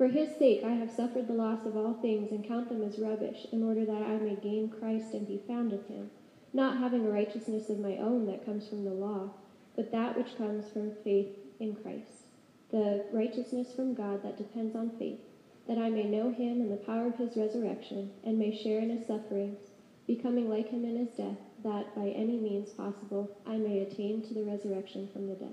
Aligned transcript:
For 0.00 0.08
his 0.08 0.34
sake 0.34 0.64
I 0.64 0.70
have 0.76 0.90
suffered 0.90 1.28
the 1.28 1.34
loss 1.34 1.66
of 1.66 1.76
all 1.76 1.92
things 1.92 2.32
and 2.32 2.42
count 2.42 2.70
them 2.70 2.82
as 2.82 2.98
rubbish, 2.98 3.46
in 3.52 3.62
order 3.62 3.84
that 3.84 4.02
I 4.02 4.16
may 4.16 4.34
gain 4.34 4.70
Christ 4.70 5.12
and 5.12 5.28
be 5.28 5.42
found 5.46 5.74
of 5.74 5.86
him, 5.88 6.08
not 6.54 6.78
having 6.78 7.04
a 7.04 7.10
righteousness 7.10 7.68
of 7.68 7.80
my 7.80 7.98
own 7.98 8.24
that 8.24 8.46
comes 8.46 8.66
from 8.66 8.86
the 8.86 8.94
law, 8.94 9.28
but 9.76 9.92
that 9.92 10.16
which 10.16 10.38
comes 10.38 10.70
from 10.70 10.90
faith 11.04 11.36
in 11.60 11.74
Christ, 11.74 12.24
the 12.70 13.04
righteousness 13.12 13.74
from 13.74 13.92
God 13.92 14.22
that 14.22 14.38
depends 14.38 14.74
on 14.74 14.88
faith, 14.98 15.20
that 15.68 15.76
I 15.76 15.90
may 15.90 16.06
know 16.06 16.30
him 16.30 16.62
and 16.62 16.72
the 16.72 16.76
power 16.76 17.08
of 17.08 17.18
his 17.18 17.36
resurrection, 17.36 18.10
and 18.24 18.38
may 18.38 18.56
share 18.56 18.80
in 18.80 18.88
his 18.88 19.06
sufferings, 19.06 19.58
becoming 20.06 20.48
like 20.48 20.70
him 20.70 20.86
in 20.86 20.96
his 20.96 21.10
death, 21.10 21.36
that 21.62 21.94
by 21.94 22.08
any 22.08 22.38
means 22.38 22.70
possible 22.70 23.36
I 23.46 23.58
may 23.58 23.80
attain 23.80 24.22
to 24.22 24.32
the 24.32 24.44
resurrection 24.44 25.10
from 25.12 25.28
the 25.28 25.34
dead. 25.34 25.52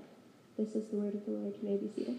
This 0.56 0.74
is 0.74 0.86
the 0.86 0.96
word 0.96 1.14
of 1.14 1.26
the 1.26 1.32
Lord. 1.32 1.54
You 1.60 1.68
may 1.68 1.76
be 1.76 1.90
seated. 1.94 2.16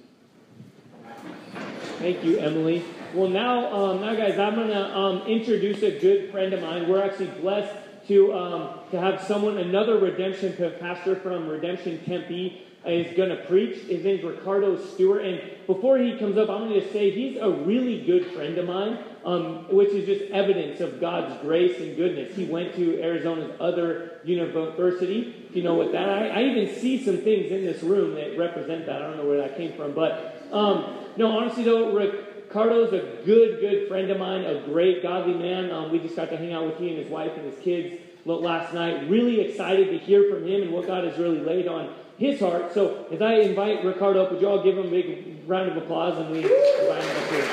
Thank 2.00 2.24
you, 2.24 2.38
Emily. 2.38 2.86
Well, 3.14 3.30
now, 3.30 3.74
um, 3.76 4.00
now, 4.00 4.16
guys, 4.16 4.40
I'm 4.40 4.56
going 4.56 4.70
to 4.70 4.98
um, 4.98 5.28
introduce 5.28 5.84
a 5.84 6.00
good 6.00 6.32
friend 6.32 6.54
of 6.54 6.62
mine. 6.62 6.88
We're 6.88 7.04
actually 7.04 7.28
blessed 7.42 7.76
to 8.08 8.34
um, 8.34 8.70
to 8.92 9.00
have 9.02 9.22
someone, 9.24 9.58
another 9.58 10.00
redemption 10.00 10.56
pastor 10.80 11.18
from 11.18 11.50
Redemption 11.50 12.02
Tempe, 12.06 12.66
is 12.86 13.18
going 13.18 13.28
to 13.28 13.44
preach. 13.48 13.80
His 13.80 14.06
name's 14.06 14.24
Ricardo 14.24 14.82
Stewart, 14.82 15.26
and 15.26 15.42
before 15.68 15.98
he 15.98 16.18
comes 16.18 16.38
up, 16.38 16.50
I'm 16.50 16.70
going 16.70 16.82
to 16.82 16.94
say 16.94 17.12
he's 17.12 17.36
a 17.36 17.50
really 17.50 18.06
good 18.06 18.28
friend 18.28 18.58
of 18.58 18.66
mine, 18.66 19.00
um, 19.26 19.68
which 19.68 19.90
is 19.90 20.06
just 20.06 20.32
evidence 20.32 20.80
of 20.80 21.02
God's 21.02 21.42
grace 21.42 21.82
and 21.82 21.98
goodness. 21.98 22.34
He 22.34 22.46
went 22.46 22.76
to 22.76 23.02
Arizona's 23.02 23.52
other 23.60 24.22
university. 24.24 25.48
If 25.50 25.56
you 25.58 25.64
know 25.64 25.74
what 25.74 25.92
that, 25.92 26.08
I, 26.08 26.28
I 26.30 26.44
even 26.44 26.74
see 26.80 27.04
some 27.04 27.18
things 27.18 27.52
in 27.52 27.66
this 27.66 27.84
room 27.84 28.16
that 28.16 28.38
represent 28.38 28.86
that. 28.86 29.02
I 29.02 29.08
don't 29.08 29.18
know 29.18 29.26
where 29.26 29.40
that 29.40 29.58
came 29.58 29.74
from, 29.74 29.92
but 29.92 30.48
um, 30.54 31.09
no, 31.20 31.38
honestly 31.38 31.64
though, 31.64 31.92
Ricardo's 31.92 32.94
a 32.94 33.22
good, 33.26 33.60
good 33.60 33.90
friend 33.90 34.10
of 34.10 34.18
mine, 34.18 34.46
a 34.46 34.62
great, 34.62 35.04
godly 35.04 35.34
man. 35.34 35.70
Um, 35.70 35.92
we 35.92 36.00
just 36.00 36.16
got 36.16 36.30
to 36.30 36.38
hang 36.38 36.54
out 36.54 36.66
with 36.66 36.78
he 36.78 36.88
and 36.88 36.98
his 36.98 37.10
wife 37.10 37.34
and 37.36 37.46
his 37.46 37.60
kids 37.60 38.02
last 38.24 38.74
night. 38.74 39.10
Really 39.10 39.42
excited 39.42 39.90
to 39.90 39.98
hear 39.98 40.30
from 40.30 40.48
him 40.48 40.62
and 40.62 40.72
what 40.72 40.88
God 40.88 41.04
has 41.04 41.18
really 41.18 41.42
laid 41.42 41.68
on 41.68 41.94
his 42.18 42.40
heart. 42.40 42.74
So 42.74 43.06
as 43.12 43.22
I 43.22 43.34
invite 43.34 43.84
Ricardo 43.84 44.24
up, 44.24 44.32
would 44.32 44.40
you 44.40 44.48
all 44.48 44.64
give 44.64 44.78
him 44.78 44.88
a 44.88 44.90
big 44.90 45.46
round 45.46 45.70
of 45.70 45.76
applause 45.76 46.18
and 46.18 46.32
we 46.32 46.38
invite 46.38 47.04
him 47.04 47.18
up 47.18 47.30
here. 47.32 47.46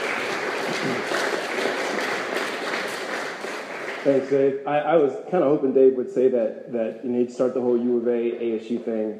Thanks, 4.04 4.30
Dave. 4.30 4.60
I, 4.64 4.78
I 4.78 4.96
was 4.96 5.12
kind 5.28 5.42
of 5.42 5.50
hoping 5.50 5.74
Dave 5.74 5.96
would 5.96 6.12
say 6.12 6.28
that 6.28 6.72
that 6.72 7.04
you 7.04 7.10
need 7.10 7.26
he'd 7.26 7.32
start 7.32 7.54
the 7.54 7.60
whole 7.60 7.76
U 7.76 7.96
of 7.96 8.06
A 8.06 8.10
ASU 8.10 8.84
thing 8.84 9.18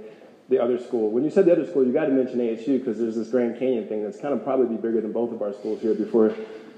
the 0.48 0.62
other 0.62 0.78
school. 0.78 1.10
When 1.10 1.24
you 1.24 1.30
said 1.30 1.46
the 1.46 1.52
other 1.52 1.66
school, 1.66 1.84
you 1.84 1.92
got 1.92 2.06
to 2.06 2.12
mention 2.12 2.38
ASU 2.38 2.78
because 2.78 2.98
there's 2.98 3.16
this 3.16 3.28
Grand 3.28 3.58
Canyon 3.58 3.88
thing 3.88 4.04
that's 4.04 4.18
kind 4.18 4.32
of 4.32 4.44
probably 4.44 4.66
be 4.66 4.80
bigger 4.80 5.00
than 5.00 5.12
both 5.12 5.32
of 5.32 5.42
our 5.42 5.52
schools 5.52 5.80
here 5.80 5.94
before 5.94 6.34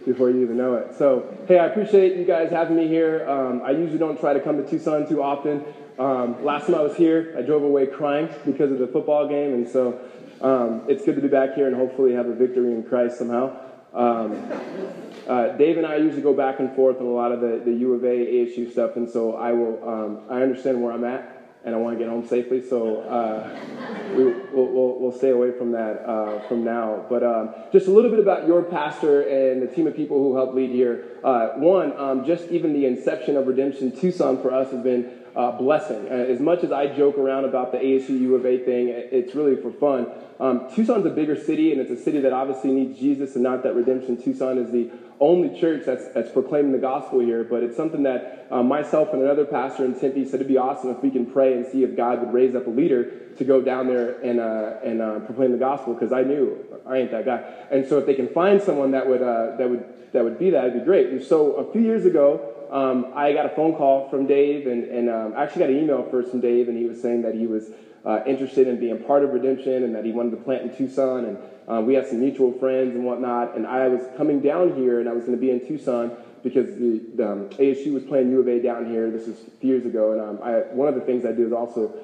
before 0.07 0.31
you 0.31 0.41
even 0.41 0.57
know 0.57 0.75
it. 0.75 0.95
So, 0.97 1.37
hey, 1.47 1.59
I 1.59 1.67
appreciate 1.67 2.17
you 2.17 2.25
guys 2.25 2.51
having 2.51 2.77
me 2.77 2.89
here. 2.89 3.29
Um, 3.29 3.61
I 3.63 3.73
usually 3.73 3.99
don't 3.99 4.19
try 4.19 4.33
to 4.33 4.41
come 4.41 4.57
to 4.57 4.69
Tucson 4.69 5.07
too 5.07 5.23
often. 5.23 5.63
Um, 5.99 6.43
last 6.45 6.67
time 6.67 6.77
I 6.77 6.81
was 6.81 6.97
here, 6.97 7.35
I 7.37 7.43
drove 7.43 7.63
away 7.63 7.87
crying 7.87 8.29
because 8.47 8.71
of 8.71 8.79
the 8.79 8.87
football 8.87 9.29
game, 9.29 9.53
and 9.53 9.69
so 9.69 10.01
um, 10.41 10.83
it's 10.89 11.05
good 11.05 11.17
to 11.17 11.21
be 11.21 11.29
back 11.29 11.55
here 11.55 11.67
and 11.67 11.77
hopefully 11.77 12.15
have 12.15 12.27
a 12.27 12.35
victory 12.35 12.73
in 12.73 12.85
Christ 12.85 13.19
somehow. 13.19 13.55
Um, 13.93 14.41
uh, 15.27 15.49
Dave 15.59 15.77
and 15.77 15.87
I 15.87 15.97
usually 15.97 16.23
go 16.23 16.33
back 16.33 16.61
and 16.61 16.75
forth 16.75 16.99
on 17.01 17.07
a 17.07 17.11
lot 17.11 17.33
of 17.33 17.41
the, 17.41 17.61
the 17.63 17.73
U 17.73 17.95
of 17.95 18.05
A, 18.05 18.07
ASU 18.07 18.71
stuff, 18.71 18.97
and 18.97 19.11
so 19.11 19.37
I 19.37 19.53
will. 19.53 19.87
Um, 19.87 20.21
I 20.31 20.41
understand 20.41 20.83
where 20.83 20.93
I'm 20.93 21.05
at 21.05 21.38
and 21.65 21.75
I 21.75 21.79
want 21.79 21.99
to 21.99 22.05
get 22.05 22.11
home 22.11 22.27
safely. 22.27 22.67
So 22.67 23.01
uh, 23.03 24.15
we, 24.17 24.25
will 24.25 24.35
we'll, 24.53 24.99
we'll 25.01 25.13
stay 25.13 25.31
away 25.31 25.53
from 25.53 25.73
that 25.73 26.09
uh, 26.09 26.41
from 26.49 26.65
now. 26.65 27.05
But 27.09 27.23
um, 27.23 27.55
just 27.73 27.89
a 27.89 27.91
little 27.91 28.11
bit 28.11 28.21
about 28.21 28.47
your 28.47 28.63
pastor 28.63 29.23
and 29.23 29.61
the 29.63 29.67
team 29.67 29.87
of 29.87 29.97
people 29.97 30.19
who 30.19 30.37
help 30.37 30.55
lead 30.55 30.71
here. 30.71 31.05
Uh, 31.23 31.51
one, 31.57 31.97
um, 31.99 32.25
just 32.25 32.49
even 32.49 32.73
the 32.73 32.87
inception 32.87 33.37
of 33.37 33.47
Redemption 33.47 33.95
Tucson 33.95 34.41
for 34.41 34.53
us 34.53 34.71
has 34.71 34.83
been 34.83 35.19
uh, 35.37 35.53
blessing. 35.53 36.07
Uh, 36.09 36.15
as 36.15 36.41
much 36.41 36.65
as 36.65 36.73
I 36.73 36.89
joke 36.89 37.17
around 37.17 37.45
about 37.45 37.73
the 37.73 37.79
ASU 37.79 38.11
U 38.11 38.35
of 38.35 38.45
A 38.45 38.59
thing, 38.59 38.89
it's 38.89 39.35
really 39.35 39.57
for 39.57 39.71
fun. 39.71 40.09
Um, 40.41 40.69
Tucson's 40.75 41.07
a 41.07 41.11
bigger 41.11 41.37
city, 41.37 41.73
and 41.73 41.81
it's 41.81 41.91
a 41.91 42.03
city 42.03 42.21
that 42.21 42.33
obviously 42.33 42.71
needs 42.71 42.99
Jesus, 42.99 43.35
and 43.35 43.45
not 43.45 43.63
that 43.63 43.75
Redemption 43.75 44.21
Tucson 44.21 44.59
is 44.59 44.71
the 44.71 44.91
only 45.21 45.59
church 45.61 45.85
that's, 45.85 46.09
that's 46.09 46.31
proclaiming 46.31 46.73
the 46.73 46.79
gospel 46.79 47.21
here. 47.21 47.45
But 47.45 47.63
it's 47.63 47.77
something 47.77 48.05
that 48.05 48.47
uh, 48.51 48.63
myself 48.63 49.13
and 49.13 49.23
another 49.23 49.45
pastor 49.45 49.85
in 49.85 49.99
Tempe 49.99 50.25
said 50.25 50.37
it'd 50.37 50.49
be 50.49 50.57
awesome 50.57 50.91
if 50.91 51.03
we 51.03 51.11
can 51.11 51.27
pray 51.27 51.55
and 51.55 51.67
see 51.67 51.83
if 51.83 51.97
God 51.97 52.21
would 52.21 52.33
raise 52.33 52.55
up 52.55 52.67
a 52.67 52.71
leader 52.71 53.11
to 53.37 53.45
go 53.45 53.61
down 53.61 53.87
there 53.87 54.21
and, 54.21 54.41
uh, 54.41 54.77
and 54.85 55.01
uh, 55.01 55.21
proclaim 55.21 55.53
the 55.53 55.59
gospel, 55.59 55.95
because 55.95 56.13
I 56.13 56.23
knew 56.23 56.65
I 56.87 56.99
ain't 56.99 57.11
that 57.11 57.25
guy. 57.25 57.45
And 57.71 57.87
so 57.87 57.99
if 57.99 58.07
they 58.07 58.15
can 58.15 58.29
find 58.29 58.61
someone 58.61 58.93
that 58.93 59.09
would, 59.09 59.23
uh, 59.23 59.57
that 59.57 59.69
would, 59.69 59.85
that 60.13 60.25
would 60.25 60.39
be 60.39 60.51
that, 60.51 60.65
it'd 60.65 60.81
be 60.81 60.85
great. 60.85 61.09
And 61.09 61.23
so 61.23 61.53
a 61.53 61.73
few 61.73 61.83
years 61.83 62.05
ago, 62.05 62.55
um, 62.71 63.13
I 63.15 63.33
got 63.33 63.47
a 63.47 63.51
phone 63.51 63.77
call 63.77 64.09
from 64.11 64.27
Dave, 64.27 64.67
and, 64.67 64.85
and 64.85 65.09
um, 65.09 65.35
I 65.37 65.45
actually 65.45 65.61
got 65.61 65.71
an 65.71 65.79
email 65.79 66.07
first 66.11 66.31
from 66.31 66.41
Dave, 66.41 66.69
and 66.69 66.77
he 66.77 66.87
was 66.87 67.01
saying 67.01 67.23
that 67.23 67.35
he 67.35 67.47
was 67.47 67.71
uh, 68.05 68.21
interested 68.27 68.69
in 68.69 68.79
being 68.79 69.03
part 69.05 69.25
of 69.25 69.33
Redemption 69.33 69.85
and 69.85 69.95
that 69.95 70.05
he 70.05 70.13
wanted 70.13 70.31
to 70.31 70.37
plant 70.39 70.63
in 70.63 70.77
Tucson. 70.77 71.25
And 71.25 71.39
uh, 71.69 71.81
we 71.81 71.95
had 71.95 72.07
some 72.07 72.21
mutual 72.21 72.53
friends 72.59 72.95
and 72.95 73.05
whatnot. 73.05 73.57
And 73.57 73.67
I 73.67 73.89
was 73.89 74.01
coming 74.17 74.41
down 74.41 74.75
here, 74.75 75.01
and 75.01 75.09
I 75.09 75.13
was 75.13 75.25
going 75.25 75.37
to 75.37 75.41
be 75.41 75.51
in 75.51 75.67
Tucson 75.67 76.17
because 76.43 76.75
the, 76.77 77.03
the 77.15 77.33
um, 77.33 77.49
ASU 77.51 77.93
was 77.93 78.05
playing 78.05 78.31
U 78.31 78.41
of 78.41 78.49
A 78.49 78.61
down 78.61 78.87
here. 78.87 79.11
This 79.11 79.27
was 79.27 79.37
years 79.61 79.85
ago. 79.85 80.13
And 80.13 80.21
um, 80.21 80.39
I, 80.43 80.61
one 80.73 80.89
of 80.89 80.95
the 80.95 81.03
things 81.03 81.25
I 81.25 81.33
do 81.33 81.47
is 81.47 81.53
also 81.53 81.95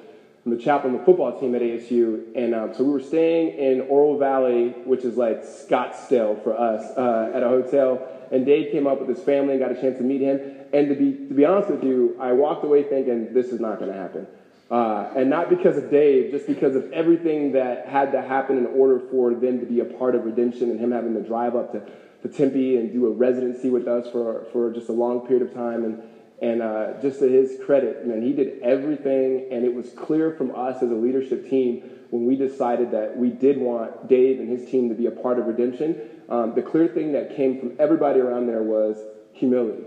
I'm 0.45 0.55
the 0.55 0.61
chaplain 0.63 0.93
of 0.93 0.99
the 0.99 1.05
football 1.05 1.39
team 1.39 1.55
at 1.55 1.61
ASU. 1.61 2.35
And 2.35 2.53
um, 2.53 2.73
so 2.75 2.83
we 2.83 2.91
were 2.91 2.99
staying 2.99 3.57
in 3.57 3.81
Oro 3.89 4.17
Valley, 4.19 4.69
which 4.85 5.03
is 5.03 5.17
like 5.17 5.43
Scottsdale 5.43 6.43
for 6.43 6.57
us, 6.57 6.95
uh, 6.95 7.31
at 7.33 7.41
a 7.41 7.47
hotel. 7.47 8.07
And 8.31 8.45
Dave 8.45 8.71
came 8.71 8.85
up 8.85 8.99
with 8.99 9.09
his 9.09 9.25
family 9.25 9.53
and 9.53 9.59
got 9.59 9.71
a 9.71 9.81
chance 9.81 9.97
to 9.97 10.03
meet 10.03 10.21
him. 10.21 10.39
And 10.71 10.89
to 10.89 10.95
be, 10.95 11.27
to 11.27 11.33
be 11.33 11.45
honest 11.45 11.69
with 11.69 11.83
you, 11.83 12.15
I 12.19 12.33
walked 12.33 12.63
away 12.63 12.83
thinking, 12.83 13.33
this 13.33 13.47
is 13.47 13.59
not 13.59 13.79
going 13.79 13.91
to 13.91 13.97
happen. 13.97 14.27
Uh, 14.69 15.11
and 15.15 15.29
not 15.29 15.49
because 15.49 15.77
of 15.77 15.91
Dave, 15.91 16.31
just 16.31 16.47
because 16.47 16.75
of 16.75 16.91
everything 16.91 17.51
that 17.51 17.87
had 17.87 18.11
to 18.11 18.21
happen 18.21 18.57
in 18.57 18.65
order 18.65 18.99
for 19.11 19.33
them 19.35 19.59
to 19.59 19.65
be 19.65 19.79
a 19.79 19.85
part 19.85 20.15
of 20.15 20.25
redemption 20.25 20.71
and 20.71 20.79
him 20.79 20.91
having 20.91 21.13
to 21.13 21.21
drive 21.21 21.55
up 21.55 21.71
to, 21.71 21.81
to 22.27 22.35
Tempe 22.35 22.77
and 22.77 22.91
do 22.91 23.05
a 23.05 23.11
residency 23.11 23.69
with 23.69 23.87
us 23.87 24.09
for, 24.09 24.45
for 24.51 24.71
just 24.71 24.89
a 24.89 24.91
long 24.91 25.27
period 25.27 25.47
of 25.47 25.53
time. 25.53 25.85
And, 25.85 26.01
and 26.41 26.61
uh, 26.63 26.99
just 26.99 27.19
to 27.19 27.29
his 27.29 27.59
credit, 27.63 28.07
man, 28.07 28.23
he 28.23 28.33
did 28.33 28.59
everything. 28.63 29.49
And 29.51 29.63
it 29.63 29.73
was 29.73 29.91
clear 29.91 30.31
from 30.31 30.49
us 30.55 30.81
as 30.81 30.89
a 30.89 30.95
leadership 30.95 31.47
team 31.47 31.83
when 32.09 32.25
we 32.25 32.35
decided 32.35 32.89
that 32.91 33.15
we 33.15 33.29
did 33.29 33.59
want 33.59 34.07
Dave 34.07 34.39
and 34.39 34.49
his 34.49 34.67
team 34.69 34.89
to 34.89 34.95
be 34.95 35.05
a 35.05 35.11
part 35.11 35.37
of 35.37 35.45
redemption. 35.45 36.01
Um, 36.27 36.55
the 36.55 36.63
clear 36.63 36.87
thing 36.87 37.11
that 37.11 37.35
came 37.35 37.59
from 37.59 37.73
everybody 37.77 38.19
around 38.19 38.47
there 38.47 38.63
was 38.63 38.97
humility. 39.31 39.83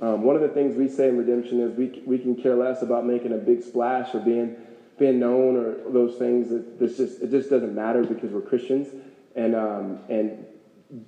Um, 0.00 0.22
one 0.22 0.36
of 0.36 0.42
the 0.42 0.48
things 0.48 0.76
we 0.76 0.88
say 0.88 1.08
in 1.08 1.16
redemption 1.16 1.60
is 1.60 1.76
we, 1.76 2.02
we 2.04 2.18
can 2.18 2.36
care 2.36 2.54
less 2.54 2.82
about 2.82 3.06
making 3.06 3.32
a 3.32 3.38
big 3.38 3.62
splash 3.62 4.14
or 4.14 4.20
being 4.20 4.56
being 4.98 5.18
known 5.18 5.56
or 5.56 5.74
those 5.90 6.16
things. 6.16 6.50
That 6.50 6.78
this 6.78 6.96
just 6.98 7.22
it 7.22 7.30
just 7.30 7.50
doesn't 7.50 7.74
matter 7.74 8.04
because 8.04 8.30
we're 8.30 8.42
Christians. 8.42 8.88
And 9.34 9.54
um, 9.54 10.00
and 10.08 10.44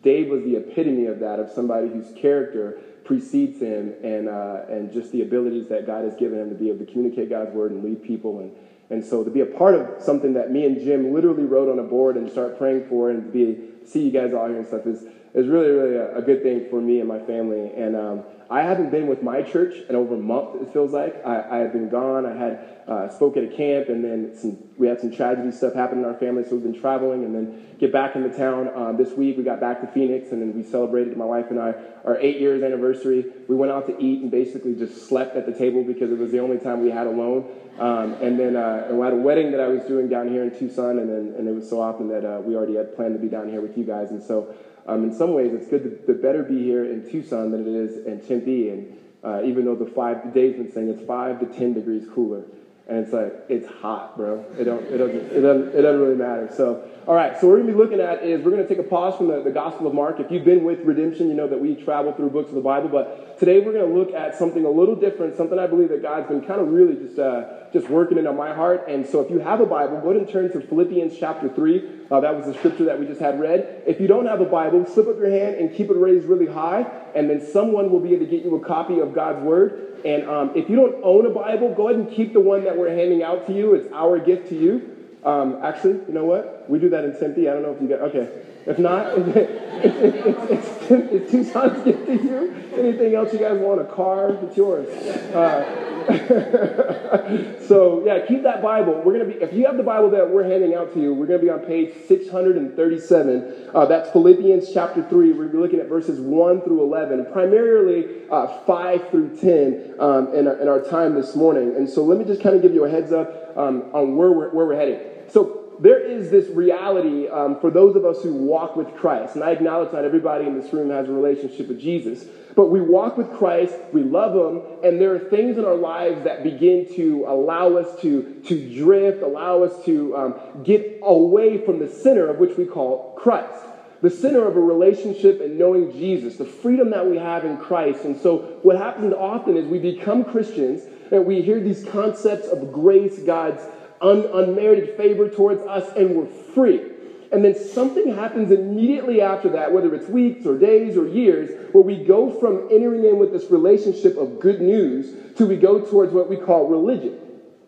Dave 0.02 0.28
was 0.28 0.42
the 0.42 0.56
epitome 0.56 1.06
of 1.06 1.20
that 1.20 1.38
of 1.38 1.50
somebody 1.50 1.88
whose 1.88 2.12
character 2.16 2.78
precedes 3.04 3.60
him 3.60 3.94
and 4.02 4.28
uh, 4.28 4.62
and 4.68 4.92
just 4.92 5.12
the 5.12 5.22
abilities 5.22 5.68
that 5.68 5.86
God 5.86 6.04
has 6.04 6.14
given 6.16 6.38
him 6.38 6.48
to 6.50 6.54
be 6.54 6.68
able 6.68 6.84
to 6.84 6.90
communicate 6.90 7.30
God's 7.30 7.54
word 7.54 7.72
and 7.72 7.84
lead 7.84 8.02
people 8.02 8.40
and 8.40 8.54
and 8.90 9.04
so 9.04 9.22
to 9.22 9.30
be 9.30 9.40
a 9.40 9.46
part 9.46 9.74
of 9.74 10.02
something 10.02 10.32
that 10.32 10.50
me 10.50 10.64
and 10.64 10.78
Jim 10.80 11.12
literally 11.12 11.44
wrote 11.44 11.70
on 11.70 11.78
a 11.78 11.82
board 11.82 12.16
and 12.16 12.30
start 12.30 12.58
praying 12.58 12.86
for 12.88 13.10
and 13.10 13.24
to 13.24 13.30
be 13.30 13.86
see 13.86 14.04
you 14.04 14.10
guys 14.10 14.32
all 14.32 14.48
here 14.48 14.58
and 14.58 14.66
stuff 14.66 14.86
is 14.86 15.04
is 15.34 15.46
really, 15.46 15.70
really 15.70 15.96
a, 15.96 16.18
a, 16.18 16.22
good 16.22 16.42
thing 16.42 16.66
for 16.70 16.80
me 16.80 17.00
and 17.00 17.08
my 17.08 17.18
family. 17.18 17.70
And 17.74 17.94
um, 17.94 18.24
I 18.50 18.62
haven't 18.62 18.90
been 18.90 19.06
with 19.06 19.22
my 19.22 19.42
church 19.42 19.74
in 19.88 19.94
over 19.94 20.14
a 20.14 20.18
month, 20.18 20.60
it 20.62 20.72
feels 20.72 20.92
like. 20.92 21.24
I, 21.24 21.44
I 21.50 21.56
have 21.58 21.72
been 21.72 21.90
gone. 21.90 22.24
I 22.24 22.34
had 22.34 22.82
uh, 22.88 23.08
spoke 23.10 23.36
at 23.36 23.44
a 23.44 23.48
camp, 23.48 23.90
and 23.90 24.02
then 24.02 24.34
some, 24.34 24.56
we 24.78 24.86
had 24.86 25.00
some 25.00 25.12
tragedy 25.12 25.52
stuff 25.52 25.74
happen 25.74 25.98
in 25.98 26.04
our 26.06 26.14
family, 26.14 26.44
so 26.44 26.52
we've 26.52 26.62
been 26.62 26.80
traveling 26.80 27.24
and 27.24 27.34
then 27.34 27.76
get 27.78 27.92
back 27.92 28.16
into 28.16 28.30
town. 28.30 28.68
Uh, 28.74 28.92
this 28.92 29.12
week, 29.12 29.36
we 29.36 29.42
got 29.42 29.60
back 29.60 29.82
to 29.82 29.86
Phoenix, 29.88 30.32
and 30.32 30.40
then 30.40 30.54
we 30.54 30.62
celebrated, 30.62 31.14
my 31.16 31.26
wife 31.26 31.50
and 31.50 31.60
I, 31.60 31.74
our 32.04 32.16
eight 32.20 32.40
years 32.40 32.62
anniversary. 32.62 33.26
We 33.48 33.56
went 33.56 33.70
out 33.70 33.86
to 33.88 34.02
eat 34.02 34.22
and 34.22 34.30
basically 34.30 34.74
just 34.74 35.08
slept 35.08 35.36
at 35.36 35.44
the 35.44 35.52
table 35.52 35.84
because 35.84 36.10
it 36.10 36.18
was 36.18 36.32
the 36.32 36.40
only 36.40 36.58
time 36.58 36.82
we 36.82 36.90
had 36.90 37.06
alone. 37.06 37.50
Um, 37.78 38.14
and 38.14 38.40
then 38.40 38.56
uh, 38.56 38.86
and 38.88 38.98
we 38.98 39.04
had 39.04 39.12
a 39.12 39.16
wedding 39.16 39.52
that 39.52 39.60
I 39.60 39.68
was 39.68 39.84
doing 39.84 40.08
down 40.08 40.28
here 40.28 40.42
in 40.42 40.58
Tucson, 40.58 40.98
and 40.98 41.08
then 41.08 41.34
and 41.38 41.46
it 41.46 41.54
was 41.54 41.68
so 41.68 41.80
often 41.80 42.08
that 42.08 42.24
uh, 42.24 42.40
we 42.40 42.56
already 42.56 42.74
had 42.74 42.96
planned 42.96 43.14
to 43.14 43.20
be 43.20 43.28
down 43.28 43.48
here 43.48 43.60
with 43.60 43.78
you 43.78 43.84
guys, 43.84 44.10
and 44.10 44.20
so 44.20 44.52
um, 44.88 45.04
in 45.04 45.12
some 45.12 45.34
ways, 45.34 45.52
it's 45.52 45.68
good 45.68 45.84
to, 45.84 46.12
to, 46.12 46.18
better 46.18 46.42
be 46.42 46.62
here 46.62 46.82
in 46.84 47.08
Tucson 47.08 47.50
than 47.50 47.60
it 47.60 47.74
is 47.74 48.06
in 48.06 48.20
Tempe. 48.20 48.70
And 48.70 48.98
uh, 49.22 49.42
even 49.44 49.66
though 49.66 49.74
the 49.74 49.84
five 49.84 50.32
days 50.32 50.56
been 50.56 50.72
saying 50.72 50.88
it's 50.88 51.06
five 51.06 51.38
to 51.40 51.46
ten 51.46 51.74
degrees 51.74 52.08
cooler, 52.10 52.44
and 52.88 53.04
it's 53.04 53.12
like 53.12 53.34
it's 53.50 53.66
hot, 53.66 54.16
bro. 54.16 54.42
It 54.58 54.64
don't, 54.64 54.82
it 54.86 54.96
doesn't, 54.96 55.14
it 55.14 55.40
doesn't, 55.42 55.74
it 55.74 55.82
doesn't 55.82 56.00
really 56.00 56.16
matter. 56.16 56.50
So, 56.56 56.88
all 57.06 57.14
right. 57.14 57.38
So 57.38 57.46
what 57.46 57.52
we're 57.52 57.60
gonna 57.60 57.72
be 57.72 57.78
looking 57.78 58.00
at 58.00 58.22
is 58.24 58.42
we're 58.42 58.50
gonna 58.50 58.66
take 58.66 58.78
a 58.78 58.82
pause 58.82 59.14
from 59.14 59.28
the, 59.28 59.42
the 59.42 59.50
Gospel 59.50 59.86
of 59.86 59.92
Mark. 59.92 60.20
If 60.20 60.30
you've 60.30 60.44
been 60.44 60.64
with 60.64 60.80
Redemption, 60.80 61.28
you 61.28 61.34
know 61.34 61.48
that 61.48 61.60
we 61.60 61.74
travel 61.74 62.12
through 62.14 62.30
books 62.30 62.48
of 62.48 62.54
the 62.54 62.62
Bible. 62.62 62.88
But 62.88 63.27
today 63.38 63.60
we're 63.60 63.72
gonna 63.72 63.92
look 63.92 64.12
at 64.12 64.36
something 64.36 64.64
a 64.64 64.70
little 64.70 64.94
different, 64.94 65.36
something 65.36 65.58
I 65.58 65.66
believe 65.66 65.88
that 65.90 66.02
God's 66.02 66.28
been 66.28 66.40
kind 66.40 66.60
of 66.60 66.68
really 66.68 66.94
just 66.94 67.18
uh, 67.18 67.70
just 67.72 67.88
working 67.88 68.18
into 68.18 68.32
my 68.32 68.54
heart. 68.54 68.84
And 68.88 69.06
so, 69.06 69.20
if 69.20 69.30
you 69.30 69.38
have 69.38 69.60
a 69.60 69.66
Bible, 69.66 70.00
go 70.00 70.10
ahead 70.10 70.22
and 70.22 70.28
turn 70.28 70.50
to 70.52 70.60
Philippians 70.60 71.18
chapter 71.18 71.48
three. 71.48 71.88
Uh, 72.10 72.20
that 72.20 72.34
was 72.34 72.46
the 72.46 72.54
scripture 72.54 72.84
that 72.86 72.98
we 72.98 73.06
just 73.06 73.20
had 73.20 73.38
read. 73.40 73.82
If 73.86 74.00
you 74.00 74.06
don't 74.06 74.26
have 74.26 74.40
a 74.40 74.46
Bible, 74.46 74.84
slip 74.86 75.08
up 75.08 75.18
your 75.18 75.30
hand 75.30 75.56
and 75.56 75.74
keep 75.74 75.90
it 75.90 75.96
raised 75.96 76.26
really 76.26 76.46
high, 76.46 76.86
and 77.14 77.28
then 77.30 77.40
someone 77.40 77.90
will 77.90 78.00
be 78.00 78.12
able 78.14 78.24
to 78.24 78.30
get 78.30 78.44
you 78.44 78.54
a 78.56 78.64
copy 78.64 78.98
of 79.00 79.14
God's 79.14 79.42
Word. 79.42 80.00
And 80.04 80.28
um, 80.28 80.52
if 80.54 80.68
you 80.68 80.76
don't 80.76 80.96
own 81.02 81.26
a 81.26 81.30
Bible, 81.30 81.74
go 81.74 81.88
ahead 81.88 82.00
and 82.00 82.10
keep 82.10 82.32
the 82.32 82.40
one 82.40 82.64
that 82.64 82.76
we're 82.76 82.94
handing 82.94 83.22
out 83.22 83.46
to 83.46 83.52
you. 83.52 83.74
It's 83.74 83.92
our 83.92 84.18
gift 84.18 84.48
to 84.50 84.56
you. 84.56 84.94
Um, 85.24 85.58
actually, 85.62 85.94
you 86.06 86.14
know 86.14 86.24
what? 86.24 86.57
We 86.68 86.78
do 86.78 86.88
that 86.90 87.04
in 87.04 87.18
Tempe. 87.18 87.48
I 87.48 87.54
don't 87.54 87.62
know 87.62 87.72
if 87.72 87.80
you 87.80 87.88
got, 87.88 88.00
okay. 88.02 88.28
If 88.66 88.78
not, 88.78 89.16
it's, 89.18 90.90
it's 90.90 91.30
Tucson's 91.30 91.84
gift 91.84 92.06
to 92.06 92.12
you. 92.12 92.54
Anything 92.76 93.14
else 93.14 93.32
you 93.32 93.38
guys 93.38 93.58
want? 93.58 93.80
A 93.80 93.84
car? 93.84 94.38
It's 94.42 94.56
yours. 94.56 94.86
Uh, 95.34 95.88
so 97.68 98.02
yeah, 98.04 98.24
keep 98.26 98.42
that 98.42 98.62
Bible. 98.62 99.02
We're 99.04 99.12
gonna 99.12 99.26
be 99.26 99.34
if 99.42 99.52
you 99.52 99.66
have 99.66 99.76
the 99.76 99.82
Bible 99.82 100.10
that 100.10 100.30
we're 100.30 100.44
handing 100.44 100.74
out 100.74 100.94
to 100.94 101.00
you, 101.00 101.12
we're 101.12 101.26
gonna 101.26 101.38
be 101.38 101.50
on 101.50 101.60
page 101.60 101.94
637. 102.06 103.70
Uh, 103.74 103.84
that's 103.84 104.10
Philippians 104.10 104.72
chapter 104.72 105.02
three. 105.02 105.32
We're 105.32 105.46
gonna 105.46 105.52
be 105.52 105.58
looking 105.58 105.80
at 105.80 105.88
verses 105.88 106.18
one 106.18 106.62
through 106.62 106.82
11, 106.82 107.26
primarily 107.32 108.06
uh, 108.30 108.46
five 108.64 109.10
through 109.10 109.36
10 109.38 109.96
um, 109.98 110.34
in, 110.34 110.46
our, 110.46 110.60
in 110.60 110.68
our 110.68 110.80
time 110.80 111.14
this 111.14 111.36
morning. 111.36 111.76
And 111.76 111.88
so 111.88 112.02
let 112.04 112.18
me 112.18 112.24
just 112.24 112.42
kind 112.42 112.56
of 112.56 112.62
give 112.62 112.72
you 112.72 112.84
a 112.84 112.90
heads 112.90 113.12
up 113.12 113.54
um, 113.56 113.90
on 113.92 114.16
where 114.16 114.32
we're, 114.32 114.50
where 114.50 114.66
we're 114.66 114.76
heading. 114.76 115.00
So 115.30 115.67
there 115.80 116.00
is 116.00 116.30
this 116.30 116.48
reality 116.48 117.28
um, 117.28 117.60
for 117.60 117.70
those 117.70 117.94
of 117.94 118.04
us 118.04 118.22
who 118.22 118.34
walk 118.34 118.76
with 118.76 118.94
Christ, 118.96 119.36
and 119.36 119.44
I 119.44 119.52
acknowledge 119.52 119.92
not 119.92 120.04
everybody 120.04 120.46
in 120.46 120.60
this 120.60 120.72
room 120.72 120.90
has 120.90 121.08
a 121.08 121.12
relationship 121.12 121.68
with 121.68 121.80
Jesus, 121.80 122.24
but 122.56 122.66
we 122.66 122.80
walk 122.80 123.16
with 123.16 123.30
Christ, 123.32 123.74
we 123.92 124.02
love 124.02 124.34
Him, 124.34 124.62
and 124.82 125.00
there 125.00 125.14
are 125.14 125.20
things 125.20 125.56
in 125.58 125.64
our 125.64 125.76
lives 125.76 126.24
that 126.24 126.42
begin 126.42 126.92
to 126.96 127.24
allow 127.28 127.76
us 127.76 128.00
to, 128.00 128.40
to 128.46 128.74
drift, 128.76 129.22
allow 129.22 129.62
us 129.62 129.84
to 129.84 130.16
um, 130.16 130.34
get 130.64 130.98
away 131.02 131.64
from 131.64 131.78
the 131.78 131.88
center 131.88 132.28
of 132.28 132.38
which 132.38 132.56
we 132.56 132.64
call 132.64 133.14
Christ. 133.16 133.64
The 134.00 134.10
center 134.10 134.46
of 134.46 134.56
a 134.56 134.60
relationship 134.60 135.40
and 135.40 135.58
knowing 135.58 135.90
Jesus, 135.92 136.36
the 136.36 136.44
freedom 136.44 136.90
that 136.90 137.08
we 137.08 137.16
have 137.16 137.44
in 137.44 137.56
Christ. 137.56 138.04
And 138.04 138.16
so, 138.16 138.58
what 138.62 138.76
happens 138.76 139.12
often 139.12 139.56
is 139.56 139.66
we 139.66 139.80
become 139.80 140.24
Christians 140.24 140.82
and 141.10 141.26
we 141.26 141.42
hear 141.42 141.60
these 141.60 141.84
concepts 141.84 142.46
of 142.48 142.72
grace, 142.72 143.18
God's 143.20 143.62
un- 144.00 144.28
unmerited 144.32 144.96
favor 144.96 145.28
towards 145.28 145.62
us, 145.62 145.90
and 145.96 146.16
we're 146.16 146.26
free. 146.26 146.92
And 147.30 147.44
then 147.44 147.54
something 147.54 148.14
happens 148.14 148.50
immediately 148.50 149.20
after 149.20 149.50
that, 149.50 149.72
whether 149.72 149.94
it's 149.94 150.08
weeks 150.08 150.46
or 150.46 150.58
days 150.58 150.96
or 150.96 151.06
years, 151.06 151.50
where 151.72 151.84
we 151.84 152.02
go 152.04 152.30
from 152.30 152.68
entering 152.70 153.04
in 153.04 153.18
with 153.18 153.32
this 153.32 153.50
relationship 153.50 154.16
of 154.16 154.40
good 154.40 154.62
news 154.62 155.36
to 155.36 155.46
we 155.46 155.56
go 155.56 155.84
towards 155.84 156.12
what 156.12 156.28
we 156.28 156.36
call 156.36 156.68
religion. 156.68 157.18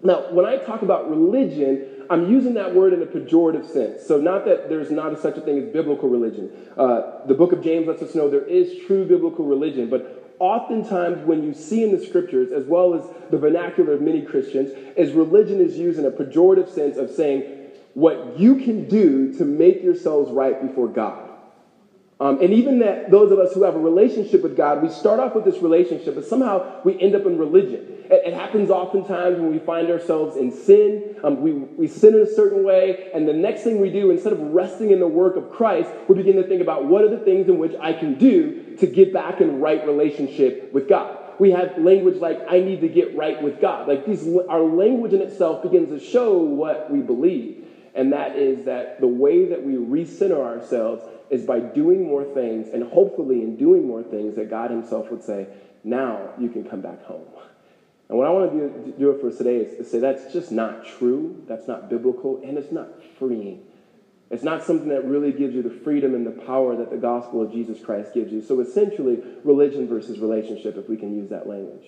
Now, 0.02 0.32
when 0.32 0.46
I 0.46 0.56
talk 0.56 0.80
about 0.80 1.10
religion, 1.10 2.06
I'm 2.08 2.30
using 2.30 2.54
that 2.54 2.74
word 2.74 2.94
in 2.94 3.02
a 3.02 3.06
pejorative 3.06 3.70
sense. 3.70 4.06
So, 4.06 4.18
not 4.18 4.46
that 4.46 4.70
there's 4.70 4.90
not 4.90 5.12
a, 5.12 5.16
such 5.20 5.36
a 5.36 5.42
thing 5.42 5.58
as 5.58 5.72
biblical 5.72 6.08
religion. 6.08 6.50
Uh, 6.76 7.26
the 7.26 7.34
book 7.34 7.52
of 7.52 7.62
James 7.62 7.86
lets 7.86 8.00
us 8.00 8.14
know 8.14 8.30
there 8.30 8.46
is 8.46 8.86
true 8.86 9.04
biblical 9.04 9.44
religion, 9.44 9.90
but 9.90 10.19
oftentimes 10.40 11.24
when 11.26 11.44
you 11.44 11.54
see 11.54 11.84
in 11.84 11.92
the 11.92 12.04
scriptures, 12.04 12.50
as 12.50 12.64
well 12.64 12.94
as 12.94 13.04
the 13.30 13.38
vernacular 13.38 13.92
of 13.92 14.00
many 14.00 14.22
Christians, 14.22 14.70
is 14.96 15.12
religion 15.12 15.60
is 15.60 15.78
used 15.78 15.98
in 15.98 16.06
a 16.06 16.10
pejorative 16.10 16.68
sense 16.68 16.96
of 16.96 17.10
saying 17.10 17.44
what 17.94 18.38
you 18.38 18.56
can 18.56 18.88
do 18.88 19.32
to 19.34 19.44
make 19.44 19.82
yourselves 19.82 20.30
right 20.32 20.60
before 20.60 20.88
God. 20.88 21.30
Um, 22.20 22.38
and 22.42 22.52
even 22.52 22.80
that 22.80 23.10
those 23.10 23.32
of 23.32 23.38
us 23.38 23.54
who 23.54 23.62
have 23.62 23.74
a 23.74 23.78
relationship 23.78 24.42
with 24.42 24.54
God, 24.54 24.82
we 24.82 24.90
start 24.90 25.18
off 25.18 25.34
with 25.34 25.44
this 25.46 25.62
relationship, 25.62 26.14
but 26.14 26.26
somehow 26.26 26.82
we 26.84 27.00
end 27.00 27.14
up 27.14 27.24
in 27.24 27.38
religion. 27.38 27.80
It, 28.10 28.26
it 28.26 28.34
happens 28.34 28.68
oftentimes 28.68 29.38
when 29.38 29.50
we 29.50 29.58
find 29.58 29.88
ourselves 29.90 30.36
in 30.36 30.52
sin. 30.52 31.16
Um, 31.24 31.40
we, 31.40 31.52
we 31.52 31.88
sin 31.88 32.14
in 32.14 32.20
a 32.20 32.26
certain 32.26 32.62
way, 32.62 33.10
and 33.14 33.26
the 33.26 33.32
next 33.32 33.62
thing 33.62 33.80
we 33.80 33.90
do, 33.90 34.10
instead 34.10 34.34
of 34.34 34.38
resting 34.38 34.90
in 34.90 35.00
the 35.00 35.08
work 35.08 35.36
of 35.36 35.50
Christ, 35.50 35.90
we 36.08 36.14
begin 36.14 36.36
to 36.36 36.42
think 36.42 36.60
about 36.60 36.84
what 36.84 37.04
are 37.04 37.08
the 37.08 37.24
things 37.24 37.48
in 37.48 37.58
which 37.58 37.74
I 37.80 37.94
can 37.94 38.18
do 38.18 38.69
to 38.80 38.86
get 38.86 39.12
back 39.12 39.40
in 39.40 39.60
right 39.60 39.86
relationship 39.86 40.72
with 40.72 40.88
God. 40.88 41.18
We 41.38 41.52
have 41.52 41.78
language 41.78 42.16
like, 42.16 42.40
I 42.48 42.60
need 42.60 42.80
to 42.82 42.88
get 42.88 43.16
right 43.16 43.42
with 43.42 43.60
God. 43.60 43.88
Like 43.88 44.04
these, 44.04 44.26
our 44.48 44.60
language 44.60 45.12
in 45.14 45.22
itself 45.22 45.62
begins 45.62 45.88
to 45.88 46.04
show 46.04 46.38
what 46.38 46.90
we 46.90 47.00
believe. 47.00 47.66
And 47.94 48.12
that 48.12 48.36
is 48.36 48.66
that 48.66 49.00
the 49.00 49.06
way 49.06 49.46
that 49.46 49.62
we 49.62 49.74
recenter 49.74 50.38
ourselves 50.38 51.02
is 51.30 51.44
by 51.44 51.60
doing 51.60 52.06
more 52.06 52.24
things, 52.24 52.68
and 52.68 52.82
hopefully 52.82 53.42
in 53.42 53.56
doing 53.56 53.86
more 53.86 54.02
things, 54.02 54.34
that 54.36 54.50
God 54.50 54.70
Himself 54.70 55.10
would 55.10 55.22
say, 55.22 55.46
now 55.84 56.30
you 56.38 56.48
can 56.48 56.64
come 56.64 56.80
back 56.80 57.02
home. 57.04 57.26
And 58.08 58.18
what 58.18 58.26
I 58.26 58.30
want 58.30 58.52
to 58.52 58.58
do, 58.58 58.94
do 58.98 59.10
it 59.10 59.20
for 59.20 59.30
today 59.30 59.58
is 59.58 59.78
to 59.78 59.84
say 59.84 60.00
that's 60.00 60.32
just 60.32 60.50
not 60.50 60.84
true, 60.84 61.42
that's 61.46 61.68
not 61.68 61.88
biblical, 61.88 62.40
and 62.44 62.58
it's 62.58 62.72
not 62.72 62.88
freeing. 63.18 63.62
It's 64.30 64.44
not 64.44 64.62
something 64.62 64.88
that 64.88 65.04
really 65.04 65.32
gives 65.32 65.54
you 65.54 65.62
the 65.62 65.70
freedom 65.70 66.14
and 66.14 66.24
the 66.24 66.30
power 66.30 66.76
that 66.76 66.90
the 66.90 66.96
gospel 66.96 67.42
of 67.42 67.50
Jesus 67.50 67.80
Christ 67.84 68.14
gives 68.14 68.32
you. 68.32 68.40
So 68.40 68.60
essentially, 68.60 69.22
religion 69.42 69.88
versus 69.88 70.20
relationship, 70.20 70.76
if 70.76 70.88
we 70.88 70.96
can 70.96 71.16
use 71.16 71.28
that 71.30 71.48
language. 71.48 71.86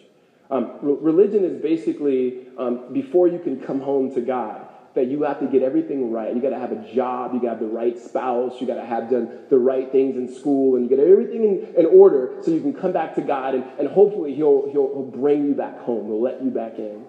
Um, 0.50 0.72
re- 0.82 0.98
religion 1.00 1.44
is 1.44 1.62
basically 1.62 2.48
um, 2.58 2.92
before 2.92 3.28
you 3.28 3.38
can 3.38 3.60
come 3.60 3.80
home 3.80 4.12
to 4.14 4.20
God 4.20 4.66
that 4.94 5.06
you 5.06 5.22
have 5.22 5.40
to 5.40 5.46
get 5.46 5.62
everything 5.62 6.10
right. 6.10 6.34
You 6.34 6.42
got 6.42 6.50
to 6.50 6.58
have 6.58 6.72
a 6.72 6.92
job, 6.92 7.32
you 7.32 7.40
got 7.40 7.54
to 7.54 7.58
have 7.58 7.60
the 7.60 7.66
right 7.66 7.98
spouse, 7.98 8.60
you 8.60 8.66
got 8.66 8.74
to 8.74 8.84
have 8.84 9.08
done 9.08 9.30
the 9.48 9.58
right 9.58 9.90
things 9.90 10.16
in 10.16 10.32
school, 10.32 10.76
and 10.76 10.84
you 10.84 10.94
get 10.94 11.04
everything 11.04 11.44
in, 11.44 11.74
in 11.76 11.86
order 11.86 12.34
so 12.42 12.50
you 12.50 12.60
can 12.60 12.74
come 12.74 12.92
back 12.92 13.14
to 13.14 13.22
God, 13.22 13.54
and, 13.54 13.64
and 13.78 13.88
hopefully 13.88 14.34
he'll, 14.34 14.68
he'll, 14.70 14.88
he'll 14.88 15.10
bring 15.10 15.46
you 15.46 15.54
back 15.54 15.78
home, 15.78 16.06
he'll 16.06 16.20
let 16.20 16.42
you 16.42 16.50
back 16.50 16.78
in. 16.78 17.04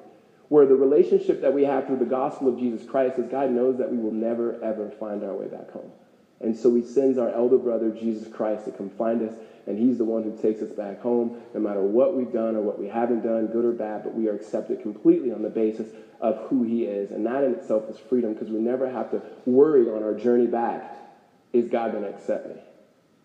Where 0.54 0.68
the 0.68 0.76
relationship 0.76 1.42
that 1.42 1.56
we 1.56 1.64
have 1.64 1.88
through 1.88 1.98
the 1.98 2.06
gospel 2.06 2.48
of 2.48 2.60
Jesus 2.60 2.88
Christ 2.88 3.18
is 3.18 3.26
God 3.26 3.50
knows 3.50 3.80
that 3.80 3.92
we 3.92 3.98
will 3.98 4.12
never, 4.12 4.64
ever 4.64 4.92
find 5.00 5.24
our 5.24 5.34
way 5.34 5.48
back 5.48 5.72
home. 5.72 5.92
And 6.42 6.56
so 6.56 6.76
he 6.76 6.84
sends 6.84 7.18
our 7.18 7.30
elder 7.30 7.58
brother, 7.58 7.90
Jesus 7.90 8.32
Christ, 8.32 8.66
to 8.66 8.72
come 8.72 8.92
find 8.92 9.28
us 9.28 9.34
and 9.66 9.80
He's 9.80 9.98
the 9.98 10.06
one 10.06 10.22
who 10.22 10.40
takes 10.40 10.62
us 10.62 10.70
back 10.70 11.02
home, 11.02 11.42
no 11.56 11.60
matter 11.60 11.82
what 11.82 12.16
we've 12.16 12.32
done 12.32 12.56
or 12.56 12.62
what 12.62 12.80
we 12.80 12.88
haven't 12.88 13.24
done, 13.24 13.48
good 13.48 13.66
or 13.66 13.72
bad, 13.72 14.04
but 14.04 14.14
we 14.14 14.30
are 14.30 14.36
accepted 14.36 14.84
completely 14.84 15.32
on 15.32 15.42
the 15.42 15.50
basis 15.50 15.88
of 16.22 16.38
who 16.50 16.62
He 16.62 16.84
is. 16.84 17.10
And 17.10 17.26
that 17.26 17.44
in 17.44 17.56
itself 17.56 17.90
is 17.90 17.98
freedom 17.98 18.34
because 18.34 18.50
we 18.50 18.60
never 18.60 18.88
have 18.88 19.10
to 19.10 19.24
worry 19.48 19.90
on 19.90 20.04
our 20.04 20.14
journey 20.14 20.46
back 20.46 21.00
is 21.52 21.68
God 21.68 21.94
going 21.94 22.04
to 22.04 22.10
accept 22.10 22.48
me? 22.48 22.62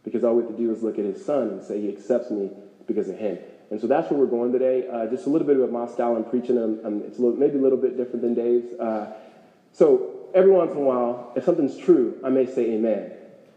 Because 0.02 0.24
all 0.24 0.34
we 0.34 0.44
have 0.44 0.52
to 0.52 0.56
do 0.56 0.72
is 0.72 0.82
look 0.82 0.98
at 0.98 1.04
His 1.04 1.22
Son 1.22 1.48
and 1.48 1.62
say 1.62 1.78
He 1.78 1.90
accepts 1.90 2.30
me 2.30 2.52
because 2.86 3.10
of 3.10 3.18
Him. 3.18 3.36
And 3.70 3.80
so 3.80 3.86
that's 3.86 4.10
where 4.10 4.18
we're 4.18 4.26
going 4.26 4.52
today. 4.52 4.88
Uh, 4.90 5.06
just 5.06 5.26
a 5.26 5.30
little 5.30 5.46
bit 5.46 5.56
about 5.56 5.70
my 5.70 5.86
style 5.86 6.16
in 6.16 6.24
preaching. 6.24 6.56
It's 6.56 7.18
a 7.18 7.22
little, 7.22 7.36
maybe 7.36 7.58
a 7.58 7.60
little 7.60 7.78
bit 7.78 7.96
different 7.96 8.22
than 8.22 8.34
Dave's. 8.34 8.72
Uh, 8.80 9.12
so 9.72 10.30
every 10.34 10.50
once 10.50 10.72
in 10.72 10.78
a 10.78 10.80
while, 10.80 11.32
if 11.36 11.44
something's 11.44 11.76
true, 11.76 12.18
I 12.24 12.30
may 12.30 12.46
say 12.46 12.72
amen. 12.72 13.12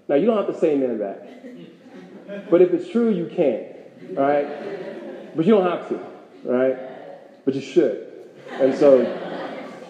Now, 0.07 0.15
you 0.15 0.25
don't 0.25 0.37
have 0.37 0.53
to 0.53 0.59
say 0.59 0.73
amen 0.73 0.97
back. 0.99 2.49
But 2.49 2.61
if 2.61 2.73
it's 2.73 2.89
true, 2.89 3.09
you 3.09 3.27
can. 3.27 4.17
All 4.17 4.23
right? 4.23 5.35
But 5.35 5.45
you 5.45 5.53
don't 5.53 5.69
have 5.69 5.87
to. 5.89 5.99
All 6.47 6.53
right? 6.53 7.45
But 7.45 7.55
you 7.55 7.61
should. 7.61 8.07
And 8.51 8.75
so, 8.75 9.05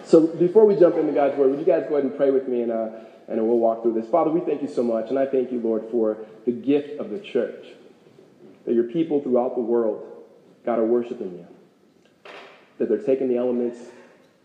so 0.06 0.28
before 0.28 0.66
we 0.66 0.76
jump 0.76 0.96
into 0.98 1.14
God's 1.14 1.38
word, 1.38 1.50
would 1.50 1.60
you 1.60 1.66
guys 1.66 1.86
go 1.90 1.96
ahead 1.96 2.06
and 2.06 2.16
pray 2.16 2.30
with 2.30 2.48
me 2.48 2.62
and, 2.62 2.72
uh, 2.72 2.90
and 3.28 3.42
we'll 3.48 3.58
walk 3.58 3.82
through 3.82 3.94
this. 3.94 4.08
Father, 4.10 4.30
we 4.30 4.42
thank 4.42 4.62
you 4.62 4.68
so 4.68 4.84
much. 4.84 5.10
And 5.10 5.18
I 5.18 5.26
thank 5.26 5.52
you, 5.52 5.60
Lord, 5.60 5.86
for 5.90 6.18
the 6.46 6.52
gift 6.52 7.00
of 7.00 7.10
the 7.10 7.20
church. 7.20 7.66
That 8.66 8.76
your 8.76 8.84
people 8.84 9.22
throughout 9.22 9.56
the 9.56 9.62
world, 9.62 10.08
God, 10.66 10.80
are 10.80 10.86
worshiping 10.86 11.32
you. 11.32 11.48
That 12.78 12.90
they're 12.90 12.98
taking 13.02 13.28
the 13.28 13.38
elements 13.38 13.80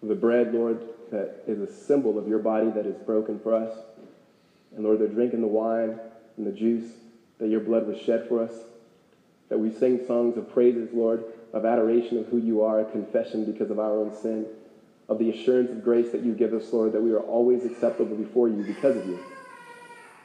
of 0.02 0.08
the 0.08 0.14
bread, 0.14 0.54
Lord, 0.54 0.80
that 1.10 1.42
is 1.46 1.60
a 1.60 1.72
symbol 1.72 2.18
of 2.18 2.28
your 2.28 2.38
body 2.38 2.70
that 2.70 2.86
is 2.86 2.96
broken 2.96 3.38
for 3.38 3.54
us. 3.54 3.76
And 4.74 4.84
Lord, 4.84 4.98
they're 4.98 5.08
drinking 5.08 5.40
the 5.40 5.46
wine 5.46 5.98
and 6.36 6.46
the 6.46 6.52
juice 6.52 6.90
that 7.38 7.48
your 7.48 7.60
blood 7.60 7.86
was 7.86 7.98
shed 8.00 8.26
for 8.28 8.42
us, 8.42 8.52
that 9.48 9.58
we 9.58 9.70
sing 9.70 10.06
songs 10.06 10.36
of 10.36 10.52
praises, 10.52 10.90
Lord, 10.92 11.24
of 11.52 11.64
adoration 11.64 12.18
of 12.18 12.26
who 12.26 12.38
you 12.38 12.62
are, 12.62 12.82
confession 12.84 13.50
because 13.50 13.70
of 13.70 13.78
our 13.78 13.92
own 13.98 14.14
sin, 14.14 14.46
of 15.08 15.18
the 15.18 15.30
assurance 15.30 15.70
of 15.70 15.84
grace 15.84 16.10
that 16.12 16.22
you 16.22 16.34
give 16.34 16.52
us, 16.52 16.72
Lord, 16.72 16.92
that 16.92 17.02
we 17.02 17.12
are 17.12 17.20
always 17.20 17.64
acceptable 17.64 18.16
before 18.16 18.48
you 18.48 18.62
because 18.64 18.96
of 18.96 19.06
you. 19.06 19.18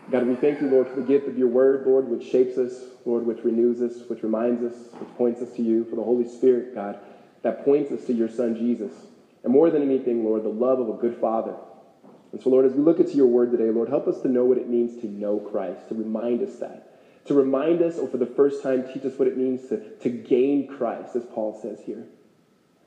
God, 0.10 0.27
we 0.27 0.36
thank 0.36 0.60
you, 0.60 0.67
Lord, 0.67 0.88
for 0.88 0.96
the 0.96 1.08
gift 1.08 1.27
of 1.27 1.38
your 1.38 1.48
word, 1.48 1.86
Lord, 1.86 2.08
which 2.08 2.29
shapes 2.29 2.58
us, 2.58 2.84
Lord, 3.05 3.25
which 3.25 3.43
renews 3.46 3.81
us, 3.81 4.10
which 4.10 4.24
reminds 4.24 4.63
us, 4.63 4.74
which 5.00 5.10
points 5.17 5.41
us 5.41 5.53
to 5.55 5.62
you, 5.62 5.86
for 5.86 5.96
the 5.96 6.03
Holy 6.03 6.27
Spirit, 6.27 6.75
God, 6.75 7.00
that 7.43 7.63
points 7.63 7.91
us 7.91 8.05
to 8.08 8.13
your 8.13 8.27
Son, 8.27 8.55
Jesus. 8.55 8.91
And 9.43 9.53
more 9.53 9.70
than 9.70 9.81
anything, 9.81 10.25
Lord, 10.25 10.43
the 10.43 10.50
love 10.50 10.79
of 10.79 10.89
a 10.89 10.93
good 10.93 11.17
Father. 11.17 11.55
And 12.31 12.41
so, 12.41 12.50
Lord, 12.50 12.65
as 12.65 12.74
we 12.74 12.81
look 12.81 13.00
into 13.00 13.13
your 13.13 13.27
word 13.27 13.51
today, 13.51 13.70
Lord, 13.70 13.89
help 13.89 14.08
us 14.08 14.22
to 14.22 14.27
know 14.27 14.46
what 14.46 14.58
it 14.58 14.70
means 14.70 15.00
to 15.01 15.08
know 15.08 15.39
Christ, 15.39 15.88
to 15.89 15.96
remind 15.96 16.41
us 16.41 16.58
that. 16.58 16.88
To 17.25 17.34
remind 17.34 17.81
us, 17.81 17.98
or 17.98 18.08
for 18.08 18.17
the 18.17 18.25
first 18.25 18.63
time, 18.63 18.86
teach 18.91 19.05
us 19.05 19.17
what 19.17 19.27
it 19.27 19.38
means 19.38 19.70
to, 19.70 19.77
to 19.98 20.10
gain 20.10 20.67
Christ, 20.67 21.15
as 21.15 21.24
Paul 21.24 21.58
says 21.62 21.79
here. 21.86 22.03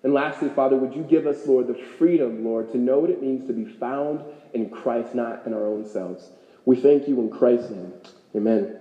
And 0.03 0.13
lastly, 0.13 0.51
Father, 0.51 0.77
would 0.77 0.95
you 0.95 1.03
give 1.03 1.27
us, 1.27 1.47
Lord, 1.47 1.67
the 1.67 1.75
freedom, 1.75 2.45
Lord, 2.45 2.71
to 2.73 2.79
know 2.79 2.99
what 2.99 3.11
it 3.11 3.23
means 3.23 3.47
to 3.47 3.55
be 3.55 3.65
found 3.65 4.23
in 4.53 4.69
Christ, 4.69 5.15
not 5.15 5.47
in 5.47 5.55
our 5.55 5.67
own 5.67 5.87
selves. 5.87 6.29
We 6.65 6.77
thank 6.77 7.09
you 7.09 7.21
in 7.21 7.31
Christ's 7.31 7.71
name. 7.71 7.93
Amen. 8.35 8.77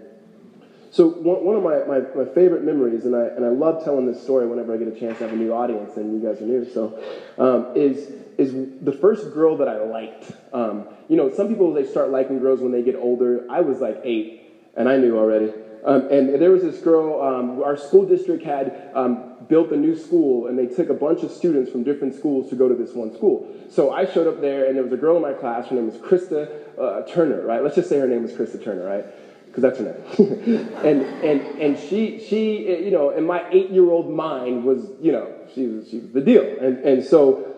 So 0.92 1.08
one, 1.08 1.56
of 1.56 1.64
my, 1.64 1.86
my, 1.86 2.06
my, 2.16 2.26
favorite 2.34 2.64
memories, 2.64 3.06
and 3.06 3.16
I, 3.16 3.24
and 3.24 3.44
I 3.44 3.50
love 3.50 3.84
telling 3.84 4.06
this 4.06 4.22
story 4.22 4.46
whenever 4.46 4.76
I 4.76 4.78
get 4.78 4.88
a 4.88 4.92
chance 5.00 5.18
to 5.18 5.24
have 5.24 5.34
a 5.34 5.36
new 5.36 5.52
audience, 5.52 5.98
and 5.98 6.14
you 6.14 6.28
guys 6.28 6.40
are 6.40 6.46
new, 6.46 6.70
so, 6.70 7.00
um, 7.40 7.72
is, 7.76 8.12
is 8.38 8.54
the 8.80 8.92
first 8.92 9.34
girl 9.34 9.58
that 9.58 9.68
I 9.68 9.84
liked. 9.84 10.32
Um, 10.54 10.86
you 11.10 11.18
know, 11.18 11.34
some 11.34 11.48
people, 11.48 11.74
they 11.74 11.84
start 11.84 12.12
liking 12.12 12.38
girls 12.38 12.62
when 12.62 12.72
they 12.72 12.84
get 12.84 12.96
older. 12.96 13.44
I 13.50 13.62
was 13.62 13.80
like 13.80 14.02
eight, 14.04 14.44
and 14.76 14.88
I 14.88 14.98
knew 14.98 15.18
already. 15.18 15.52
Um, 15.86 16.08
and 16.10 16.42
there 16.42 16.52
was 16.52 16.62
this 16.62 16.80
girl, 16.80 17.22
um, 17.22 17.62
our 17.62 17.76
school 17.76 18.06
district 18.06 18.44
had 18.44 18.90
um, 18.94 19.36
built 19.50 19.72
a 19.72 19.76
new 19.76 19.98
school, 19.98 20.48
and 20.48 20.58
they 20.58 20.68
took 20.68 20.90
a 20.90 20.94
bunch 20.94 21.24
of 21.24 21.32
students 21.32 21.72
from 21.72 21.84
different 21.84 22.16
schools 22.16 22.50
to 22.52 22.56
go 22.56 22.70
to 22.70 22.76
this 22.76 22.94
one 22.94 23.14
school. 23.14 23.50
So 23.70 23.92
I 23.92 24.06
showed 24.06 24.28
up 24.28 24.40
there, 24.40 24.66
and 24.66 24.76
there 24.76 24.84
was 24.84 24.94
a 24.94 24.98
girl 24.98 25.18
in 25.18 25.22
my 25.22 25.34
class. 25.34 25.68
Her 25.68 25.76
name 25.76 25.88
was 25.88 25.98
Krista 25.98 26.50
uh, 26.80 27.02
Turner, 27.12 27.46
right? 27.46 27.62
Let's 27.62 27.76
just 27.76 27.90
say 27.90 28.00
her 28.00 28.08
name 28.08 28.24
was 28.24 28.32
Krista 28.32 28.64
Turner, 28.64 28.86
right? 28.86 29.06
Because 29.48 29.62
that's 29.62 29.80
her 29.80 29.86
name. 29.86 30.70
and 30.84 31.02
and 31.02 31.42
and 31.62 31.78
she 31.78 32.26
she 32.28 32.84
you 32.86 32.92
know, 32.92 33.12
in 33.12 33.26
my 33.26 33.48
eight 33.52 33.70
year 33.70 33.90
old 33.92 34.10
mind 34.10 34.64
was 34.64 34.90
you 35.02 35.12
know 35.12 35.32
she 35.54 35.68
was 35.68 35.90
she 35.90 36.00
was 36.00 36.12
the 36.12 36.22
deal. 36.22 36.44
And 36.62 36.78
and 36.80 37.04
so. 37.04 37.50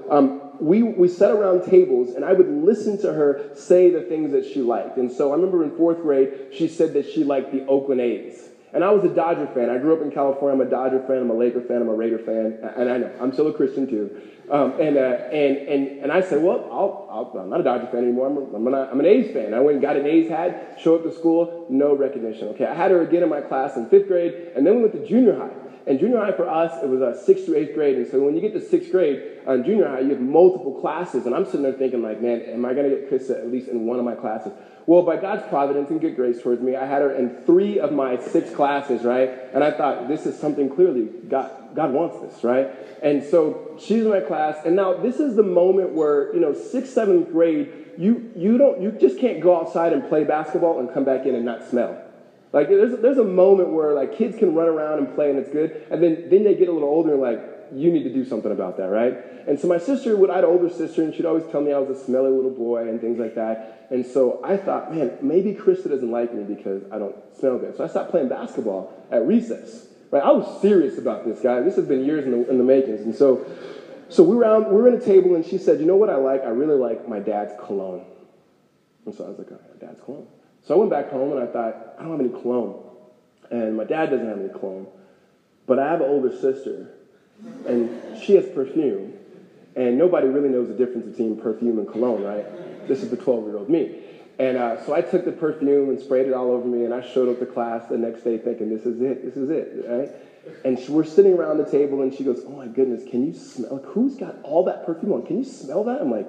We, 0.60 0.84
we 0.84 1.08
sat 1.08 1.32
around 1.32 1.66
tables 1.66 2.12
and 2.12 2.24
I 2.24 2.34
would 2.34 2.48
listen 2.48 3.00
to 3.02 3.14
her 3.14 3.52
say 3.56 3.90
the 3.90 4.02
things 4.02 4.32
that 4.32 4.46
she 4.46 4.62
liked. 4.62 4.98
And 4.98 5.12
so 5.12 5.32
I 5.32 5.36
remember 5.36 5.64
in 5.64 5.76
fourth 5.76 6.02
grade, 6.02 6.50
she 6.54 6.68
said 6.68 6.94
that 6.94 7.10
she 7.10 7.24
liked 7.24 7.52
the 7.52 7.66
Oakland 7.66 8.02
A's. 8.02 8.50
And 8.76 8.84
I 8.84 8.92
was 8.92 9.06
a 9.06 9.10
Dodger 9.10 9.48
fan. 9.56 9.70
I 9.70 9.78
grew 9.78 9.96
up 9.96 10.02
in 10.02 10.12
California. 10.12 10.62
I'm 10.62 10.68
a 10.68 10.70
Dodger 10.70 11.02
fan. 11.08 11.20
I'm 11.20 11.30
a 11.30 11.34
Laker 11.34 11.62
fan. 11.62 11.82
I'm 11.82 11.88
a 11.88 11.94
Raider 11.94 12.20
fan. 12.20 12.60
And 12.76 12.90
I 12.90 12.98
know 12.98 13.10
I'm 13.22 13.32
still 13.32 13.48
a 13.48 13.54
Christian 13.54 13.88
too. 13.88 14.22
Um, 14.52 14.74
and, 14.82 14.98
uh, 14.98 15.02
and, 15.32 15.58
and, 15.58 15.88
and 16.04 16.12
I 16.12 16.22
said, 16.22 16.44
well, 16.44 16.68
i 16.70 17.42
am 17.42 17.50
not 17.50 17.62
a 17.62 17.64
Dodger 17.64 17.88
fan 17.88 18.04
anymore. 18.04 18.28
I'm, 18.28 18.38
a, 18.38 18.56
I'm, 18.56 18.68
an, 18.68 18.74
I'm 18.74 19.00
an 19.00 19.06
A's 19.06 19.32
fan. 19.32 19.54
I 19.54 19.62
went 19.62 19.76
and 19.76 19.82
got 19.82 19.96
an 19.96 20.06
A's 20.06 20.30
hat, 20.30 20.78
show 20.80 20.96
up 20.96 21.04
to 21.04 21.12
school, 21.14 21.66
no 21.70 21.96
recognition. 21.96 22.50
Okay, 22.50 22.66
I 22.66 22.74
had 22.74 22.92
her 22.92 23.02
again 23.02 23.24
in 23.24 23.30
my 23.30 23.40
class 23.40 23.78
in 23.78 23.88
fifth 23.90 24.08
grade, 24.08 24.52
and 24.56 24.68
then 24.68 24.76
we 24.76 24.82
went 24.82 24.94
to 24.94 25.08
junior 25.08 25.38
high. 25.38 25.65
And 25.88 26.00
junior 26.00 26.18
high 26.18 26.32
for 26.32 26.50
us, 26.50 26.82
it 26.84 26.90
was 26.90 27.02
a 27.02 27.24
sixth 27.26 27.46
to 27.46 27.56
eighth 27.56 27.76
grade. 27.76 27.98
And 27.98 28.08
so 28.10 28.20
when 28.24 28.36
you 28.36 28.42
get 28.42 28.54
to 28.54 28.62
sixth 28.62 28.92
grade, 28.92 29.40
uh, 29.46 29.58
junior 29.58 29.88
high, 29.88 30.00
you 30.00 30.10
have 30.10 30.20
multiple 30.20 30.80
classes. 30.82 31.26
And 31.26 31.36
I'm 31.36 31.46
sitting 31.46 31.62
there 31.62 31.74
thinking, 31.74 32.02
like, 32.02 32.22
man, 32.22 32.42
am 32.42 32.66
I 32.66 32.74
going 32.74 32.90
to 32.90 32.96
get 32.96 33.12
Krista 33.12 33.38
at 33.38 33.52
least 33.52 33.68
in 33.68 33.86
one 33.86 34.00
of 34.00 34.06
my 34.06 34.16
classes? 34.16 34.54
Well, 34.88 35.02
by 35.02 35.18
God's 35.18 35.48
providence 35.48 35.90
and 35.90 36.00
good 36.00 36.16
grace 36.16 36.42
towards 36.42 36.62
me, 36.62 36.76
I 36.76 36.86
had 36.86 37.02
her 37.02 37.12
in 37.12 37.44
three 37.46 37.80
of 37.80 37.92
my 37.92 38.20
six 38.20 38.54
classes, 38.54 39.04
right? 39.04 39.30
And 39.54 39.64
I 39.64 39.72
thought, 39.72 40.08
this 40.08 40.26
is 40.26 40.38
something 40.40 40.70
clearly 40.70 41.10
God, 41.28 41.76
God 41.76 41.92
wants 41.92 42.20
this, 42.22 42.44
right? 42.44 42.70
And 43.02 43.24
so 43.24 43.76
she's 43.80 44.04
in 44.04 44.10
my 44.10 44.22
class. 44.22 44.58
And 44.66 44.76
now 44.76 44.94
this 44.94 45.20
is 45.20 45.36
the 45.36 45.44
moment 45.44 45.94
where, 45.94 46.34
you 46.34 46.40
know, 46.40 46.54
sixth, 46.54 46.94
seventh 46.94 47.32
grade, 47.32 47.72
you, 47.98 48.32
you 48.36 48.58
don't, 48.58 48.82
you 48.82 48.92
just 48.92 49.20
can't 49.20 49.42
go 49.42 49.60
outside 49.60 49.94
and 49.94 50.08
play 50.08 50.24
basketball 50.24 50.80
and 50.80 50.94
come 50.94 51.04
back 51.04 51.26
in 51.26 51.34
and 51.34 51.46
not 51.46 51.68
smell. 51.68 52.05
Like 52.56 52.70
there's, 52.70 53.02
there's 53.02 53.18
a 53.18 53.24
moment 53.26 53.72
where 53.72 53.94
like 53.94 54.18
kids 54.18 54.38
can 54.38 54.56
run 54.56 54.70
around 54.70 55.00
and 55.00 55.14
play 55.14 55.30
and 55.30 55.38
it's 55.38 55.50
good. 55.50 55.86
And 55.92 56.02
then, 56.02 56.30
then 56.30 56.46
they 56.46 56.56
get 56.56 56.70
a 56.70 56.72
little 56.72 56.88
older 56.88 57.12
and 57.12 57.22
like, 57.22 57.42
you 57.74 57.92
need 57.92 58.04
to 58.04 58.14
do 58.14 58.24
something 58.24 58.52
about 58.52 58.78
that, 58.78 58.88
right? 58.88 59.18
And 59.46 59.60
so 59.60 59.68
my 59.68 59.78
sister 59.78 60.16
would, 60.16 60.30
I 60.30 60.36
had 60.36 60.44
an 60.46 60.52
older 60.52 60.70
sister, 60.70 61.04
and 61.04 61.14
she'd 61.14 61.26
always 61.26 61.44
tell 61.52 61.62
me 61.62 61.74
I 61.74 61.80
was 61.80 61.98
a 61.98 62.06
smelly 62.06 62.32
little 62.32 62.52
boy 62.52 62.88
and 62.88 63.02
things 63.02 63.20
like 63.20 63.36
that. 63.36 63.88
And 63.90 64.06
so 64.06 64.40
I 64.44 64.56
thought, 64.56 64.94
man, 64.94 65.18
maybe 65.22 65.54
Krista 65.54 65.90
doesn't 65.90 66.10
like 66.10 66.34
me 66.34 66.44
because 66.44 66.84
I 66.92 67.00
don't 67.00 67.16
smell 67.38 67.58
good. 67.58 67.76
So 67.76 67.84
I 67.84 67.88
stopped 67.88 68.12
playing 68.12 68.30
basketball 68.30 69.06
at 69.12 69.28
recess. 69.28 69.88
Right? 70.12 70.24
I 70.24 70.32
was 70.32 70.62
serious 70.62 70.98
about 70.98 71.26
this 71.26 71.42
guy. 71.42 71.60
This 71.62 71.76
has 71.76 71.86
been 71.86 72.06
years 72.06 72.24
in 72.24 72.32
the, 72.32 72.50
in 72.50 72.58
the 72.58 72.64
makings. 72.64 73.02
And 73.02 73.14
so, 73.14 73.46
so 74.08 74.24
we 74.24 74.36
were, 74.36 74.46
out, 74.46 74.72
we 74.72 74.82
were 74.82 74.88
in 74.88 74.94
a 74.94 75.04
table, 75.04 75.36
and 75.36 75.46
she 75.46 75.58
said, 75.58 75.80
you 75.80 75.86
know 75.86 75.98
what 75.98 76.10
I 76.10 76.16
like? 76.16 76.44
I 76.44 76.50
really 76.50 76.78
like 76.78 77.10
my 77.10 77.20
dad's 77.20 77.54
cologne. 77.60 78.06
And 79.06 79.14
so 79.14 79.26
I 79.26 79.30
was 79.30 79.40
like, 79.40 79.48
oh, 79.52 79.60
dad's 79.82 80.00
cologne. 80.06 80.28
So 80.66 80.76
I 80.76 80.78
went 80.78 80.90
back 80.90 81.12
home, 81.12 81.32
and 81.32 81.42
I 81.42 81.46
thought, 81.46 81.96
I 81.98 82.04
don't 82.04 82.12
have 82.12 82.20
any 82.20 82.30
cologne. 82.30 82.82
And 83.52 83.78
my 83.78 83.84
dad 83.84 84.10
doesn't 84.10 84.28
have 84.28 84.40
any 84.40 84.50
cologne. 84.50 84.88
But 85.68 85.80
I 85.80 85.92
have 85.92 86.02
an 86.02 86.10
older 86.10 86.32
sister, 86.32 86.90
and 87.68 88.18
she 88.20 88.36
has 88.36 88.48
perfume. 88.48 89.14
And 89.76 89.98
nobody 89.98 90.28
really 90.28 90.50
knows 90.50 90.68
the 90.68 90.74
difference 90.74 91.06
between 91.06 91.38
perfume 91.38 91.80
and 91.80 91.88
cologne, 91.88 92.24
right? 92.24 92.88
This 92.88 93.04
is 93.04 93.10
the 93.10 93.18
12 93.18 93.46
year 93.46 93.58
old 93.58 93.70
me. 93.70 94.00
And 94.40 94.58
uh, 94.58 94.84
so 94.86 94.94
I 94.94 95.02
took 95.02 95.26
the 95.26 95.32
perfume 95.32 95.90
and 95.90 96.00
sprayed 96.00 96.28
it 96.28 96.34
all 96.34 96.52
over 96.52 96.68
me, 96.68 96.84
and 96.84 96.94
I 96.94 97.02
showed 97.02 97.30
up 97.30 97.40
to 97.40 97.46
class 97.46 97.88
the 97.88 97.98
next 97.98 98.24
day 98.24 98.38
thinking, 98.38 98.70
this 98.70 98.86
is 98.86 99.02
it, 99.02 99.24
this 99.24 99.38
is 99.38 99.50
it, 99.50 99.86
right? 99.88 100.10
And 100.64 100.80
she, 100.80 100.92
we're 100.92 101.04
sitting 101.04 101.34
around 101.34 101.58
the 101.58 101.70
table, 101.70 102.02
and 102.02 102.14
she 102.14 102.24
goes, 102.24 102.44
oh 102.46 102.52
my 102.52 102.68
goodness, 102.68 103.04
can 103.10 103.26
you 103.26 103.34
smell, 103.34 103.76
like, 103.76 103.86
who's 103.86 104.16
got 104.16 104.36
all 104.44 104.64
that 104.66 104.86
perfume 104.86 105.14
on? 105.14 105.26
Can 105.26 105.38
you 105.38 105.46
smell 105.46 105.84
that? 105.86 106.02
I'm 106.02 106.12
like, 106.12 106.28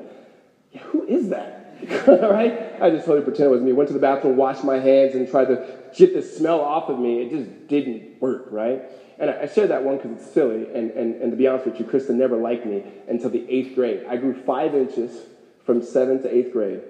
yeah, 0.73 0.81
who 0.83 1.05
is 1.05 1.31
that? 1.31 1.66
right? 2.07 2.81
I 2.81 2.91
just 2.91 3.07
totally 3.07 3.23
pretend 3.23 3.47
it 3.47 3.51
was 3.51 3.61
me. 3.61 3.73
Went 3.73 3.89
to 3.89 3.95
the 3.95 4.01
bathroom, 4.01 4.37
washed 4.37 4.65
my 4.65 4.79
hands, 4.79 5.15
and 5.15 5.29
tried 5.29 5.47
to 5.47 5.67
get 5.97 6.15
the 6.15 6.23
smell 6.23 6.61
off 6.61 6.89
of 6.89 6.99
me. 6.99 7.23
It 7.23 7.31
just 7.31 7.69
didn't 7.69 8.21
work, 8.21 8.47
right? 8.51 8.83
And 9.19 9.31
I, 9.31 9.47
share 9.47 9.67
that 9.69 9.83
one 9.83 9.97
because 9.97 10.13
it's 10.13 10.33
silly. 10.33 10.67
And, 10.75 10.91
and, 10.91 11.23
and 11.23 11.31
to 11.31 11.37
be 11.37 11.47
honest 11.47 11.67
with 11.67 11.79
you, 11.79 11.87
Krista 11.87 12.11
never 12.11 12.37
liked 12.37 12.67
me 12.67 12.83
until 13.09 13.31
the 13.31 13.49
eighth 13.51 13.75
grade. 13.75 14.05
I 14.09 14.17
grew 14.17 14.35
five 14.43 14.75
inches 14.75 15.19
from 15.65 15.83
seventh 15.83 16.23
to 16.23 16.35
eighth 16.35 16.53
grade. 16.53 16.83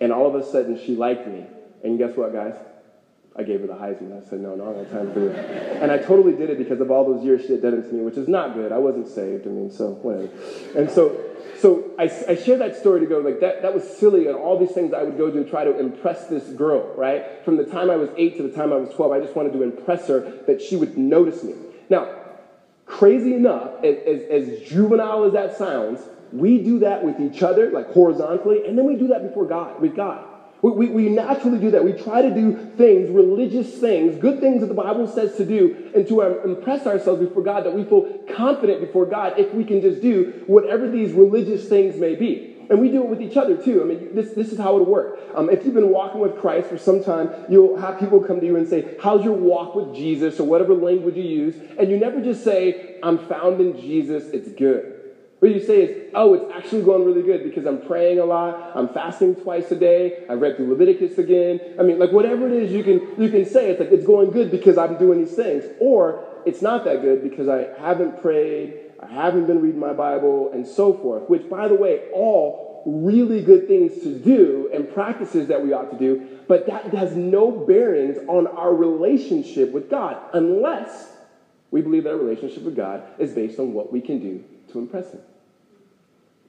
And 0.00 0.12
all 0.12 0.26
of 0.26 0.34
a 0.34 0.44
sudden, 0.44 0.80
she 0.84 0.96
liked 0.96 1.26
me. 1.26 1.46
And 1.82 1.98
guess 1.98 2.16
what, 2.16 2.32
guys? 2.32 2.54
I 3.36 3.42
gave 3.42 3.60
her 3.60 3.66
the 3.66 3.74
Heisman. 3.74 4.24
I 4.24 4.28
said, 4.28 4.40
no, 4.40 4.54
no, 4.54 4.70
I 4.70 4.72
don't 4.74 4.90
time 4.90 5.12
for 5.12 5.20
you. 5.20 5.30
And 5.30 5.90
I 5.90 5.98
totally 5.98 6.34
did 6.34 6.50
it 6.50 6.58
because 6.58 6.80
of 6.80 6.90
all 6.90 7.12
those 7.12 7.24
years 7.24 7.42
she 7.42 7.52
had 7.52 7.62
done 7.62 7.74
it 7.74 7.82
to 7.88 7.92
me, 7.92 8.02
which 8.04 8.16
is 8.16 8.28
not 8.28 8.54
good. 8.54 8.70
I 8.70 8.78
wasn't 8.78 9.08
saved. 9.08 9.46
I 9.46 9.50
mean, 9.50 9.72
so 9.72 9.90
whatever. 9.90 10.30
And 10.78 10.88
so, 10.88 11.20
so 11.64 11.92
I, 11.98 12.12
I 12.28 12.34
share 12.34 12.58
that 12.58 12.76
story 12.76 13.00
to 13.00 13.06
go, 13.06 13.20
like, 13.20 13.40
that, 13.40 13.62
that 13.62 13.72
was 13.72 13.84
silly 13.84 14.26
and 14.26 14.36
all 14.36 14.58
these 14.58 14.72
things 14.72 14.92
I 14.92 15.02
would 15.02 15.16
go 15.16 15.30
do 15.30 15.42
to 15.42 15.48
try 15.48 15.64
to 15.64 15.78
impress 15.78 16.26
this 16.26 16.44
girl, 16.50 16.94
right? 16.94 17.42
From 17.42 17.56
the 17.56 17.64
time 17.64 17.88
I 17.88 17.96
was 17.96 18.10
eight 18.18 18.36
to 18.36 18.42
the 18.42 18.50
time 18.50 18.70
I 18.70 18.76
was 18.76 18.94
12, 18.94 19.12
I 19.12 19.20
just 19.20 19.34
wanted 19.34 19.54
to 19.54 19.62
impress 19.62 20.06
her 20.08 20.42
that 20.46 20.60
she 20.60 20.76
would 20.76 20.98
notice 20.98 21.42
me. 21.42 21.54
Now, 21.88 22.16
crazy 22.84 23.32
enough, 23.32 23.82
as, 23.82 23.96
as, 24.06 24.20
as 24.28 24.68
juvenile 24.68 25.24
as 25.24 25.32
that 25.32 25.56
sounds, 25.56 26.02
we 26.32 26.62
do 26.62 26.80
that 26.80 27.02
with 27.02 27.18
each 27.18 27.42
other, 27.42 27.70
like 27.70 27.90
horizontally, 27.94 28.66
and 28.66 28.76
then 28.76 28.84
we 28.84 28.96
do 28.96 29.08
that 29.08 29.26
before 29.26 29.46
God, 29.46 29.80
with 29.80 29.96
God. 29.96 30.22
We, 30.64 30.70
we, 30.70 30.88
we, 30.88 31.08
naturally 31.10 31.58
do 31.58 31.72
that. 31.72 31.84
We 31.84 31.92
try 31.92 32.22
to 32.22 32.34
do 32.34 32.56
things, 32.78 33.10
religious 33.10 33.78
things, 33.78 34.16
good 34.18 34.40
things 34.40 34.62
that 34.62 34.68
the 34.68 34.74
Bible 34.74 35.06
says 35.06 35.36
to 35.36 35.44
do, 35.44 35.92
and 35.94 36.08
to 36.08 36.22
um, 36.22 36.38
impress 36.42 36.86
ourselves 36.86 37.22
before 37.22 37.42
God 37.42 37.66
that 37.66 37.74
we 37.74 37.84
feel 37.84 38.10
confident 38.34 38.80
before 38.80 39.04
God 39.04 39.38
if 39.38 39.52
we 39.52 39.64
can 39.64 39.82
just 39.82 40.00
do 40.00 40.42
whatever 40.46 40.90
these 40.90 41.12
religious 41.12 41.68
things 41.68 41.96
may 41.96 42.14
be. 42.14 42.64
And 42.70 42.80
we 42.80 42.88
do 42.88 43.02
it 43.02 43.10
with 43.10 43.20
each 43.20 43.36
other 43.36 43.62
too. 43.62 43.82
I 43.82 43.84
mean, 43.84 44.14
this, 44.14 44.32
this 44.32 44.52
is 44.52 44.58
how 44.58 44.78
it 44.78 44.88
works. 44.88 45.20
Um, 45.34 45.50
if 45.50 45.66
you've 45.66 45.74
been 45.74 45.90
walking 45.90 46.22
with 46.22 46.38
Christ 46.38 46.70
for 46.70 46.78
some 46.78 47.04
time, 47.04 47.28
you'll 47.50 47.76
have 47.76 48.00
people 48.00 48.22
come 48.22 48.40
to 48.40 48.46
you 48.46 48.56
and 48.56 48.66
say, 48.66 48.96
How's 49.02 49.22
your 49.22 49.34
walk 49.34 49.74
with 49.74 49.94
Jesus? 49.94 50.40
or 50.40 50.44
whatever 50.44 50.74
language 50.74 51.16
you 51.16 51.24
use. 51.24 51.56
And 51.78 51.90
you 51.90 51.98
never 51.98 52.22
just 52.22 52.42
say, 52.42 52.96
I'm 53.02 53.18
found 53.28 53.60
in 53.60 53.78
Jesus, 53.78 54.30
it's 54.30 54.50
good. 54.52 54.93
What 55.44 55.52
you 55.52 55.60
say 55.60 55.82
is, 55.82 56.10
Oh, 56.14 56.32
it's 56.32 56.50
actually 56.54 56.84
going 56.84 57.04
really 57.04 57.20
good 57.20 57.44
because 57.44 57.66
I'm 57.66 57.82
praying 57.82 58.18
a 58.18 58.24
lot, 58.24 58.74
I'm 58.74 58.88
fasting 58.88 59.34
twice 59.34 59.70
a 59.72 59.76
day, 59.76 60.24
I 60.30 60.32
read 60.32 60.56
through 60.56 60.70
Leviticus 60.70 61.18
again. 61.18 61.60
I 61.78 61.82
mean, 61.82 61.98
like 61.98 62.12
whatever 62.12 62.46
it 62.46 62.54
is 62.54 62.72
you 62.72 62.82
can, 62.82 63.22
you 63.22 63.28
can 63.28 63.44
say, 63.44 63.68
it's 63.68 63.78
like 63.78 63.90
it's 63.90 64.06
going 64.06 64.30
good 64.30 64.50
because 64.50 64.78
I'm 64.78 64.96
doing 64.96 65.22
these 65.22 65.34
things. 65.34 65.64
Or 65.80 66.24
it's 66.46 66.62
not 66.62 66.86
that 66.86 67.02
good 67.02 67.22
because 67.22 67.50
I 67.50 67.68
haven't 67.78 68.22
prayed, 68.22 68.92
I 69.02 69.12
haven't 69.12 69.46
been 69.46 69.60
reading 69.60 69.80
my 69.80 69.92
Bible, 69.92 70.50
and 70.54 70.66
so 70.66 70.94
forth, 70.94 71.28
which, 71.28 71.50
by 71.50 71.68
the 71.68 71.74
way, 71.74 72.08
all 72.14 72.82
really 72.86 73.42
good 73.42 73.68
things 73.68 74.02
to 74.02 74.18
do 74.18 74.70
and 74.72 74.90
practices 74.94 75.48
that 75.48 75.62
we 75.62 75.74
ought 75.74 75.90
to 75.90 75.98
do, 75.98 76.26
but 76.48 76.66
that 76.68 76.86
has 76.94 77.14
no 77.16 77.50
bearings 77.50 78.16
on 78.28 78.46
our 78.46 78.74
relationship 78.74 79.72
with 79.72 79.90
God 79.90 80.16
unless 80.32 81.12
we 81.70 81.82
believe 81.82 82.04
that 82.04 82.12
our 82.12 82.16
relationship 82.16 82.62
with 82.62 82.76
God 82.76 83.02
is 83.18 83.32
based 83.32 83.58
on 83.58 83.74
what 83.74 83.92
we 83.92 84.00
can 84.00 84.20
do 84.20 84.42
to 84.72 84.78
impress 84.78 85.12
Him. 85.12 85.20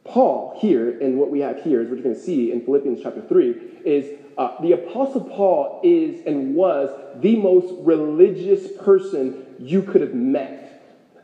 Paul 0.05 0.57
here, 0.57 0.97
and 0.99 1.17
what 1.17 1.29
we 1.29 1.39
have 1.39 1.61
here 1.63 1.81
is 1.81 1.89
what 1.89 1.97
you're 1.97 2.03
going 2.03 2.15
to 2.15 2.21
see 2.21 2.51
in 2.51 2.61
Philippians 2.61 3.01
chapter 3.01 3.21
3, 3.21 3.49
is 3.83 4.11
uh, 4.37 4.61
the 4.61 4.73
Apostle 4.73 5.21
Paul 5.21 5.81
is 5.83 6.25
and 6.25 6.55
was 6.55 6.89
the 7.15 7.35
most 7.35 7.73
religious 7.79 8.71
person 8.79 9.45
you 9.59 9.81
could 9.81 10.01
have 10.01 10.13
met. 10.13 10.74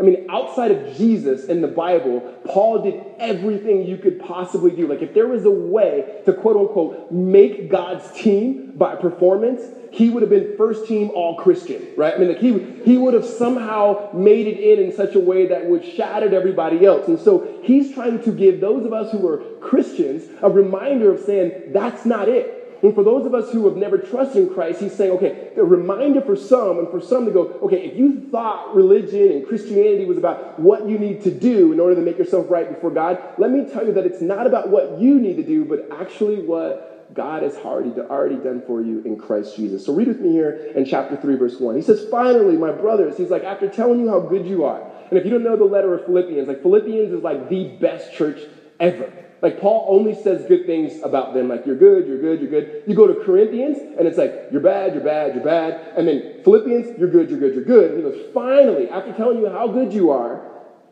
I 0.02 0.04
mean, 0.04 0.26
outside 0.32 0.72
of 0.72 0.98
Jesus 0.98 1.46
in 1.46 1.62
the 1.62 1.68
Bible, 1.68 2.22
Paul 2.46 2.82
did 2.82 3.04
everything 3.20 3.86
you 3.86 3.98
could 3.98 4.20
possibly 4.20 4.72
do. 4.72 4.88
Like, 4.88 5.04
if 5.04 5.14
there 5.14 5.28
was 5.28 5.46
a 5.46 5.52
way 5.52 6.22
to 6.26 6.34
quote 6.34 6.58
unquote 6.58 7.12
make 7.12 7.70
God's 7.70 8.12
team 8.12 8.72
by 8.76 8.96
performance, 8.96 9.62
he 9.92 10.10
would 10.10 10.24
have 10.24 10.32
been 10.32 10.56
first 10.58 10.88
team 10.88 11.12
all 11.14 11.36
Christian, 11.36 11.86
right? 11.98 12.16
I 12.16 12.18
mean, 12.18 12.30
like 12.30 12.40
he, 12.40 12.82
he 12.84 12.98
would 12.98 13.14
have 13.14 13.26
somehow 13.26 14.10
made 14.14 14.48
it 14.48 14.58
in 14.58 14.84
in 14.84 14.96
such 14.96 15.14
a 15.14 15.20
way 15.20 15.46
that 15.48 15.66
would 15.66 15.86
shatter 15.86 16.34
everybody 16.34 16.84
else. 16.86 17.08
And 17.08 17.20
so 17.20 17.60
he's 17.62 17.94
trying 17.94 18.24
to 18.24 18.32
give 18.32 18.60
those 18.60 18.86
of 18.86 18.94
us 18.94 19.12
who 19.12 19.28
are 19.28 19.38
Christians 19.60 20.24
a 20.42 20.50
reminder 20.50 21.14
of 21.14 21.20
saying, 21.20 21.74
that's 21.74 22.06
not 22.06 22.28
it. 22.28 22.61
And 22.84 22.96
for 22.96 23.04
those 23.04 23.26
of 23.26 23.36
us 23.36 23.52
who 23.52 23.66
have 23.68 23.78
never 23.78 23.98
trusted 23.98 24.48
in 24.48 24.54
Christ, 24.54 24.82
he's 24.82 24.96
saying, 24.96 25.12
okay, 25.12 25.52
a 25.56 25.64
reminder 25.64 26.22
for 26.22 26.36
some, 26.36 26.80
and 26.80 26.90
for 26.90 27.00
some 27.00 27.26
to 27.26 27.32
go, 27.32 27.60
okay, 27.64 27.86
if 27.86 27.98
you 27.98 28.28
thought 28.32 28.76
religion 28.76 29.32
and 29.32 29.48
Christianity 29.48 30.06
was 30.06 30.18
about 30.18 30.60
what 30.60 30.88
you 30.88 30.98
need 30.98 31.22
to 31.24 31.32
do 31.32 31.72
in 31.74 31.80
order 31.80 31.96
to 31.96 32.02
make 32.02 32.18
yourself 32.18 32.50
right 32.50 32.68
before 32.68 32.90
God, 32.90 33.20
let 33.38 33.52
me 33.52 33.70
tell 33.72 33.86
you 33.86 33.94
that 33.94 34.06
it's 34.06 34.22
not 34.22 34.48
about 34.48 34.70
what 34.70 35.00
you 35.00 35.20
need 35.20 35.38
to 35.38 35.44
do, 35.44 35.64
but 35.64 35.88
actually 35.92 36.42
what 36.42 37.14
God 37.14 37.44
has 37.44 37.56
already, 37.58 37.92
already 38.00 38.38
done 38.38 38.64
for 38.66 38.82
you 38.82 39.02
in 39.04 39.18
Christ 39.18 39.56
Jesus. 39.56 39.86
So 39.86 39.94
read 39.94 40.08
with 40.08 40.22
me 40.22 40.32
here 40.32 40.72
in 40.76 40.86
chapter 40.86 41.18
3, 41.18 41.36
verse 41.36 41.60
1. 41.60 41.76
He 41.76 41.82
says, 41.82 42.08
Finally, 42.10 42.58
my 42.58 42.72
brothers, 42.72 43.18
he's 43.18 43.30
like, 43.30 43.44
after 43.44 43.68
telling 43.70 44.00
you 44.00 44.10
how 44.10 44.22
good 44.22 44.46
you 44.46 44.64
are, 44.64 44.82
and 45.10 45.20
if 45.20 45.26
you 45.26 45.32
don't 45.32 45.44
know 45.44 45.58
the 45.58 45.66
letter 45.66 45.94
of 45.94 46.06
Philippians, 46.06 46.48
like 46.48 46.62
Philippians 46.62 47.12
is 47.12 47.22
like 47.22 47.50
the 47.50 47.66
best 47.80 48.14
church 48.14 48.40
ever. 48.82 49.14
Like 49.42 49.60
Paul 49.60 49.88
only 49.90 50.14
says 50.14 50.46
good 50.46 50.66
things 50.66 51.02
about 51.02 51.34
them, 51.34 51.48
like 51.48 51.66
you're 51.66 51.78
good, 51.78 52.06
you're 52.06 52.22
good, 52.22 52.42
you're 52.42 52.50
good. 52.50 52.84
You 52.86 52.94
go 52.94 53.08
to 53.08 53.24
Corinthians, 53.24 53.78
and 53.98 54.08
it's 54.08 54.18
like 54.18 54.50
you're 54.52 54.62
bad, 54.62 54.94
you're 54.94 55.04
bad, 55.04 55.34
you're 55.34 55.44
bad. 55.44 55.98
And 55.98 56.08
then 56.08 56.44
Philippians, 56.44 57.00
you're 57.00 57.10
good, 57.10 57.30
you're 57.30 57.40
good, 57.40 57.56
you're 57.56 57.64
good. 57.64 57.92
And 57.92 58.04
he 58.04 58.12
goes, 58.12 58.34
finally, 58.34 58.90
after 58.90 59.14
telling 59.14 59.40
you 59.40 59.50
how 59.50 59.68
good 59.68 59.94
you 59.94 60.12
are, 60.12 60.44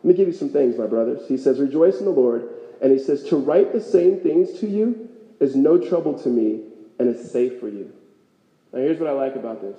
let 0.02 0.04
me 0.04 0.14
give 0.14 0.26
you 0.26 0.32
some 0.32 0.48
things, 0.48 0.78
my 0.78 0.86
brothers. 0.86 1.28
He 1.28 1.36
says, 1.36 1.60
rejoice 1.60 1.98
in 1.98 2.06
the 2.06 2.10
Lord. 2.10 2.48
And 2.82 2.90
he 2.90 2.98
says, 2.98 3.24
to 3.24 3.36
write 3.36 3.72
the 3.72 3.80
same 3.80 4.18
things 4.18 4.58
to 4.60 4.66
you 4.66 5.08
is 5.38 5.54
no 5.54 5.78
trouble 5.78 6.18
to 6.20 6.28
me 6.28 6.62
and 6.98 7.08
is 7.08 7.30
safe 7.30 7.60
for 7.60 7.68
you. 7.68 7.92
Now, 8.72 8.80
here's 8.80 8.98
what 8.98 9.08
I 9.08 9.12
like 9.12 9.36
about 9.36 9.60
this 9.60 9.76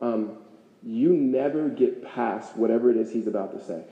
um, 0.00 0.36
you 0.82 1.12
never 1.12 1.68
get 1.68 2.04
past 2.04 2.56
whatever 2.56 2.90
it 2.90 2.96
is 2.96 3.12
he's 3.12 3.26
about 3.26 3.52
to 3.58 3.64
say. 3.64 3.84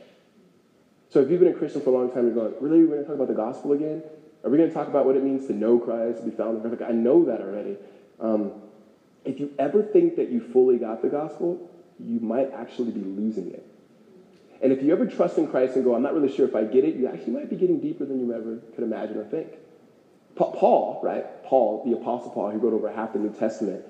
So 1.11 1.21
if 1.21 1.31
you've 1.31 1.41
been 1.41 1.53
a 1.53 1.55
Christian 1.55 1.81
for 1.81 1.91
a 1.91 1.93
long 1.93 2.11
time, 2.13 2.27
you're 2.27 2.35
going, 2.35 2.55
really, 2.61 2.85
we're 2.85 2.97
going 2.97 3.01
to 3.01 3.07
talk 3.07 3.15
about 3.15 3.29
the 3.29 3.35
gospel 3.35 3.73
again? 3.73 4.03
Are 4.45 4.51
we 4.51 4.59
going 4.59 4.69
to 4.69 4.75
talk 4.75 4.89
about 4.89 5.07
what 5.07 5.17
it 5.17 5.25
means 5.25 5.47
to 5.47 5.55
know 5.55 5.79
Christ, 5.79 6.19
to 6.19 6.25
be 6.25 6.37
found 6.37 6.65
in? 6.65 6.71
Like, 6.71 6.83
I 6.83 6.93
know 6.93 7.25
that 7.25 7.41
already. 7.41 7.77
Um, 8.21 8.53
if 9.25 9.41
you 9.41 9.53
ever 9.59 9.83
think 9.83 10.17
that 10.17 10.29
you 10.29 10.41
fully 10.41 10.77
got 10.77 11.03
the 11.03 11.09
gospel, 11.09 11.71
you 11.99 12.21
might 12.21 12.53
actually 12.53 12.93
be 12.93 13.01
losing 13.01 13.51
it. 13.51 13.65
And 14.61 14.73
if 14.73 14.83
you 14.83 14.93
ever 14.93 15.07
trust 15.07 15.39
in 15.39 15.49
Christ 15.49 15.77
and 15.77 15.85
go, 15.85 15.95
I'm 15.95 16.03
not 16.03 16.15
really 16.15 16.35
sure 16.35 16.47
if 16.47 16.55
I 16.55 16.65
get 16.65 16.85
it, 16.85 16.97
you 16.97 17.09
actually 17.09 17.33
might 17.33 17.49
be 17.49 17.57
getting 17.57 17.81
deeper 17.81 18.05
than 18.05 18.21
you 18.21 18.33
ever 18.35 18.59
could 18.75 18.85
imagine 18.85 19.17
or 19.17 19.25
think. 19.25 19.49
Paul, 20.37 21.01
right? 21.03 21.43
Paul, 21.45 21.85
the 21.85 21.97
Apostle 21.97 22.31
Paul, 22.31 22.51
who 22.51 22.59
wrote 22.59 22.75
over 22.75 22.93
half 22.93 23.13
the 23.13 23.19
New 23.19 23.33
Testament, 23.33 23.85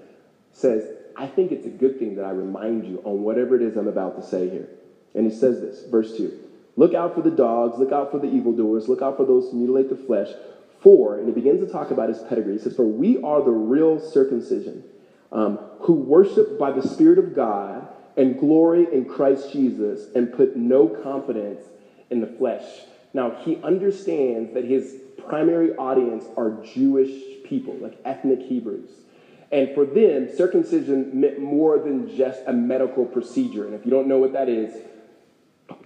says, 0.53 0.89
I 1.17 1.27
think 1.27 1.53
it's 1.53 1.67
a 1.67 1.71
good 1.71 1.99
thing 1.99 2.17
that 2.17 2.25
I 2.25 2.31
remind 2.31 2.87
you 2.87 3.03
on 3.05 3.23
whatever 3.23 3.57
it 3.57 3.63
is 3.63 3.77
I'm 3.77 3.89
about 3.89 4.17
to 4.17 4.27
say 4.27 4.49
here. 4.49 4.69
And 5.15 5.31
he 5.31 5.37
says 5.37 5.61
this, 5.61 5.85
verse 5.91 6.17
2 6.17 6.48
Look 6.79 6.95
out 6.95 7.17
for 7.17 7.23
the 7.23 7.33
dogs, 7.33 7.77
look 7.77 7.91
out 7.91 8.13
for 8.13 8.21
the 8.21 8.29
evildoers, 8.29 8.89
look 8.89 9.03
out 9.03 9.17
for 9.17 9.25
those 9.25 9.51
who 9.51 9.59
mutilate 9.59 9.89
the 9.89 9.97
flesh. 9.97 10.29
For, 10.81 11.19
and 11.19 11.27
he 11.27 11.35
begins 11.35 11.59
to 11.59 11.73
talk 11.73 11.91
about 11.91 12.09
his 12.09 12.21
pedigree. 12.21 12.53
He 12.53 12.61
says, 12.61 12.77
For 12.77 12.85
we 12.85 13.21
are 13.21 13.43
the 13.43 13.51
real 13.51 13.99
circumcision, 13.99 14.85
um, 15.33 15.57
who 15.81 15.95
worship 15.95 16.57
by 16.57 16.71
the 16.71 16.87
Spirit 16.87 17.19
of 17.19 17.35
God 17.35 17.89
and 18.17 18.39
glory 18.39 18.87
in 18.93 19.07
Christ 19.07 19.53
Jesus 19.53 20.07
and 20.15 20.33
put 20.33 20.55
no 20.55 20.87
confidence 20.87 21.65
in 22.11 22.21
the 22.21 22.29
flesh. 22.29 22.65
Now, 23.13 23.33
he 23.43 23.57
understands 23.65 24.55
that 24.55 24.65
his 24.65 24.95
primary 25.27 25.75
audience 25.75 26.27
are 26.37 26.65
Jewish 26.65 27.43
people, 27.43 27.75
like 27.79 27.99
ethnic 28.05 28.43
Hebrews. 28.43 28.89
And 29.51 29.75
for 29.75 29.85
them, 29.85 30.29
circumcision 30.37 31.21
meant 31.21 31.41
more 31.41 31.81
than 31.81 32.17
just 32.17 32.39
a 32.47 32.53
medical 32.53 33.05
procedure. 33.05 33.67
And 33.67 33.75
if 33.75 33.85
you 33.85 33.91
don't 33.91 34.07
know 34.07 34.19
what 34.19 34.35
that 34.35 34.49
is, 34.49 34.81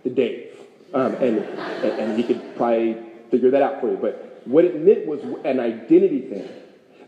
the 0.05 0.11
Dave. 0.11 0.51
Um, 0.94 1.14
and, 1.14 1.38
and 1.38 2.18
he 2.18 2.24
could 2.24 2.57
probably 2.57 2.96
figure 3.31 3.50
that 3.50 3.62
out 3.62 3.81
for 3.81 3.90
you. 3.90 3.96
But 3.96 4.42
what 4.44 4.64
it 4.64 4.81
meant 4.81 5.07
was 5.07 5.20
an 5.44 5.59
identity 5.59 6.20
thing. 6.20 6.48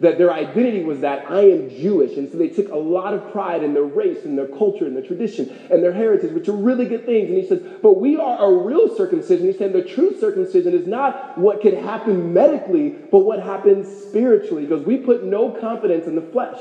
That 0.01 0.19
their 0.19 0.33
identity 0.33 0.83
was 0.83 1.01
that 1.01 1.31
I 1.31 1.43
am 1.43 1.71
Jewish. 1.71 2.17
And 2.17 2.31
so 2.31 2.37
they 2.37 2.49
took 2.49 2.69
a 2.71 2.77
lot 2.77 3.15
of 3.15 3.31
pride 3.31 3.63
in 3.63 3.75
their 3.75 3.85
race 3.85 4.25
and 4.25 4.37
their 4.37 4.49
culture 4.49 4.87
and 4.87 4.97
their 4.97 5.07
tradition 5.07 5.49
and 5.71 5.83
their 5.83 5.93
heritage, 5.93 6.33
which 6.33 6.49
are 6.49 6.57
really 6.57 6.87
good 6.87 7.07
things. 7.07 7.29
And 7.29 7.39
he 7.39 7.47
says, 7.47 7.63
but 7.81 8.01
we 8.01 8.17
are 8.17 8.45
a 8.45 8.65
real 8.65 8.95
circumcision. 8.97 9.47
He 9.47 9.53
said 9.53 9.73
the 9.73 9.83
true 9.83 10.19
circumcision 10.19 10.75
is 10.75 10.87
not 10.87 11.39
what 11.39 11.61
could 11.61 11.75
happen 11.75 12.33
medically, 12.33 12.91
but 12.91 13.21
what 13.21 13.41
happens 13.41 13.87
spiritually. 14.09 14.63
He 14.63 14.69
goes, 14.69 14.85
we 14.85 14.97
put 14.97 15.25
no 15.25 15.51
confidence 15.51 16.07
in 16.07 16.17
the 16.17 16.23
flesh. 16.23 16.59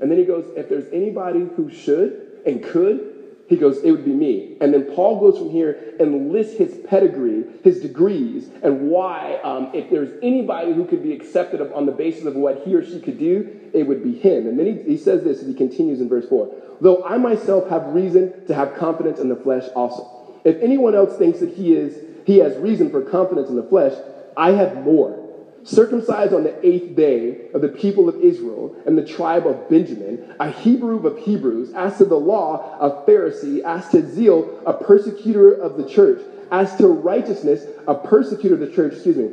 And 0.00 0.10
then 0.10 0.18
he 0.18 0.24
goes, 0.24 0.46
if 0.56 0.68
there's 0.68 0.90
anybody 0.92 1.48
who 1.56 1.70
should 1.70 2.40
and 2.46 2.64
could, 2.64 3.11
he 3.48 3.56
goes, 3.56 3.78
it 3.82 3.90
would 3.90 4.04
be 4.04 4.14
me. 4.14 4.56
And 4.60 4.72
then 4.72 4.84
Paul 4.94 5.20
goes 5.20 5.38
from 5.38 5.50
here 5.50 5.94
and 5.98 6.32
lists 6.32 6.56
his 6.56 6.78
pedigree, 6.86 7.44
his 7.62 7.80
degrees, 7.80 8.48
and 8.62 8.88
why, 8.88 9.40
um, 9.44 9.70
if 9.74 9.90
there's 9.90 10.12
anybody 10.22 10.72
who 10.72 10.84
could 10.84 11.02
be 11.02 11.12
accepted 11.12 11.60
on 11.72 11.86
the 11.86 11.92
basis 11.92 12.24
of 12.24 12.34
what 12.34 12.62
he 12.64 12.74
or 12.74 12.84
she 12.84 13.00
could 13.00 13.18
do, 13.18 13.50
it 13.74 13.86
would 13.86 14.02
be 14.02 14.14
him. 14.14 14.46
And 14.46 14.58
then 14.58 14.66
he, 14.66 14.82
he 14.92 14.96
says 14.96 15.22
this 15.22 15.40
as 15.40 15.46
he 15.46 15.54
continues 15.54 16.00
in 16.00 16.08
verse 16.08 16.28
4 16.28 16.54
Though 16.80 17.04
I 17.04 17.18
myself 17.18 17.68
have 17.68 17.94
reason 17.94 18.46
to 18.46 18.54
have 18.54 18.74
confidence 18.74 19.20
in 19.20 19.28
the 19.28 19.36
flesh 19.36 19.68
also. 19.74 20.08
If 20.44 20.60
anyone 20.60 20.94
else 20.94 21.16
thinks 21.16 21.40
that 21.40 21.50
he 21.50 21.74
is, 21.74 21.96
he 22.26 22.38
has 22.38 22.56
reason 22.56 22.90
for 22.90 23.02
confidence 23.02 23.48
in 23.48 23.56
the 23.56 23.62
flesh, 23.62 23.94
I 24.36 24.52
have 24.52 24.82
more 24.84 25.21
circumcised 25.64 26.32
on 26.32 26.44
the 26.44 26.66
eighth 26.66 26.96
day 26.96 27.50
of 27.54 27.60
the 27.60 27.68
people 27.68 28.08
of 28.08 28.16
Israel 28.16 28.74
and 28.86 28.96
the 28.96 29.06
tribe 29.06 29.46
of 29.46 29.68
Benjamin, 29.68 30.34
a 30.40 30.50
Hebrew 30.50 31.06
of 31.06 31.18
Hebrews, 31.18 31.72
as 31.74 31.98
to 31.98 32.04
the 32.04 32.18
law, 32.18 32.76
a 32.80 32.90
Pharisee, 33.08 33.62
as 33.62 33.88
to 33.90 34.06
zeal, 34.06 34.60
a 34.66 34.72
persecutor 34.72 35.52
of 35.52 35.76
the 35.76 35.88
church, 35.88 36.20
as 36.50 36.76
to 36.76 36.88
righteousness, 36.88 37.64
a 37.86 37.94
persecutor 37.94 38.54
of 38.54 38.60
the 38.60 38.70
church, 38.70 38.94
excuse 38.94 39.16
me, 39.16 39.30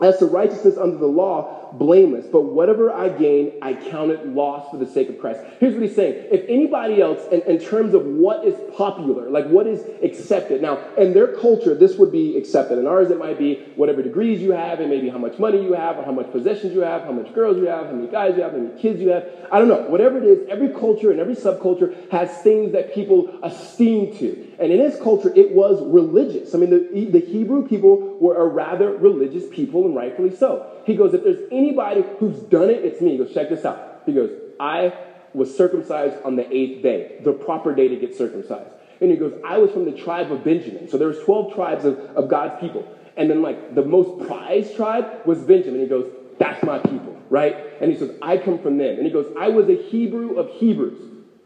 as 0.00 0.18
to 0.18 0.26
righteousness 0.26 0.76
under 0.76 0.96
the 0.96 1.06
law, 1.06 1.72
blameless. 1.72 2.26
But 2.26 2.42
whatever 2.42 2.92
I 2.92 3.08
gain, 3.08 3.52
I 3.60 3.74
count 3.74 4.10
it 4.10 4.26
loss 4.26 4.70
for 4.70 4.76
the 4.76 4.86
sake 4.86 5.08
of 5.08 5.18
Christ. 5.18 5.40
Here's 5.58 5.74
what 5.74 5.82
he's 5.82 5.94
saying. 5.94 6.28
If 6.30 6.44
anybody 6.48 7.00
else, 7.00 7.20
in, 7.32 7.42
in 7.42 7.58
terms 7.58 7.94
of 7.94 8.04
what 8.04 8.44
is 8.44 8.54
popular, 8.76 9.28
like 9.28 9.46
what 9.48 9.66
is 9.66 9.84
accepted, 10.02 10.62
now, 10.62 10.78
in 10.96 11.14
their 11.14 11.36
culture, 11.36 11.74
this 11.74 11.96
would 11.96 12.12
be 12.12 12.36
accepted. 12.36 12.78
In 12.78 12.86
ours, 12.86 13.10
it 13.10 13.18
might 13.18 13.38
be 13.38 13.56
whatever 13.76 14.02
degrees 14.02 14.40
you 14.40 14.52
have, 14.52 14.80
and 14.80 14.88
maybe 14.88 15.08
how 15.08 15.18
much 15.18 15.38
money 15.38 15.62
you 15.62 15.72
have, 15.72 15.98
or 15.98 16.04
how 16.04 16.12
much 16.12 16.30
possessions 16.30 16.72
you 16.74 16.80
have, 16.80 17.02
how 17.02 17.12
much 17.12 17.34
girls 17.34 17.56
you 17.56 17.66
have, 17.66 17.86
how 17.86 17.92
many 17.92 18.08
guys 18.08 18.36
you 18.36 18.42
have, 18.42 18.52
how 18.52 18.58
many 18.58 18.80
kids 18.80 19.00
you 19.00 19.08
have. 19.08 19.28
I 19.50 19.58
don't 19.58 19.68
know. 19.68 19.82
Whatever 19.82 20.18
it 20.18 20.24
is, 20.24 20.48
every 20.48 20.68
culture 20.68 21.10
and 21.10 21.20
every 21.20 21.34
subculture 21.34 22.10
has 22.10 22.30
things 22.42 22.72
that 22.72 22.94
people 22.94 23.38
esteem 23.42 24.16
to. 24.18 24.47
And 24.60 24.72
in 24.72 24.80
his 24.80 25.00
culture, 25.00 25.32
it 25.36 25.52
was 25.52 25.80
religious. 25.82 26.54
I 26.54 26.58
mean, 26.58 26.70
the, 26.70 27.10
the 27.10 27.20
Hebrew 27.20 27.68
people 27.68 28.18
were 28.20 28.36
a 28.36 28.46
rather 28.46 28.90
religious 28.90 29.44
people, 29.50 29.84
and 29.84 29.94
rightfully 29.94 30.34
so. 30.34 30.66
He 30.84 30.96
goes, 30.96 31.14
if 31.14 31.22
there's 31.22 31.46
anybody 31.52 32.04
who's 32.18 32.40
done 32.40 32.68
it, 32.70 32.84
it's 32.84 33.00
me. 33.00 33.12
He 33.12 33.18
goes, 33.18 33.32
check 33.32 33.50
this 33.50 33.64
out. 33.64 34.02
He 34.04 34.12
goes, 34.12 34.30
I 34.58 34.92
was 35.32 35.56
circumcised 35.56 36.16
on 36.24 36.36
the 36.36 36.52
eighth 36.52 36.82
day, 36.82 37.20
the 37.22 37.32
proper 37.32 37.74
day 37.74 37.88
to 37.88 37.96
get 37.96 38.16
circumcised. 38.16 38.70
And 39.00 39.10
he 39.10 39.16
goes, 39.16 39.32
I 39.46 39.58
was 39.58 39.70
from 39.70 39.84
the 39.84 39.92
tribe 39.92 40.32
of 40.32 40.42
Benjamin. 40.42 40.88
So 40.88 40.98
there 40.98 41.08
was 41.08 41.20
12 41.20 41.54
tribes 41.54 41.84
of, 41.84 41.98
of 42.16 42.28
God's 42.28 42.60
people. 42.60 42.88
And 43.16 43.30
then 43.30 43.42
like 43.42 43.74
the 43.74 43.84
most 43.84 44.26
prized 44.26 44.74
tribe 44.74 45.24
was 45.24 45.38
Benjamin. 45.38 45.80
He 45.80 45.86
goes, 45.86 46.10
that's 46.38 46.64
my 46.64 46.78
people, 46.78 47.16
right? 47.30 47.56
And 47.80 47.92
he 47.92 47.98
says, 47.98 48.10
I 48.22 48.38
come 48.38 48.58
from 48.58 48.78
them. 48.78 48.96
And 48.96 49.06
he 49.06 49.12
goes, 49.12 49.32
I 49.38 49.48
was 49.48 49.68
a 49.68 49.76
Hebrew 49.76 50.36
of 50.36 50.50
Hebrews. 50.50 50.98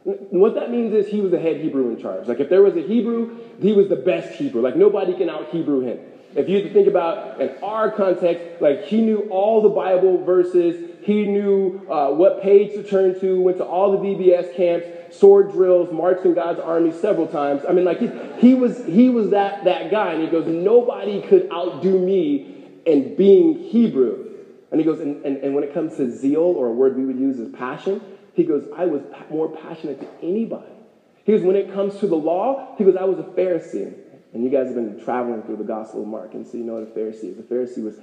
And 0.05 0.41
what 0.41 0.55
that 0.55 0.71
means 0.71 0.93
is 0.93 1.07
he 1.07 1.21
was 1.21 1.31
the 1.31 1.39
head 1.39 1.61
Hebrew 1.61 1.91
in 1.91 2.01
charge. 2.01 2.27
Like 2.27 2.41
if 2.41 2.49
there 2.49 2.63
was 2.63 2.77
a 2.77 2.83
Hebrew, 2.83 3.39
he 3.61 3.73
was 3.73 3.89
the 3.89 3.97
best 3.97 4.33
Hebrew. 4.33 4.61
Like 4.61 4.77
nobody 4.77 5.17
can 5.17 5.29
out 5.29 5.51
Hebrew 5.51 5.81
him. 5.81 5.99
If 6.35 6.49
you 6.49 6.71
think 6.71 6.89
about 6.89 7.41
in 7.41 7.51
our 7.63 7.91
context, 7.91 8.61
like 8.61 8.85
he 8.85 9.01
knew 9.03 9.29
all 9.31 9.63
the 9.63 9.69
Bible 9.69 10.25
verses, 10.25 10.91
he 11.03 11.27
knew 11.27 11.87
uh, 11.91 12.11
what 12.11 12.43
page 12.43 12.73
to 12.73 12.83
turn 12.83 13.19
to, 13.21 13.41
went 13.41 13.59
to 13.59 13.65
all 13.65 13.93
the 13.93 13.99
VBS 13.99 14.57
camps, 14.57 15.17
sword 15.17 15.53
drills, 15.53 15.93
marched 15.93 16.25
in 16.25 16.33
God's 16.35 16.59
army 16.59 16.91
several 16.91 17.27
times. 17.27 17.63
I 17.69 17.73
mean, 17.73 17.85
like 17.85 17.99
he, 17.99 18.11
he 18.39 18.55
was 18.55 18.85
he 18.87 19.11
was 19.11 19.31
that 19.31 19.65
that 19.65 19.91
guy, 19.91 20.15
and 20.15 20.23
he 20.23 20.29
goes, 20.29 20.47
nobody 20.47 21.21
could 21.21 21.51
outdo 21.53 21.99
me 21.99 22.81
in 22.87 23.15
being 23.15 23.59
Hebrew. 23.59 24.31
And 24.71 24.81
he 24.81 24.87
goes, 24.87 25.01
and, 25.01 25.23
and, 25.27 25.37
and 25.37 25.55
when 25.55 25.65
it 25.65 25.75
comes 25.75 25.97
to 25.99 26.11
zeal, 26.11 26.41
or 26.41 26.69
a 26.69 26.73
word 26.73 26.97
we 26.97 27.05
would 27.05 27.19
use 27.19 27.39
as 27.39 27.51
passion, 27.51 28.01
he 28.35 28.45
goes, 28.45 28.65
I 28.75 28.87
was 28.87 29.03
more 29.31 29.49
passionate 29.49 30.01
than 30.01 30.09
anybody. 30.23 30.73
He 31.25 31.33
goes, 31.33 31.43
when 31.43 31.57
it 31.57 31.73
comes 31.73 31.99
to 32.01 32.07
the 32.07 32.17
law, 32.17 32.75
he 32.77 32.85
goes, 32.85 32.97
I 32.97 33.05
was 33.05 33.19
a 33.19 33.23
Pharisee. 33.23 33.95
And 34.33 34.43
you 34.43 34.51
guys 34.51 34.67
have 34.67 34.75
been 34.75 35.03
traveling 35.05 35.43
through 35.43 35.57
the 35.57 35.65
Gospel 35.65 36.03
of 36.03 36.09
Mark, 36.09 36.33
and 36.33 36.47
so 36.47 36.57
you 36.57 36.65
know 36.65 36.75
what 36.75 36.85
a 36.85 36.87
Pharisee 36.87 37.33
is. 37.33 37.39
A 37.39 37.43
Pharisee 37.43 37.85
was 37.85 37.99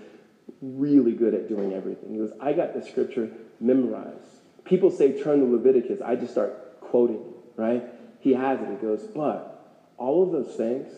really 0.62 1.14
good 1.14 1.34
at 1.34 1.50
doing 1.50 1.74
everything. 1.74 2.12
He 2.12 2.18
goes, 2.18 2.32
I 2.40 2.54
got 2.54 2.74
the 2.74 2.86
scripture 2.86 3.32
memorized. 3.60 4.42
People 4.64 4.92
say 4.92 5.22
turn 5.22 5.40
to 5.40 5.46
Leviticus. 5.46 6.02
I 6.02 6.16
just 6.16 6.32
start 6.32 6.80
quoting, 6.82 7.24
right? 7.56 7.84
He 8.20 8.34
has 8.34 8.62
it. 8.62 8.70
He 8.70 8.76
goes, 8.76 9.04
but 9.04 9.84
all 9.98 10.24
of 10.24 10.32
those 10.32 10.56
things 10.56 10.92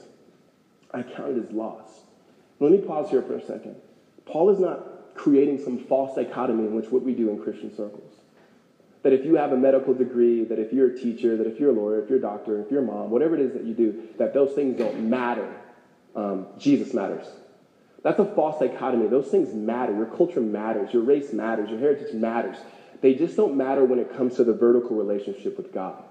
I 0.93 1.03
counted 1.03 1.45
as 1.45 1.51
loss. 1.51 2.01
Let 2.59 2.71
me 2.71 2.79
pause 2.79 3.09
here 3.09 3.21
for 3.21 3.35
a 3.35 3.41
second. 3.41 3.75
Paul 4.25 4.49
is 4.49 4.59
not 4.59 5.15
creating 5.15 5.63
some 5.63 5.77
false 5.77 6.15
dichotomy 6.15 6.65
in 6.65 6.75
which 6.75 6.91
what 6.91 7.03
we 7.03 7.13
do 7.13 7.29
in 7.29 7.41
Christian 7.41 7.69
circles. 7.75 8.20
That 9.03 9.13
if 9.13 9.25
you 9.25 9.35
have 9.35 9.51
a 9.51 9.57
medical 9.57 9.93
degree, 9.93 10.43
that 10.45 10.59
if 10.59 10.71
you're 10.71 10.91
a 10.91 10.97
teacher, 10.97 11.35
that 11.37 11.47
if 11.47 11.59
you're 11.59 11.71
a 11.71 11.73
lawyer, 11.73 12.03
if 12.03 12.09
you're 12.09 12.19
a 12.19 12.21
doctor, 12.21 12.61
if 12.61 12.69
you're 12.69 12.83
a 12.83 12.85
mom, 12.85 13.09
whatever 13.09 13.35
it 13.35 13.41
is 13.41 13.53
that 13.53 13.63
you 13.63 13.73
do, 13.73 14.09
that 14.19 14.33
those 14.33 14.53
things 14.53 14.77
don't 14.77 15.09
matter. 15.09 15.51
Um, 16.15 16.47
Jesus 16.59 16.93
matters. 16.93 17.25
That's 18.03 18.19
a 18.19 18.25
false 18.25 18.59
dichotomy. 18.59 19.07
Those 19.07 19.29
things 19.29 19.53
matter. 19.53 19.95
Your 19.95 20.05
culture 20.05 20.41
matters. 20.41 20.93
Your 20.93 21.03
race 21.03 21.33
matters. 21.33 21.69
Your 21.69 21.79
heritage 21.79 22.13
matters. 22.13 22.57
They 23.01 23.15
just 23.15 23.35
don't 23.35 23.55
matter 23.55 23.83
when 23.85 23.99
it 23.99 24.15
comes 24.15 24.35
to 24.35 24.43
the 24.43 24.53
vertical 24.53 24.95
relationship 24.95 25.57
with 25.57 25.73
God. 25.73 26.03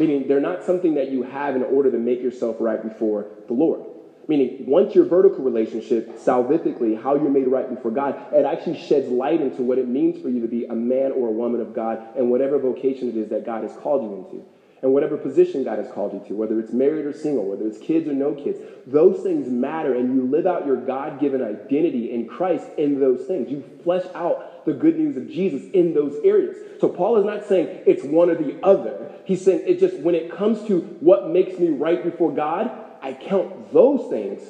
Meaning, 0.00 0.26
they're 0.26 0.40
not 0.40 0.64
something 0.64 0.94
that 0.94 1.10
you 1.10 1.22
have 1.22 1.56
in 1.56 1.62
order 1.62 1.90
to 1.90 1.98
make 1.98 2.22
yourself 2.22 2.56
right 2.58 2.82
before 2.82 3.26
the 3.46 3.52
Lord. 3.54 3.84
Meaning, 4.26 4.64
once 4.66 4.94
your 4.94 5.04
vertical 5.04 5.44
relationship, 5.44 6.16
salvifically, 6.16 7.00
how 7.00 7.14
you're 7.14 7.30
made 7.30 7.46
right 7.46 7.68
before 7.68 7.90
God, 7.90 8.20
it 8.32 8.44
actually 8.46 8.78
sheds 8.78 9.08
light 9.08 9.40
into 9.40 9.62
what 9.62 9.78
it 9.78 9.86
means 9.86 10.20
for 10.20 10.28
you 10.28 10.40
to 10.40 10.48
be 10.48 10.64
a 10.64 10.74
man 10.74 11.12
or 11.12 11.28
a 11.28 11.32
woman 11.32 11.60
of 11.60 11.74
God 11.74 12.02
and 12.16 12.30
whatever 12.30 12.58
vocation 12.58 13.08
it 13.08 13.16
is 13.16 13.28
that 13.28 13.44
God 13.44 13.64
has 13.64 13.76
called 13.76 14.02
you 14.02 14.16
into. 14.16 14.44
And 14.82 14.92
whatever 14.92 15.16
position 15.16 15.64
God 15.64 15.78
has 15.78 15.90
called 15.90 16.12
you 16.12 16.22
to, 16.28 16.34
whether 16.34 16.60
it's 16.60 16.72
married 16.72 17.06
or 17.06 17.12
single, 17.14 17.46
whether 17.46 17.66
it's 17.66 17.78
kids 17.78 18.06
or 18.06 18.12
no 18.12 18.34
kids, 18.34 18.58
those 18.86 19.22
things 19.22 19.48
matter, 19.48 19.94
and 19.94 20.14
you 20.14 20.26
live 20.26 20.46
out 20.46 20.66
your 20.66 20.76
God 20.76 21.18
given 21.18 21.42
identity 21.42 22.12
in 22.12 22.28
Christ 22.28 22.66
in 22.76 23.00
those 23.00 23.24
things. 23.26 23.50
You 23.50 23.64
flesh 23.82 24.04
out 24.14 24.66
the 24.66 24.74
good 24.74 24.98
news 24.98 25.16
of 25.16 25.26
Jesus 25.26 25.70
in 25.72 25.94
those 25.94 26.16
areas. 26.22 26.56
So 26.80 26.90
Paul 26.90 27.16
is 27.16 27.24
not 27.24 27.46
saying 27.46 27.82
it's 27.86 28.04
one 28.04 28.28
or 28.28 28.34
the 28.34 28.62
other. 28.62 29.10
He's 29.24 29.42
saying 29.42 29.62
it 29.66 29.80
just 29.80 29.98
when 30.00 30.14
it 30.14 30.30
comes 30.30 30.66
to 30.68 30.80
what 31.00 31.30
makes 31.30 31.58
me 31.58 31.68
right 31.70 32.02
before 32.04 32.34
God, 32.34 32.70
I 33.04 33.12
count 33.12 33.70
those 33.70 34.08
things 34.08 34.40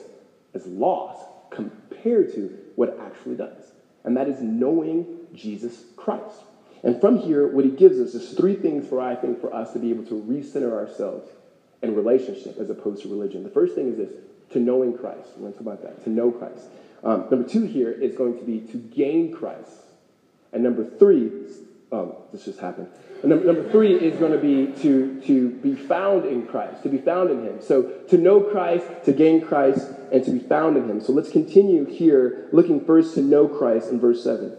as 0.54 0.64
loss 0.64 1.18
compared 1.50 2.32
to 2.34 2.56
what 2.76 2.90
it 2.90 3.00
actually 3.00 3.34
does. 3.34 3.72
And 4.04 4.16
that 4.16 4.28
is 4.28 4.40
knowing 4.40 5.26
Jesus 5.34 5.84
Christ. 5.96 6.36
And 6.84 7.00
from 7.00 7.18
here, 7.18 7.48
what 7.48 7.64
he 7.64 7.72
gives 7.72 7.98
us 7.98 8.14
is 8.14 8.34
three 8.34 8.54
things 8.54 8.86
for, 8.88 9.00
I 9.00 9.16
think, 9.16 9.40
for 9.40 9.52
us 9.52 9.72
to 9.72 9.80
be 9.80 9.90
able 9.90 10.04
to 10.04 10.22
recenter 10.22 10.70
ourselves 10.72 11.28
in 11.82 11.96
relationship 11.96 12.56
as 12.58 12.70
opposed 12.70 13.02
to 13.02 13.08
religion. 13.08 13.42
The 13.42 13.50
first 13.50 13.74
thing 13.74 13.88
is 13.88 13.96
this 13.96 14.12
to 14.52 14.60
knowing 14.60 14.96
Christ. 14.96 15.30
We're 15.34 15.50
going 15.50 15.52
to 15.54 15.58
talk 15.58 15.66
about 15.66 15.82
that, 15.82 16.04
to 16.04 16.10
know 16.10 16.30
Christ. 16.30 16.66
Um, 17.02 17.26
number 17.32 17.48
two 17.48 17.64
here 17.64 17.90
is 17.90 18.14
going 18.14 18.38
to 18.38 18.44
be 18.44 18.60
to 18.70 18.76
gain 18.76 19.32
Christ. 19.32 19.82
And 20.52 20.62
number 20.62 20.84
three, 20.84 21.32
um, 21.90 22.12
this 22.32 22.44
just 22.44 22.60
happened. 22.60 22.88
Number, 23.24 23.46
number, 23.46 23.70
three 23.70 23.94
is 23.94 24.18
going 24.18 24.32
to 24.32 24.38
be 24.38 24.78
to, 24.82 25.20
to 25.22 25.50
be 25.50 25.74
found 25.74 26.26
in 26.26 26.46
Christ, 26.46 26.82
to 26.82 26.88
be 26.88 26.98
found 26.98 27.30
in 27.30 27.42
Him. 27.42 27.62
So 27.62 27.82
to 28.08 28.18
know 28.18 28.40
Christ, 28.40 28.86
to 29.04 29.12
gain 29.12 29.40
Christ, 29.40 29.88
and 30.12 30.22
to 30.24 30.30
be 30.30 30.38
found 30.38 30.76
in 30.76 30.88
Him. 30.88 31.00
So 31.00 31.12
let's 31.12 31.30
continue 31.30 31.86
here, 31.86 32.48
looking 32.52 32.84
first 32.84 33.14
to 33.14 33.22
know 33.22 33.48
Christ 33.48 33.90
in 33.90 33.98
verse 33.98 34.22
7. 34.22 34.56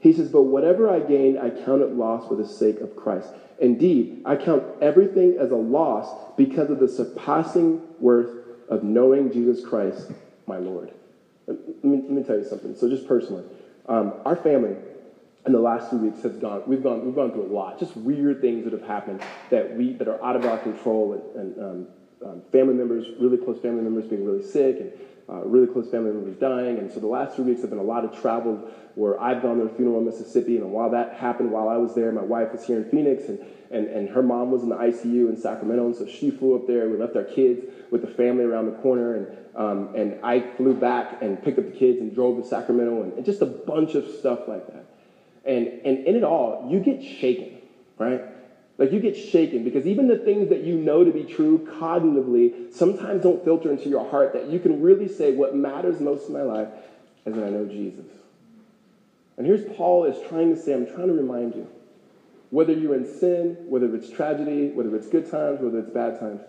He 0.00 0.12
says, 0.12 0.28
But 0.28 0.42
whatever 0.42 0.90
I 0.90 1.00
gain, 1.00 1.38
I 1.38 1.50
count 1.50 1.82
it 1.82 1.92
loss 1.92 2.26
for 2.26 2.34
the 2.34 2.48
sake 2.48 2.80
of 2.80 2.96
Christ. 2.96 3.28
Indeed, 3.60 4.22
I 4.24 4.36
count 4.36 4.64
everything 4.80 5.36
as 5.38 5.50
a 5.50 5.56
loss 5.56 6.08
because 6.36 6.70
of 6.70 6.80
the 6.80 6.88
surpassing 6.88 7.82
worth 8.00 8.30
of 8.68 8.82
knowing 8.82 9.32
Jesus 9.32 9.64
Christ, 9.64 10.10
my 10.46 10.56
Lord. 10.56 10.92
Let 11.46 11.84
me, 11.84 11.96
let 11.98 12.10
me 12.10 12.22
tell 12.22 12.38
you 12.38 12.48
something. 12.48 12.74
So, 12.74 12.88
just 12.88 13.06
personally, 13.06 13.44
um, 13.86 14.14
our 14.24 14.36
family, 14.36 14.76
in 15.50 15.54
the 15.54 15.60
last 15.60 15.90
few 15.90 15.98
weeks 15.98 16.22
has 16.22 16.36
gone 16.36 16.62
we've 16.68 16.82
gone 16.82 17.04
we've 17.04 17.14
gone 17.14 17.32
through 17.32 17.42
a 17.42 17.52
lot. 17.52 17.76
Just 17.76 17.96
weird 17.96 18.40
things 18.40 18.62
that 18.62 18.72
have 18.72 18.84
happened 18.84 19.20
that 19.50 19.76
we 19.76 19.94
that 19.94 20.06
are 20.06 20.22
out 20.22 20.36
of 20.36 20.44
our 20.44 20.58
control 20.58 21.14
and, 21.34 21.56
and 21.56 21.64
um, 21.64 21.86
um, 22.24 22.42
family 22.52 22.74
members 22.74 23.06
really 23.18 23.36
close 23.36 23.58
family 23.58 23.82
members 23.82 24.04
being 24.06 24.24
really 24.24 24.44
sick 24.44 24.78
and 24.78 24.92
uh, 25.28 25.44
really 25.44 25.66
close 25.66 25.90
family 25.90 26.12
members 26.12 26.36
dying. 26.36 26.78
And 26.78 26.88
so 26.92 27.00
the 27.00 27.08
last 27.08 27.34
few 27.34 27.42
weeks 27.42 27.62
have 27.62 27.70
been 27.70 27.80
a 27.80 27.82
lot 27.82 28.04
of 28.04 28.16
travel 28.16 28.58
where 28.94 29.20
I've 29.20 29.42
gone 29.42 29.56
to 29.58 29.64
a 29.64 29.68
funeral 29.68 29.98
in 29.98 30.06
Mississippi 30.06 30.56
and 30.56 30.70
while 30.70 30.90
that 30.90 31.14
happened 31.14 31.50
while 31.50 31.68
I 31.68 31.78
was 31.78 31.96
there 31.96 32.12
my 32.12 32.22
wife 32.22 32.52
was 32.52 32.64
here 32.64 32.76
in 32.76 32.88
Phoenix 32.88 33.28
and 33.28 33.44
and, 33.72 33.88
and 33.88 34.08
her 34.10 34.22
mom 34.22 34.52
was 34.52 34.62
in 34.62 34.68
the 34.68 34.76
ICU 34.76 35.28
in 35.28 35.36
Sacramento 35.36 35.86
and 35.86 35.96
so 35.96 36.06
she 36.06 36.30
flew 36.30 36.54
up 36.54 36.68
there. 36.68 36.88
We 36.88 36.96
left 36.96 37.16
our 37.16 37.24
kids 37.24 37.64
with 37.90 38.02
the 38.02 38.08
family 38.08 38.44
around 38.44 38.66
the 38.66 38.78
corner 38.78 39.16
and 39.16 39.26
um, 39.56 39.96
and 39.96 40.20
I 40.22 40.42
flew 40.56 40.74
back 40.74 41.20
and 41.22 41.42
picked 41.42 41.58
up 41.58 41.64
the 41.64 41.76
kids 41.76 42.00
and 42.00 42.14
drove 42.14 42.40
to 42.40 42.48
Sacramento 42.48 43.02
and, 43.02 43.14
and 43.14 43.24
just 43.24 43.42
a 43.42 43.46
bunch 43.46 43.96
of 43.96 44.06
stuff 44.06 44.46
like 44.46 44.64
that 44.68 44.89
and, 45.44 45.66
and 45.84 46.06
in 46.06 46.16
it 46.16 46.24
all, 46.24 46.68
you 46.70 46.80
get 46.80 47.02
shaken, 47.02 47.58
right? 47.98 48.22
Like 48.78 48.92
you 48.92 49.00
get 49.00 49.14
shaken 49.16 49.64
because 49.64 49.86
even 49.86 50.08
the 50.08 50.16
things 50.16 50.48
that 50.48 50.62
you 50.62 50.74
know 50.74 51.04
to 51.04 51.10
be 51.10 51.24
true 51.24 51.58
cognitively 51.78 52.72
sometimes 52.72 53.22
don't 53.22 53.44
filter 53.44 53.70
into 53.70 53.90
your 53.90 54.08
heart 54.08 54.32
that 54.32 54.48
you 54.48 54.58
can 54.58 54.80
really 54.80 55.06
say 55.06 55.32
what 55.32 55.54
matters 55.54 56.00
most 56.00 56.28
in 56.28 56.34
my 56.34 56.42
life 56.42 56.68
is 57.26 57.34
that 57.34 57.44
I 57.44 57.50
know 57.50 57.66
Jesus. 57.66 58.06
And 59.36 59.46
here's 59.46 59.64
Paul 59.76 60.04
is 60.04 60.16
trying 60.28 60.54
to 60.54 60.60
say, 60.60 60.74
I'm 60.74 60.86
trying 60.86 61.08
to 61.08 61.14
remind 61.14 61.54
you, 61.54 61.66
whether 62.50 62.72
you're 62.72 62.94
in 62.94 63.06
sin, 63.06 63.56
whether 63.68 63.94
it's 63.94 64.10
tragedy, 64.10 64.70
whether 64.70 64.94
it's 64.96 65.08
good 65.08 65.30
times, 65.30 65.60
whether 65.60 65.78
it's 65.78 65.90
bad 65.90 66.18
times, 66.18 66.40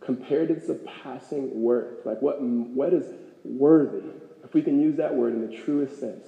compared 0.00 0.48
to 0.48 0.54
the 0.54 0.74
passing 1.02 1.62
worth, 1.62 2.04
like 2.06 2.20
what, 2.22 2.40
what 2.40 2.92
is 2.92 3.04
worthy, 3.44 4.02
if 4.44 4.54
we 4.54 4.62
can 4.62 4.80
use 4.80 4.96
that 4.96 5.14
word 5.14 5.34
in 5.34 5.50
the 5.50 5.56
truest 5.56 5.98
sense, 5.98 6.26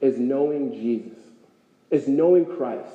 is 0.00 0.18
knowing 0.18 0.72
Jesus 0.72 1.18
is 1.90 2.08
knowing 2.08 2.44
Christ. 2.44 2.92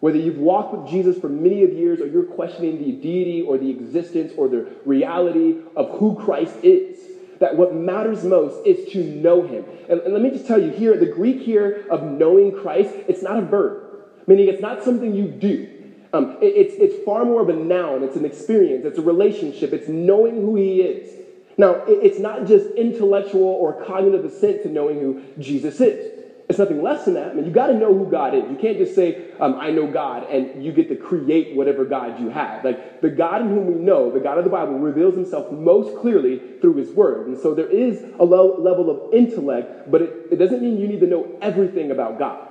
Whether 0.00 0.18
you've 0.18 0.38
walked 0.38 0.74
with 0.74 0.90
Jesus 0.90 1.18
for 1.18 1.28
many 1.28 1.62
of 1.62 1.72
years 1.72 2.00
or 2.00 2.06
you're 2.06 2.24
questioning 2.24 2.78
the 2.78 2.92
deity 2.92 3.42
or 3.42 3.58
the 3.58 3.70
existence 3.70 4.32
or 4.36 4.48
the 4.48 4.66
reality 4.86 5.56
of 5.76 5.98
who 5.98 6.14
Christ 6.14 6.56
is, 6.62 6.98
that 7.38 7.56
what 7.56 7.74
matters 7.74 8.24
most 8.24 8.66
is 8.66 8.90
to 8.92 9.02
know 9.02 9.46
him. 9.46 9.64
And, 9.88 10.00
and 10.00 10.12
let 10.12 10.22
me 10.22 10.30
just 10.30 10.46
tell 10.46 10.60
you 10.60 10.70
here, 10.70 10.96
the 10.96 11.06
Greek 11.06 11.40
here 11.40 11.86
of 11.90 12.02
knowing 12.02 12.52
Christ, 12.52 12.94
it's 13.08 13.22
not 13.22 13.38
a 13.38 13.42
verb, 13.42 13.82
meaning 14.26 14.48
it's 14.48 14.62
not 14.62 14.82
something 14.82 15.14
you 15.14 15.26
do. 15.26 15.68
Um, 16.12 16.38
it, 16.40 16.46
it's, 16.46 16.74
it's 16.78 17.04
far 17.04 17.24
more 17.24 17.42
of 17.42 17.48
a 17.48 17.54
noun, 17.54 18.02
it's 18.02 18.16
an 18.16 18.24
experience, 18.24 18.84
it's 18.84 18.98
a 18.98 19.02
relationship, 19.02 19.72
it's 19.72 19.88
knowing 19.88 20.36
who 20.36 20.56
he 20.56 20.80
is. 20.80 21.18
Now, 21.56 21.74
it, 21.84 21.98
it's 22.02 22.18
not 22.18 22.46
just 22.46 22.66
intellectual 22.74 23.42
or 23.42 23.84
cognitive 23.84 24.24
assent 24.24 24.62
to 24.62 24.68
knowing 24.68 24.98
who 25.00 25.22
Jesus 25.38 25.80
is. 25.80 26.19
It's 26.50 26.58
nothing 26.58 26.82
less 26.82 27.04
than 27.04 27.14
that. 27.14 27.30
I 27.30 27.34
mean, 27.34 27.44
you 27.44 27.52
got 27.52 27.68
to 27.68 27.74
know 27.74 27.96
who 27.96 28.10
God 28.10 28.34
is. 28.34 28.42
You 28.50 28.56
can't 28.56 28.76
just 28.76 28.96
say, 28.96 29.30
um, 29.38 29.54
I 29.60 29.70
know 29.70 29.86
God, 29.86 30.28
and 30.28 30.64
you 30.64 30.72
get 30.72 30.88
to 30.88 30.96
create 30.96 31.54
whatever 31.54 31.84
God 31.84 32.18
you 32.18 32.28
have. 32.28 32.64
Like, 32.64 33.00
the 33.00 33.08
God 33.08 33.42
in 33.42 33.50
whom 33.50 33.68
we 33.68 33.74
know, 33.74 34.10
the 34.10 34.18
God 34.18 34.36
of 34.36 34.42
the 34.42 34.50
Bible, 34.50 34.76
reveals 34.76 35.14
himself 35.14 35.52
most 35.52 35.96
clearly 35.96 36.42
through 36.60 36.74
his 36.74 36.90
word. 36.90 37.28
And 37.28 37.38
so 37.38 37.54
there 37.54 37.68
is 37.68 38.04
a 38.18 38.24
low 38.24 38.56
level 38.58 38.90
of 38.90 39.14
intellect, 39.14 39.92
but 39.92 40.02
it, 40.02 40.26
it 40.32 40.36
doesn't 40.38 40.60
mean 40.60 40.80
you 40.80 40.88
need 40.88 40.98
to 40.98 41.06
know 41.06 41.28
everything 41.40 41.92
about 41.92 42.18
God. 42.18 42.48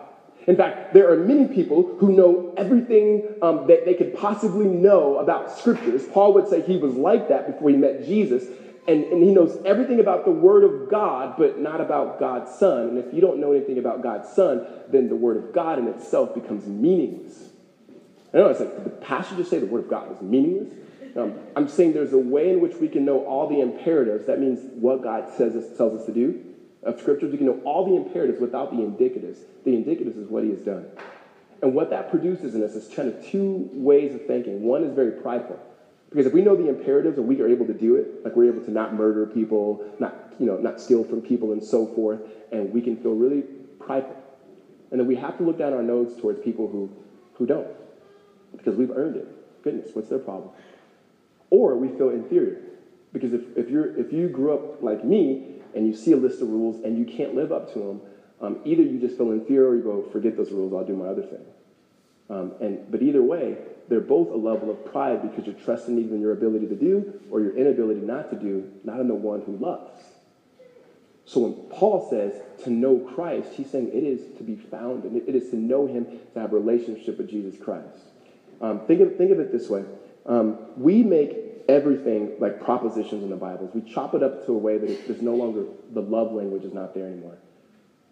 In 0.47 0.55
fact, 0.55 0.93
there 0.93 1.11
are 1.11 1.17
many 1.17 1.53
people 1.53 1.83
who 1.97 2.13
know 2.13 2.53
everything 2.55 3.35
um, 3.41 3.67
that 3.67 3.83
they 3.83 3.95
could 3.95 4.15
possibly 4.15 4.65
know 4.65 5.17
about 5.17 5.51
scriptures. 5.51 6.05
Paul 6.05 6.33
would 6.35 6.47
say 6.47 6.61
he 6.61 6.77
was 6.77 6.95
like 6.95 7.27
that 7.27 7.47
before 7.47 7.69
he 7.69 7.75
met 7.75 8.05
Jesus 8.05 8.45
and, 8.89 9.03
and 9.05 9.23
he 9.23 9.29
knows 9.29 9.55
everything 9.65 9.99
about 9.99 10.25
the 10.25 10.31
Word 10.31 10.63
of 10.63 10.89
God, 10.89 11.35
but 11.37 11.59
not 11.59 11.79
about 11.79 12.19
God's 12.19 12.51
Son. 12.57 12.89
And 12.89 12.97
if 12.97 13.13
you 13.13 13.21
don't 13.21 13.39
know 13.39 13.51
anything 13.51 13.77
about 13.77 14.01
God's 14.01 14.27
Son, 14.29 14.65
then 14.89 15.09
the 15.09 15.15
Word 15.15 15.37
of 15.37 15.53
God 15.53 15.77
in 15.77 15.87
itself 15.87 16.33
becomes 16.33 16.65
meaningless. 16.65 17.49
I 18.33 18.37
know 18.37 18.47
it's 18.47 18.59
like 18.59 18.99
the 18.99 19.35
just 19.37 19.51
say 19.51 19.59
the 19.59 19.67
Word 19.67 19.83
of 19.83 19.89
God 19.91 20.11
is 20.11 20.21
meaningless. 20.21 20.73
Um, 21.15 21.35
I'm 21.55 21.67
saying 21.67 21.93
there's 21.93 22.13
a 22.13 22.17
way 22.17 22.49
in 22.49 22.61
which 22.61 22.77
we 22.77 22.87
can 22.87 23.05
know 23.05 23.25
all 23.25 23.47
the 23.47 23.61
imperatives. 23.61 24.25
That 24.25 24.39
means 24.39 24.59
what 24.73 25.03
God 25.03 25.31
says 25.37 25.55
us, 25.55 25.77
tells 25.77 25.99
us 25.99 26.05
to 26.07 26.13
do. 26.13 26.43
Of 26.81 26.99
scriptures, 26.99 27.31
we 27.31 27.37
can 27.37 27.45
know 27.45 27.59
all 27.65 27.85
the 27.85 27.95
imperatives 27.95 28.39
without 28.39 28.71
the 28.71 28.77
indicatives. 28.77 29.37
The 29.65 29.71
indicatives 29.71 30.17
is 30.17 30.29
what 30.29 30.43
he 30.43 30.49
has 30.49 30.61
done. 30.61 30.87
And 31.61 31.75
what 31.75 31.91
that 31.91 32.09
produces 32.09 32.55
in 32.55 32.63
us 32.63 32.71
is 32.71 32.91
kind 32.93 33.13
of 33.13 33.23
two 33.25 33.69
ways 33.73 34.15
of 34.15 34.25
thinking. 34.25 34.63
One 34.63 34.83
is 34.83 34.95
very 34.95 35.11
prideful. 35.11 35.59
Because 36.09 36.25
if 36.25 36.33
we 36.33 36.41
know 36.41 36.55
the 36.55 36.69
imperatives 36.69 37.17
and 37.17 37.27
we 37.27 37.39
are 37.41 37.47
able 37.47 37.67
to 37.67 37.73
do 37.73 37.95
it, 37.95 38.23
like 38.25 38.35
we're 38.35 38.51
able 38.51 38.63
to 38.65 38.71
not 38.71 38.95
murder 38.95 39.25
people, 39.27 39.85
not, 39.99 40.33
you 40.39 40.45
know, 40.47 40.57
not 40.57 40.81
steal 40.81 41.03
from 41.03 41.21
people 41.21 41.51
and 41.51 41.63
so 41.63 41.85
forth, 41.85 42.19
and 42.51 42.73
we 42.73 42.81
can 42.81 42.97
feel 42.97 43.13
really 43.13 43.43
prideful. 43.79 44.15
And 44.91 44.99
then 44.99 45.07
we 45.07 45.15
have 45.15 45.37
to 45.37 45.43
look 45.43 45.59
down 45.59 45.73
our 45.73 45.83
nose 45.83 46.19
towards 46.19 46.39
people 46.39 46.67
who, 46.67 46.89
who 47.35 47.45
don't, 47.45 47.67
because 48.57 48.75
we've 48.75 48.89
earned 48.89 49.17
it. 49.17 49.63
Goodness, 49.63 49.91
what's 49.93 50.09
their 50.09 50.19
problem? 50.19 50.49
Or 51.51 51.75
we 51.75 51.89
feel 51.89 52.09
inferior. 52.09 52.61
Because 53.13 53.33
if, 53.33 53.41
if, 53.55 53.69
you're, 53.69 53.95
if 53.99 54.11
you 54.11 54.29
grew 54.29 54.53
up 54.53 54.81
like 54.81 55.03
me 55.03 55.61
and 55.75 55.85
you 55.85 55.95
see 55.95 56.11
a 56.11 56.17
list 56.17 56.41
of 56.41 56.49
rules 56.49 56.83
and 56.83 56.97
you 56.97 57.05
can't 57.05 57.35
live 57.35 57.51
up 57.51 57.71
to 57.73 57.79
them, 57.79 58.01
um, 58.41 58.59
either 58.65 58.81
you 58.81 58.99
just 58.99 59.17
feel 59.17 59.31
inferior 59.31 59.69
or 59.69 59.75
you 59.75 59.83
go, 59.83 60.03
forget 60.11 60.37
those 60.37 60.51
rules, 60.51 60.73
I'll 60.73 60.85
do 60.85 60.95
my 60.95 61.07
other 61.07 61.23
thing. 61.23 61.45
Um, 62.29 62.53
and, 62.61 62.89
but 62.89 63.01
either 63.01 63.21
way, 63.21 63.57
they're 63.89 63.99
both 63.99 64.29
a 64.29 64.35
level 64.35 64.69
of 64.69 64.85
pride 64.85 65.21
because 65.21 65.45
you're 65.45 65.55
trusting 65.65 65.97
either 65.97 66.15
in 66.15 66.21
your 66.21 66.33
ability 66.33 66.67
to 66.67 66.75
do 66.75 67.19
or 67.31 67.41
your 67.41 67.57
inability 67.57 68.01
not 68.01 68.29
to 68.29 68.37
do, 68.37 68.71
not 68.83 68.99
in 68.99 69.07
the 69.07 69.15
one 69.15 69.41
who 69.41 69.57
loves. 69.57 69.99
So 71.25 71.41
when 71.41 71.53
Paul 71.69 72.07
says 72.09 72.33
to 72.63 72.69
know 72.69 72.99
Christ, 72.99 73.49
he's 73.53 73.69
saying 73.69 73.89
it 73.89 74.03
is 74.03 74.37
to 74.37 74.43
be 74.43 74.55
found, 74.55 75.03
and 75.03 75.15
it 75.15 75.35
is 75.35 75.49
to 75.51 75.55
know 75.55 75.85
him, 75.85 76.05
to 76.33 76.39
have 76.39 76.53
relationship 76.53 77.17
with 77.17 77.29
Jesus 77.29 77.61
Christ. 77.61 77.99
Um, 78.61 78.81
think, 78.87 79.01
of, 79.01 79.15
think 79.15 79.31
of 79.31 79.39
it 79.39 79.51
this 79.51 79.69
way. 79.69 79.83
Um, 80.25 80.57
we 80.75 81.03
make 81.03 81.37
everything 81.67 82.35
like 82.39 82.63
propositions 82.63 83.23
in 83.23 83.29
the 83.29 83.35
Bibles. 83.35 83.71
We 83.75 83.81
chop 83.81 84.15
it 84.15 84.23
up 84.23 84.45
to 84.47 84.53
a 84.53 84.57
way 84.57 84.77
that 84.77 84.89
it's, 84.89 85.07
there's 85.07 85.21
no 85.21 85.35
longer, 85.35 85.65
the 85.91 86.01
love 86.01 86.31
language 86.31 86.63
is 86.63 86.73
not 86.73 86.95
there 86.95 87.05
anymore. 87.05 87.37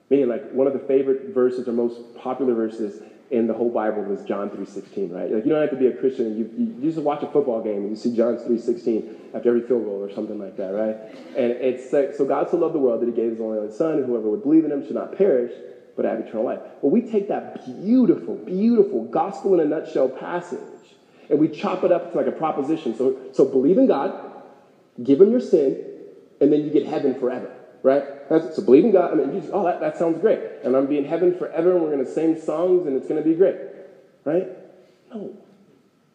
Meaning 0.09 0.29
like 0.29 0.51
one 0.51 0.67
of 0.67 0.73
the 0.73 0.79
favorite 0.79 1.33
verses 1.33 1.67
or 1.67 1.73
most 1.73 2.15
popular 2.17 2.53
verses 2.53 3.01
in 3.29 3.47
the 3.47 3.53
whole 3.53 3.69
Bible 3.69 4.03
was 4.03 4.23
John 4.23 4.49
3.16, 4.49 5.13
right? 5.13 5.31
Like 5.31 5.45
you 5.45 5.51
don't 5.51 5.61
have 5.61 5.71
to 5.71 5.75
be 5.75 5.87
a 5.87 5.95
Christian. 5.95 6.37
You, 6.37 6.49
you, 6.57 6.75
you 6.79 6.91
just 6.91 7.03
watch 7.03 7.23
a 7.23 7.27
football 7.27 7.61
game 7.61 7.77
and 7.77 7.89
you 7.89 7.95
see 7.95 8.15
John 8.15 8.37
3.16 8.37 9.33
after 9.33 9.49
every 9.49 9.61
field 9.61 9.85
goal 9.85 10.01
or 10.01 10.09
something 10.09 10.39
like 10.39 10.55
that, 10.57 10.69
right? 10.69 10.95
And 11.35 11.51
it's 11.51 11.91
like, 11.91 12.13
so 12.13 12.25
God 12.25 12.49
so 12.49 12.57
loved 12.57 12.75
the 12.75 12.79
world 12.79 13.01
that 13.01 13.07
he 13.07 13.11
gave 13.11 13.31
his 13.31 13.41
only 13.41 13.69
son, 13.71 13.97
and 13.97 14.05
whoever 14.05 14.29
would 14.29 14.43
believe 14.43 14.63
in 14.63 14.71
him 14.71 14.85
should 14.85 14.95
not 14.95 15.17
perish, 15.17 15.51
but 15.95 16.05
have 16.05 16.19
eternal 16.19 16.45
life. 16.45 16.59
Well, 16.81 16.91
we 16.91 17.01
take 17.01 17.27
that 17.27 17.65
beautiful, 17.65 18.35
beautiful 18.35 19.03
gospel 19.05 19.55
in 19.55 19.59
a 19.59 19.65
nutshell 19.65 20.09
passage 20.09 20.59
and 21.29 21.39
we 21.39 21.49
chop 21.49 21.83
it 21.83 21.91
up 21.91 22.11
to 22.11 22.17
like 22.17 22.27
a 22.27 22.31
proposition. 22.31 22.95
So, 22.95 23.17
so 23.33 23.43
believe 23.43 23.77
in 23.77 23.87
God, 23.87 24.13
give 25.03 25.19
him 25.19 25.31
your 25.31 25.41
sin, 25.41 25.83
and 26.39 26.53
then 26.53 26.61
you 26.61 26.69
get 26.69 26.85
heaven 26.85 27.19
forever 27.19 27.51
right? 27.83 28.03
That's, 28.29 28.55
so 28.55 28.63
believe 28.63 28.85
in 28.85 28.91
God. 28.91 29.11
I 29.11 29.15
mean, 29.15 29.33
you 29.33 29.41
just, 29.41 29.53
oh, 29.53 29.63
that, 29.65 29.79
that 29.79 29.97
sounds 29.97 30.19
great. 30.19 30.39
And 30.63 30.75
I'm 30.75 30.87
be 30.87 30.97
in 30.97 31.05
heaven 31.05 31.37
forever, 31.37 31.73
and 31.73 31.81
we're 31.81 31.91
going 31.91 32.05
to 32.05 32.11
sing 32.11 32.39
songs, 32.39 32.85
and 32.87 32.95
it's 32.97 33.07
going 33.07 33.21
to 33.21 33.27
be 33.27 33.35
great, 33.35 33.55
right? 34.25 34.47
No. 35.13 35.37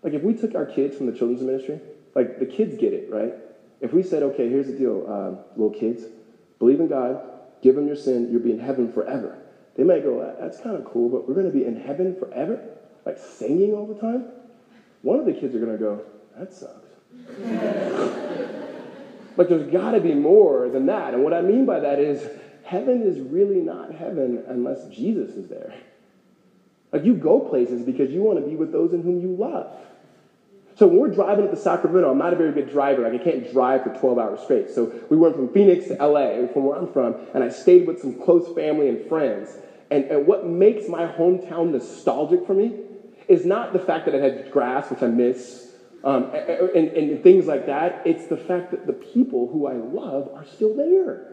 Like, 0.03 0.13
if 0.13 0.23
we 0.23 0.35
took 0.35 0.55
our 0.55 0.67
kids 0.67 0.97
from 0.97 1.07
the 1.07 1.13
children's 1.13 1.43
ministry, 1.43 1.81
like, 2.15 2.39
the 2.39 2.47
kids 2.47 2.77
get 2.77 2.93
it, 2.93 3.11
right? 3.11 3.35
If 3.81 3.93
we 3.93 4.03
said, 4.03 4.23
okay, 4.23 4.49
here's 4.49 4.67
the 4.67 4.75
deal, 4.75 5.07
um, 5.11 5.39
little 5.57 5.77
kids, 5.77 6.05
believe 6.59 6.81
in 6.81 6.89
God, 6.89 7.23
give 7.63 7.75
them 7.75 7.87
your 7.87 7.97
sin, 7.97 8.31
you'll 8.31 8.43
be 8.43 8.53
in 8.53 8.59
heaven 8.59 8.93
forever. 8.93 9.39
They 9.77 9.85
might 9.85 10.03
go, 10.03 10.37
that's 10.39 10.61
kind 10.61 10.77
of 10.77 10.85
cool, 10.85 11.09
but 11.09 11.27
we're 11.27 11.35
going 11.35 11.51
to 11.51 11.53
be 11.53 11.65
in 11.65 11.77
heaven 11.77 12.15
forever? 12.17 12.63
Like, 13.07 13.19
singing 13.19 13.73
all 13.73 13.87
the 13.87 14.01
time? 14.01 14.27
One 15.03 15.19
of 15.19 15.25
the 15.25 15.33
kids 15.33 15.55
are 15.55 15.61
going 15.61 15.73
to 15.73 15.79
go, 15.79 16.03
that 16.37 16.53
sucks. 16.53 16.89
But 19.37 19.49
there's 19.49 19.71
got 19.71 19.93
to 19.93 20.01
be 20.01 20.15
more 20.15 20.69
than 20.69 20.87
that. 20.87 21.15
And 21.15 21.23
what 21.23 21.33
I 21.33 21.41
mean 21.41 21.65
by 21.65 21.81
that 21.81 21.99
is 21.99 22.29
heaven 22.65 23.03
is 23.03 23.19
really 23.21 23.61
not 23.61 23.95
heaven 23.95 24.45
unless 24.49 24.89
Jesus 24.89 25.31
is 25.31 25.49
there. 25.49 25.75
Like 26.93 27.05
you 27.05 27.15
go 27.15 27.41
places 27.41 27.83
because 27.83 28.11
you 28.11 28.23
want 28.23 28.39
to 28.39 28.47
be 28.47 28.55
with 28.55 28.73
those 28.73 28.93
in 28.93 29.03
whom 29.03 29.21
you 29.21 29.35
love. 29.35 29.75
So 30.77 30.87
when 30.87 30.99
we're 30.99 31.09
driving 31.09 31.45
up 31.45 31.51
to 31.51 31.57
Sacramento, 31.57 32.11
I'm 32.11 32.19
not 32.19 32.33
a 32.33 32.37
very 32.37 32.53
good 32.53 32.71
driver. 32.71 33.03
Like 33.03 33.21
I 33.21 33.23
can't 33.23 33.51
drive 33.53 33.85
for 33.85 33.91
12 33.91 34.19
hours 34.19 34.41
straight. 34.41 34.71
So 34.71 34.93
we 35.11 35.17
went 35.17 35.37
from 35.37 35.53
Phoenix 35.53 35.89
to 35.89 35.95
LA, 35.95 36.47
from 36.49 36.65
where 36.65 36.79
I'm 36.79 36.93
from, 36.93 37.15
and 37.35 37.45
I 37.45 37.51
stayed 37.51 37.87
with 37.87 38.01
some 38.01 38.21
close 38.21 38.53
family 38.55 38.89
and 38.89 39.07
friends. 39.09 39.57
And, 39.91 40.05
and 40.05 40.27
what 40.27 40.47
makes 40.47 40.89
my 40.89 41.07
hometown 41.07 41.73
nostalgic 41.73 42.47
for 42.47 42.55
me 42.55 42.79
is 43.29 43.45
not 43.45 43.73
the 43.73 43.79
fact 43.79 44.07
that 44.07 44.15
it 44.15 44.23
had 44.23 44.51
grass, 44.51 44.91
which 44.91 45.03
I 45.03 45.09
miss, 45.09 45.62
um, 46.05 46.31
and, 46.35 46.89
and 46.89 47.23
things 47.23 47.47
like 47.47 47.67
that. 47.67 48.03
It's 48.05 48.27
the 48.27 48.37
fact 48.37 48.71
that 48.73 48.87
the 48.87 48.93
people 48.93 49.49
who 49.49 49.67
I 49.67 49.75
love 49.75 50.31
are 50.35 50.45
still 50.47 50.75
there. 50.75 51.29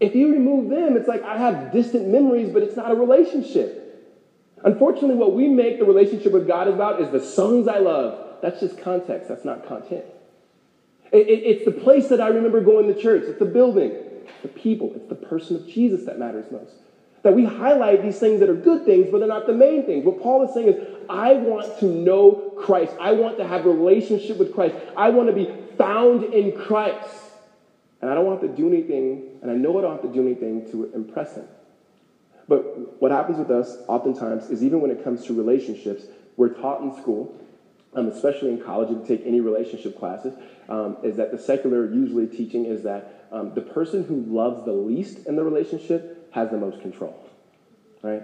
If 0.00 0.14
you 0.14 0.32
remove 0.32 0.68
them, 0.68 0.96
it's 0.96 1.08
like 1.08 1.22
I 1.22 1.38
have 1.38 1.72
distant 1.72 2.08
memories, 2.08 2.52
but 2.52 2.62
it's 2.62 2.76
not 2.76 2.90
a 2.90 2.94
relationship. 2.94 3.78
Unfortunately, 4.64 5.16
what 5.16 5.34
we 5.34 5.48
make 5.48 5.78
the 5.78 5.84
relationship 5.84 6.32
with 6.32 6.46
God 6.46 6.68
about 6.68 7.00
is 7.00 7.10
the 7.10 7.20
songs 7.20 7.68
I 7.68 7.78
love. 7.78 8.40
That's 8.42 8.60
just 8.60 8.78
context, 8.78 9.28
that's 9.28 9.44
not 9.44 9.66
content. 9.66 10.04
It, 11.12 11.28
it, 11.28 11.42
it's 11.44 11.64
the 11.64 11.72
place 11.72 12.08
that 12.08 12.20
I 12.20 12.28
remember 12.28 12.60
going 12.60 12.92
to 12.92 13.00
church, 13.00 13.24
it's 13.26 13.38
the 13.38 13.44
building, 13.44 13.92
the 14.42 14.48
people, 14.48 14.92
it's 14.96 15.08
the 15.08 15.14
person 15.14 15.56
of 15.56 15.68
Jesus 15.68 16.04
that 16.06 16.18
matters 16.18 16.50
most. 16.50 16.72
That 17.22 17.34
we 17.34 17.44
highlight 17.44 18.02
these 18.02 18.18
things 18.18 18.40
that 18.40 18.48
are 18.48 18.54
good 18.54 18.84
things, 18.84 19.08
but 19.10 19.18
they're 19.18 19.28
not 19.28 19.46
the 19.46 19.52
main 19.52 19.84
things. 19.84 20.04
What 20.04 20.20
Paul 20.20 20.42
is 20.42 20.52
saying 20.52 20.68
is, 20.68 20.91
I 21.08 21.34
want 21.34 21.78
to 21.80 21.86
know 21.86 22.54
Christ. 22.58 22.94
I 23.00 23.12
want 23.12 23.38
to 23.38 23.46
have 23.46 23.66
a 23.66 23.70
relationship 23.70 24.38
with 24.38 24.54
Christ. 24.54 24.74
I 24.96 25.10
want 25.10 25.28
to 25.28 25.34
be 25.34 25.52
found 25.76 26.24
in 26.24 26.56
Christ. 26.56 27.30
And 28.00 28.10
I 28.10 28.14
don't 28.14 28.30
have 28.30 28.40
to 28.40 28.56
do 28.56 28.66
anything, 28.66 29.38
and 29.42 29.50
I 29.50 29.54
know 29.54 29.78
I 29.78 29.82
don't 29.82 29.92
have 29.92 30.02
to 30.02 30.12
do 30.12 30.20
anything 30.26 30.68
to 30.72 30.92
impress 30.92 31.36
him. 31.36 31.46
But 32.48 33.00
what 33.00 33.12
happens 33.12 33.38
with 33.38 33.50
us 33.50 33.76
oftentimes 33.86 34.50
is 34.50 34.64
even 34.64 34.80
when 34.80 34.90
it 34.90 35.04
comes 35.04 35.24
to 35.26 35.34
relationships, 35.34 36.04
we're 36.36 36.48
taught 36.48 36.82
in 36.82 36.92
school, 37.00 37.38
um, 37.94 38.08
especially 38.08 38.50
in 38.50 38.60
college, 38.60 38.90
if 38.90 38.98
you 38.98 39.16
take 39.16 39.26
any 39.26 39.40
relationship 39.40 39.98
classes, 39.98 40.34
um, 40.68 40.96
is 41.04 41.16
that 41.16 41.30
the 41.30 41.38
secular 41.38 41.92
usually 41.92 42.26
teaching 42.26 42.64
is 42.64 42.82
that 42.82 43.28
um, 43.30 43.54
the 43.54 43.60
person 43.60 44.04
who 44.04 44.16
loves 44.22 44.64
the 44.64 44.72
least 44.72 45.26
in 45.26 45.36
the 45.36 45.44
relationship 45.44 46.28
has 46.32 46.50
the 46.50 46.58
most 46.58 46.80
control, 46.80 47.16
right? 48.02 48.22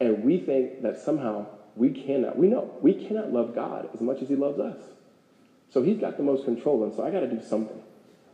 And 0.00 0.24
we 0.24 0.38
think 0.38 0.82
that 0.82 0.98
somehow 0.98 1.46
we 1.76 1.90
cannot, 1.90 2.38
we 2.38 2.48
know, 2.48 2.76
we 2.80 2.92
cannot 2.92 3.32
love 3.32 3.54
God 3.54 3.88
as 3.94 4.00
much 4.00 4.22
as 4.22 4.28
He 4.28 4.36
loves 4.36 4.58
us. 4.58 4.76
So 5.70 5.82
He's 5.82 5.98
got 5.98 6.16
the 6.16 6.22
most 6.22 6.44
control, 6.44 6.84
and 6.84 6.94
so 6.94 7.04
I 7.04 7.10
got 7.10 7.20
to 7.20 7.30
do 7.30 7.42
something. 7.42 7.80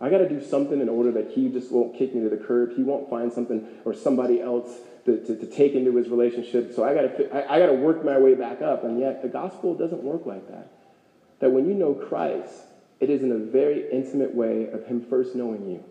I 0.01 0.11
got 0.11 0.19
to 0.19 0.29
do 0.29 0.45
something 0.45 0.81
in 0.81 0.89
order 0.89 1.11
that 1.13 1.33
He 1.33 1.49
just 1.49 1.73
won't 1.73 1.97
kick 1.97 2.15
me 2.15 2.23
to 2.23 2.29
the 2.29 2.37
curb. 2.37 2.77
He 2.77 2.83
won't 2.83 3.11
find 3.11 3.33
something 3.33 3.67
or 3.85 3.95
somebody 3.95 4.41
else 4.41 4.69
to, 5.05 5.25
to, 5.25 5.37
to 5.37 5.47
take 5.47 5.75
into 5.75 5.97
His 5.97 6.09
relationship. 6.09 6.75
So 6.75 6.85
I 6.85 6.95
got 6.95 7.17
to, 7.17 7.35
I, 7.35 7.57
I 7.57 7.59
got 7.59 7.67
to 7.67 7.75
work 7.75 8.05
my 8.05 8.19
way 8.19 8.35
back 8.35 8.63
up. 8.63 8.85
And 8.85 9.01
yet 9.01 9.23
the 9.23 9.29
gospel 9.29 9.75
doesn't 9.75 10.03
work 10.03 10.27
like 10.27 10.49
that. 10.49 10.73
That 11.41 11.51
when 11.51 11.67
you 11.67 11.75
know 11.75 11.95
Christ, 11.95 12.53
it 13.01 13.11
is 13.11 13.23
in 13.23 13.33
a 13.33 13.39
very 13.39 13.91
intimate 13.91 14.35
way 14.35 14.69
of 14.71 14.87
Him 14.87 15.05
first 15.09 15.35
knowing 15.35 15.69
you. 15.69 15.85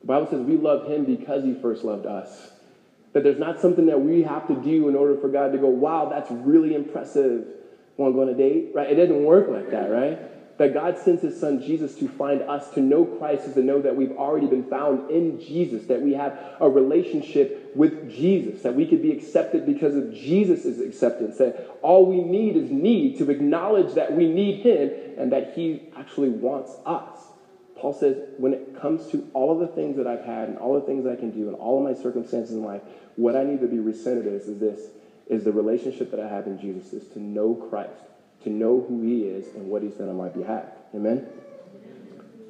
The 0.00 0.06
Bible 0.06 0.28
says 0.30 0.40
we 0.40 0.56
love 0.56 0.90
him 0.90 1.04
because 1.04 1.44
he 1.44 1.54
first 1.54 1.84
loved 1.84 2.06
us. 2.06 2.50
That 3.12 3.24
there's 3.24 3.38
not 3.38 3.60
something 3.60 3.86
that 3.86 4.00
we 4.00 4.22
have 4.22 4.46
to 4.48 4.54
do 4.54 4.88
in 4.88 4.94
order 4.94 5.16
for 5.16 5.28
God 5.28 5.52
to 5.52 5.58
go, 5.58 5.68
wow, 5.68 6.08
that's 6.08 6.30
really 6.30 6.74
impressive. 6.74 7.46
Want 7.96 8.12
to 8.12 8.16
go 8.16 8.22
on 8.22 8.28
a 8.28 8.34
date? 8.34 8.70
Right? 8.74 8.90
It 8.90 8.94
doesn't 8.94 9.24
work 9.24 9.48
like 9.48 9.70
that, 9.70 9.90
right? 9.90 10.58
That 10.58 10.74
God 10.74 10.98
sends 10.98 11.22
his 11.22 11.40
son 11.40 11.60
Jesus 11.60 11.96
to 11.96 12.06
find 12.06 12.42
us, 12.42 12.70
to 12.74 12.80
know 12.80 13.04
Christ 13.04 13.48
is 13.48 13.54
to 13.54 13.62
know 13.62 13.80
that 13.80 13.96
we've 13.96 14.12
already 14.12 14.46
been 14.46 14.64
found 14.64 15.10
in 15.10 15.40
Jesus, 15.40 15.86
that 15.86 16.02
we 16.02 16.12
have 16.12 16.38
a 16.60 16.68
relationship 16.68 17.72
with 17.74 18.10
Jesus, 18.10 18.62
that 18.62 18.74
we 18.74 18.86
could 18.86 19.02
be 19.02 19.10
accepted 19.10 19.64
because 19.64 19.96
of 19.96 20.12
Jesus' 20.12 20.78
acceptance, 20.78 21.38
that 21.38 21.78
all 21.82 22.06
we 22.06 22.22
need 22.22 22.56
is 22.56 22.70
need 22.70 23.16
to 23.18 23.30
acknowledge 23.30 23.94
that 23.94 24.12
we 24.12 24.28
need 24.28 24.60
him 24.60 24.90
and 25.16 25.32
that 25.32 25.54
he 25.54 25.88
actually 25.96 26.28
wants 26.28 26.72
us. 26.84 27.29
Paul 27.80 27.94
says, 27.94 28.16
when 28.36 28.52
it 28.52 28.78
comes 28.78 29.10
to 29.10 29.26
all 29.32 29.50
of 29.50 29.58
the 29.58 29.74
things 29.74 29.96
that 29.96 30.06
I've 30.06 30.24
had 30.24 30.48
and 30.48 30.58
all 30.58 30.78
the 30.78 30.86
things 30.86 31.06
I 31.06 31.16
can 31.16 31.30
do 31.30 31.48
and 31.48 31.56
all 31.56 31.78
of 31.78 31.84
my 31.84 32.00
circumstances 32.00 32.54
in 32.54 32.62
life, 32.62 32.82
what 33.16 33.34
I 33.34 33.42
need 33.42 33.60
to 33.60 33.66
be 33.66 33.76
recentered 33.76 34.26
is, 34.26 34.48
is 34.48 34.60
this, 34.60 34.80
is 35.28 35.44
the 35.44 35.52
relationship 35.52 36.10
that 36.10 36.20
I 36.20 36.28
have 36.28 36.46
in 36.46 36.60
Jesus, 36.60 36.92
is 36.92 37.08
to 37.12 37.20
know 37.20 37.54
Christ, 37.54 38.02
to 38.44 38.50
know 38.50 38.84
who 38.86 39.02
he 39.02 39.24
is 39.24 39.54
and 39.54 39.68
what 39.70 39.82
he's 39.82 39.94
done 39.94 40.10
on 40.10 40.16
my 40.16 40.28
behalf. 40.28 40.66
Amen? 40.94 41.26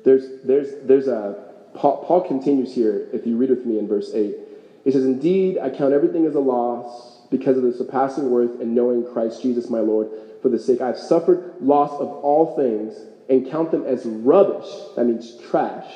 There's, 0.04 0.42
there's, 0.42 0.86
there's 0.86 1.06
a, 1.06 1.46
Paul, 1.74 2.04
Paul 2.04 2.22
continues 2.22 2.74
here, 2.74 3.06
if 3.12 3.26
you 3.26 3.36
read 3.36 3.50
with 3.50 3.64
me 3.64 3.78
in 3.78 3.86
verse 3.86 4.12
8. 4.12 4.34
He 4.82 4.90
says, 4.90 5.04
Indeed, 5.04 5.58
I 5.58 5.70
count 5.70 5.92
everything 5.92 6.26
as 6.26 6.34
a 6.34 6.40
loss 6.40 7.18
because 7.30 7.56
of 7.56 7.62
the 7.62 7.72
surpassing 7.72 8.30
worth 8.30 8.60
in 8.60 8.74
knowing 8.74 9.06
Christ 9.12 9.42
Jesus 9.42 9.70
my 9.70 9.80
Lord. 9.80 10.08
For 10.42 10.48
the 10.48 10.58
sake 10.58 10.80
I've 10.80 10.98
suffered 10.98 11.54
loss 11.60 11.92
of 12.00 12.08
all 12.08 12.56
things 12.56 12.96
and 13.30 13.48
count 13.48 13.70
them 13.70 13.86
as 13.86 14.04
rubbish, 14.04 14.68
that 14.96 15.04
means 15.04 15.38
trash, 15.48 15.86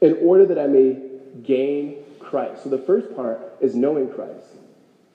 in 0.00 0.16
order 0.22 0.46
that 0.46 0.58
I 0.58 0.68
may 0.68 0.96
gain 1.42 1.96
Christ. 2.20 2.62
So 2.62 2.70
the 2.70 2.78
first 2.78 3.14
part 3.16 3.56
is 3.60 3.74
knowing 3.74 4.08
Christ 4.12 4.46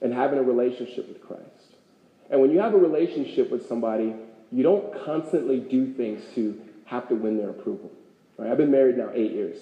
and 0.01 0.13
having 0.13 0.37
a 0.37 0.43
relationship 0.43 1.07
with 1.07 1.25
Christ. 1.25 1.77
And 2.29 2.41
when 2.41 2.51
you 2.51 2.59
have 2.59 2.73
a 2.73 2.77
relationship 2.77 3.49
with 3.49 3.67
somebody, 3.67 4.13
you 4.51 4.61
don't 4.61 5.05
constantly 5.05 5.59
do 5.59 5.93
things 5.93 6.21
to 6.35 6.61
have 6.85 7.07
to 7.07 7.15
win 7.15 7.37
their 7.37 7.49
approval. 7.49 7.91
Right? 8.37 8.51
I've 8.51 8.57
been 8.57 8.71
married 8.71 8.97
now 8.97 9.11
eight 9.13 9.31
years. 9.31 9.57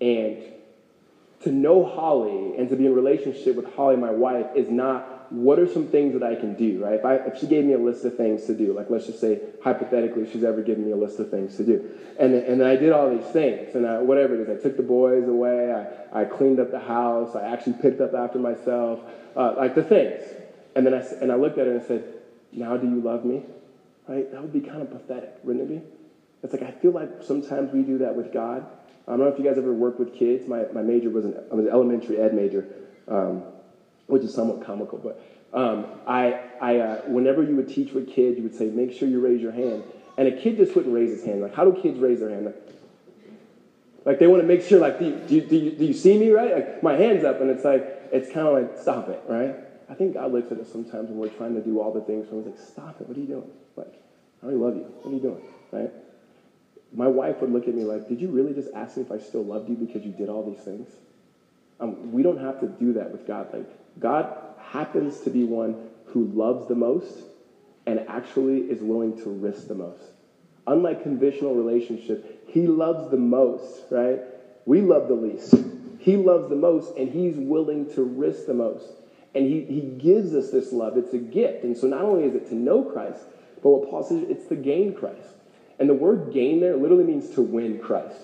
And 0.00 0.44
to 1.40 1.50
know 1.50 1.84
Holly 1.84 2.56
and 2.56 2.68
to 2.68 2.76
be 2.76 2.86
in 2.86 2.94
relationship 2.94 3.56
with 3.56 3.74
Holly, 3.74 3.96
my 3.96 4.10
wife, 4.10 4.46
is 4.54 4.70
not 4.70 5.11
what 5.32 5.58
are 5.58 5.66
some 5.66 5.86
things 5.86 6.12
that 6.12 6.22
I 6.22 6.34
can 6.34 6.54
do, 6.54 6.84
right? 6.84 6.94
If, 6.94 7.04
I, 7.04 7.14
if 7.16 7.38
she 7.38 7.46
gave 7.46 7.64
me 7.64 7.72
a 7.72 7.78
list 7.78 8.04
of 8.04 8.16
things 8.16 8.44
to 8.46 8.54
do, 8.54 8.74
like 8.74 8.90
let's 8.90 9.06
just 9.06 9.20
say 9.20 9.40
hypothetically 9.62 10.30
she's 10.30 10.44
ever 10.44 10.62
given 10.62 10.84
me 10.84 10.92
a 10.92 10.96
list 10.96 11.18
of 11.18 11.30
things 11.30 11.56
to 11.56 11.64
do. 11.64 11.90
And, 12.20 12.34
and 12.34 12.62
I 12.62 12.76
did 12.76 12.92
all 12.92 13.10
these 13.10 13.26
things, 13.32 13.74
and 13.74 13.86
I, 13.86 13.98
whatever 13.98 14.34
it 14.34 14.40
is, 14.40 14.60
I 14.60 14.62
took 14.62 14.76
the 14.76 14.82
boys 14.82 15.26
away, 15.26 15.72
I, 16.12 16.22
I 16.22 16.24
cleaned 16.26 16.60
up 16.60 16.70
the 16.70 16.78
house, 16.78 17.34
I 17.34 17.46
actually 17.46 17.74
picked 17.74 18.00
up 18.00 18.12
after 18.12 18.38
myself, 18.38 19.00
uh, 19.34 19.54
like 19.56 19.74
the 19.74 19.82
things. 19.82 20.22
And 20.76 20.86
then 20.86 20.92
I, 20.92 20.98
and 21.20 21.32
I 21.32 21.36
looked 21.36 21.58
at 21.58 21.66
her 21.66 21.76
and 21.76 21.84
said, 21.86 22.04
now 22.52 22.76
do 22.76 22.86
you 22.86 23.00
love 23.00 23.24
me? 23.24 23.42
Right? 24.06 24.30
That 24.30 24.42
would 24.42 24.52
be 24.52 24.60
kind 24.60 24.82
of 24.82 24.90
pathetic, 24.90 25.34
wouldn't 25.44 25.70
it 25.70 25.80
be? 25.80 25.82
It's 26.42 26.52
like 26.52 26.62
I 26.62 26.72
feel 26.72 26.92
like 26.92 27.22
sometimes 27.22 27.72
we 27.72 27.82
do 27.82 27.98
that 27.98 28.14
with 28.14 28.32
God. 28.32 28.66
I 29.06 29.10
don't 29.10 29.20
know 29.20 29.28
if 29.28 29.38
you 29.38 29.44
guys 29.44 29.58
ever 29.58 29.72
worked 29.72 29.98
with 29.98 30.14
kids. 30.14 30.46
My, 30.46 30.64
my 30.74 30.82
major 30.82 31.10
was 31.10 31.24
an, 31.24 31.34
I 31.50 31.54
was 31.54 31.64
an 31.64 31.70
elementary 31.70 32.18
ed 32.18 32.34
major. 32.34 32.66
Um, 33.08 33.42
which 34.12 34.22
is 34.22 34.34
somewhat 34.34 34.64
comical. 34.64 34.98
But, 34.98 35.16
Um, 35.54 35.86
I, 36.06 36.40
I, 36.60 36.78
uh, 36.78 37.02
whenever 37.08 37.42
you 37.42 37.56
would 37.56 37.68
teach 37.68 37.92
with 37.92 38.08
kids, 38.08 38.36
you 38.38 38.42
would 38.42 38.54
say, 38.54 38.66
make 38.66 38.92
sure 38.92 39.08
you 39.08 39.20
raise 39.20 39.40
your 39.40 39.52
hand. 39.52 39.82
And 40.16 40.28
a 40.28 40.32
kid 40.32 40.56
just 40.56 40.74
wouldn't 40.74 40.94
raise 40.94 41.10
his 41.10 41.24
hand. 41.24 41.42
Like, 41.42 41.54
how 41.54 41.64
do 41.64 41.72
kids 41.80 41.98
raise 41.98 42.20
their 42.20 42.30
hand? 42.30 42.46
Like, 42.46 42.60
like 44.04 44.18
they 44.18 44.26
want 44.26 44.42
to 44.42 44.48
make 44.48 44.62
sure, 44.62 44.80
like, 44.80 44.98
do 44.98 45.06
you, 45.06 45.12
do, 45.28 45.34
you, 45.34 45.40
do, 45.42 45.56
you, 45.56 45.70
do 45.72 45.84
you 45.84 45.92
see 45.94 46.16
me, 46.18 46.30
right? 46.30 46.52
Like, 46.54 46.82
my 46.82 46.94
hand's 46.94 47.24
up, 47.24 47.40
and 47.40 47.50
it's 47.50 47.64
like, 47.64 47.82
it's 48.12 48.30
kind 48.30 48.46
of 48.48 48.54
like, 48.54 48.78
stop 48.78 49.08
it, 49.08 49.22
right? 49.28 49.54
I 49.88 49.94
think 49.94 50.14
God 50.14 50.32
looks 50.32 50.52
at 50.52 50.58
us 50.58 50.70
sometimes 50.70 51.08
when 51.10 51.18
we're 51.18 51.28
trying 51.28 51.54
to 51.54 51.62
do 51.62 51.80
all 51.80 51.92
the 51.92 52.00
things, 52.02 52.28
and 52.28 52.44
He's 52.44 52.52
like, 52.52 52.60
stop 52.72 53.00
it, 53.00 53.08
what 53.08 53.16
are 53.16 53.20
you 53.20 53.26
doing? 53.26 53.50
Like, 53.76 53.94
I 54.42 54.46
really 54.46 54.58
love 54.58 54.76
you. 54.76 54.86
What 55.02 55.10
are 55.10 55.14
you 55.14 55.20
doing, 55.20 55.42
right? 55.70 55.92
My 56.94 57.08
wife 57.08 57.40
would 57.40 57.52
look 57.52 57.68
at 57.68 57.74
me 57.74 57.84
like, 57.84 58.08
did 58.08 58.20
you 58.20 58.28
really 58.28 58.54
just 58.54 58.68
ask 58.74 58.96
me 58.96 59.02
if 59.02 59.12
I 59.12 59.18
still 59.18 59.44
loved 59.44 59.68
you 59.68 59.76
because 59.76 60.02
you 60.02 60.12
did 60.12 60.28
all 60.28 60.42
these 60.42 60.64
things? 60.64 60.88
Um, 61.80 62.12
we 62.12 62.22
don't 62.22 62.38
have 62.38 62.60
to 62.60 62.68
do 62.68 62.92
that 62.94 63.10
with 63.10 63.26
God. 63.26 63.48
Like, 63.52 63.70
God 63.98 64.36
happens 64.58 65.20
to 65.20 65.30
be 65.30 65.44
one 65.44 65.90
who 66.06 66.26
loves 66.26 66.68
the 66.68 66.74
most 66.74 67.24
and 67.86 68.00
actually 68.08 68.60
is 68.60 68.80
willing 68.80 69.20
to 69.22 69.30
risk 69.30 69.68
the 69.68 69.74
most. 69.74 70.02
Unlike 70.66 71.02
conditional 71.02 71.54
relationship, 71.54 72.48
he 72.48 72.66
loves 72.66 73.10
the 73.10 73.16
most, 73.16 73.84
right? 73.90 74.20
We 74.64 74.80
love 74.80 75.08
the 75.08 75.14
least. 75.14 75.54
He 75.98 76.16
loves 76.16 76.48
the 76.48 76.56
most 76.56 76.96
and 76.96 77.08
he's 77.08 77.36
willing 77.36 77.92
to 77.94 78.02
risk 78.02 78.46
the 78.46 78.54
most. 78.54 78.86
And 79.34 79.46
he, 79.46 79.64
he 79.64 79.80
gives 79.80 80.34
us 80.34 80.50
this 80.50 80.72
love. 80.72 80.96
It's 80.96 81.14
a 81.14 81.18
gift. 81.18 81.64
And 81.64 81.76
so 81.76 81.86
not 81.86 82.02
only 82.02 82.24
is 82.24 82.34
it 82.34 82.48
to 82.50 82.54
know 82.54 82.84
Christ, 82.84 83.20
but 83.62 83.70
what 83.70 83.90
Paul 83.90 84.02
says, 84.02 84.24
it's 84.28 84.46
to 84.48 84.56
gain 84.56 84.94
Christ. 84.94 85.28
And 85.78 85.88
the 85.88 85.94
word 85.94 86.32
gain 86.32 86.60
there 86.60 86.76
literally 86.76 87.04
means 87.04 87.30
to 87.30 87.42
win 87.42 87.78
Christ, 87.78 88.18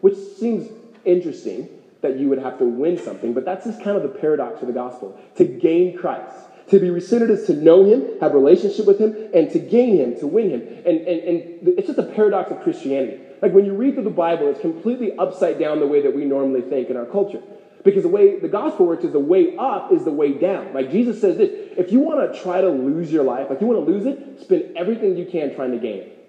which 0.00 0.16
seems 0.16 0.68
interesting 1.04 1.68
that 2.04 2.18
you 2.18 2.28
would 2.28 2.38
have 2.38 2.58
to 2.58 2.64
win 2.64 2.96
something, 2.96 3.34
but 3.34 3.44
that's 3.44 3.64
just 3.64 3.82
kind 3.82 3.96
of 3.96 4.02
the 4.02 4.08
paradox 4.20 4.60
of 4.60 4.68
the 4.68 4.72
gospel. 4.72 5.18
To 5.36 5.44
gain 5.44 5.98
Christ. 5.98 6.36
To 6.68 6.78
be 6.78 6.88
recentered 6.88 7.30
is 7.30 7.46
to 7.46 7.54
know 7.54 7.84
him, 7.84 8.20
have 8.20 8.32
relationship 8.32 8.86
with 8.86 8.98
him, 8.98 9.14
and 9.34 9.50
to 9.50 9.58
gain 9.58 9.96
him, 9.96 10.18
to 10.20 10.26
win 10.26 10.50
him. 10.50 10.60
And, 10.60 10.98
and, 11.06 11.20
and 11.20 11.78
it's 11.78 11.88
just 11.88 11.98
a 11.98 12.04
paradox 12.04 12.50
of 12.50 12.62
Christianity. 12.62 13.20
Like 13.42 13.52
when 13.52 13.64
you 13.64 13.74
read 13.74 13.94
through 13.94 14.04
the 14.04 14.10
Bible, 14.10 14.48
it's 14.48 14.60
completely 14.60 15.16
upside 15.16 15.58
down 15.58 15.80
the 15.80 15.86
way 15.86 16.00
that 16.02 16.14
we 16.14 16.24
normally 16.24 16.62
think 16.62 16.88
in 16.88 16.96
our 16.96 17.06
culture. 17.06 17.42
Because 17.84 18.02
the 18.02 18.08
way 18.08 18.38
the 18.38 18.48
gospel 18.48 18.86
works 18.86 19.04
is 19.04 19.12
the 19.12 19.18
way 19.18 19.56
up 19.58 19.92
is 19.92 20.04
the 20.04 20.12
way 20.12 20.32
down. 20.32 20.72
Like 20.72 20.90
Jesus 20.90 21.20
says 21.20 21.36
this 21.36 21.50
if 21.76 21.92
you 21.92 22.00
want 22.00 22.32
to 22.32 22.40
try 22.40 22.62
to 22.62 22.70
lose 22.70 23.12
your 23.12 23.24
life, 23.24 23.48
like 23.50 23.60
you 23.60 23.66
want 23.66 23.84
to 23.84 23.92
lose 23.92 24.06
it, 24.06 24.40
spend 24.40 24.76
everything 24.76 25.18
you 25.18 25.26
can 25.26 25.54
trying 25.54 25.72
to 25.72 25.78
gain 25.78 25.98
it. 25.98 26.23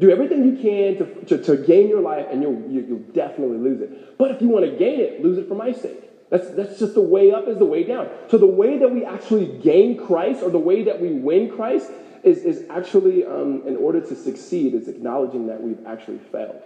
Do 0.00 0.10
everything 0.10 0.44
you 0.44 0.56
can 0.56 0.96
to, 0.98 1.24
to, 1.26 1.44
to 1.44 1.56
gain 1.62 1.88
your 1.88 2.00
life, 2.00 2.26
and 2.30 2.42
you'll, 2.42 2.52
you, 2.52 2.80
will 2.80 2.88
you 2.88 2.94
will 2.96 3.12
definitely 3.12 3.58
lose 3.58 3.82
it. 3.82 4.18
But 4.18 4.30
if 4.30 4.40
you 4.40 4.48
want 4.48 4.64
to 4.64 4.76
gain 4.76 4.98
it, 4.98 5.22
lose 5.22 5.36
it 5.36 5.46
for 5.46 5.54
my 5.54 5.72
sake. 5.72 6.10
That's, 6.30 6.48
that's 6.50 6.78
just 6.78 6.94
the 6.94 7.02
way 7.02 7.32
up 7.32 7.46
is 7.48 7.58
the 7.58 7.66
way 7.66 7.84
down. 7.84 8.08
So 8.28 8.38
the 8.38 8.46
way 8.46 8.78
that 8.78 8.90
we 8.90 9.04
actually 9.04 9.58
gain 9.58 9.98
Christ 9.98 10.42
or 10.42 10.50
the 10.50 10.58
way 10.58 10.84
that 10.84 11.00
we 11.00 11.12
win 11.12 11.50
Christ 11.50 11.90
is, 12.22 12.38
is 12.44 12.64
actually, 12.70 13.26
um, 13.26 13.62
in 13.66 13.76
order 13.76 14.00
to 14.00 14.16
succeed, 14.16 14.74
it's 14.74 14.88
acknowledging 14.88 15.48
that 15.48 15.62
we've 15.62 15.84
actually 15.86 16.18
failed. 16.18 16.62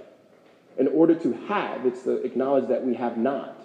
In 0.79 0.88
order 0.88 1.14
to 1.14 1.33
have, 1.49 1.87
it's 1.87 2.03
to 2.03 2.23
acknowledge 2.23 2.68
that 2.68 2.85
we 2.85 2.94
have 2.94 3.16
not. 3.16 3.61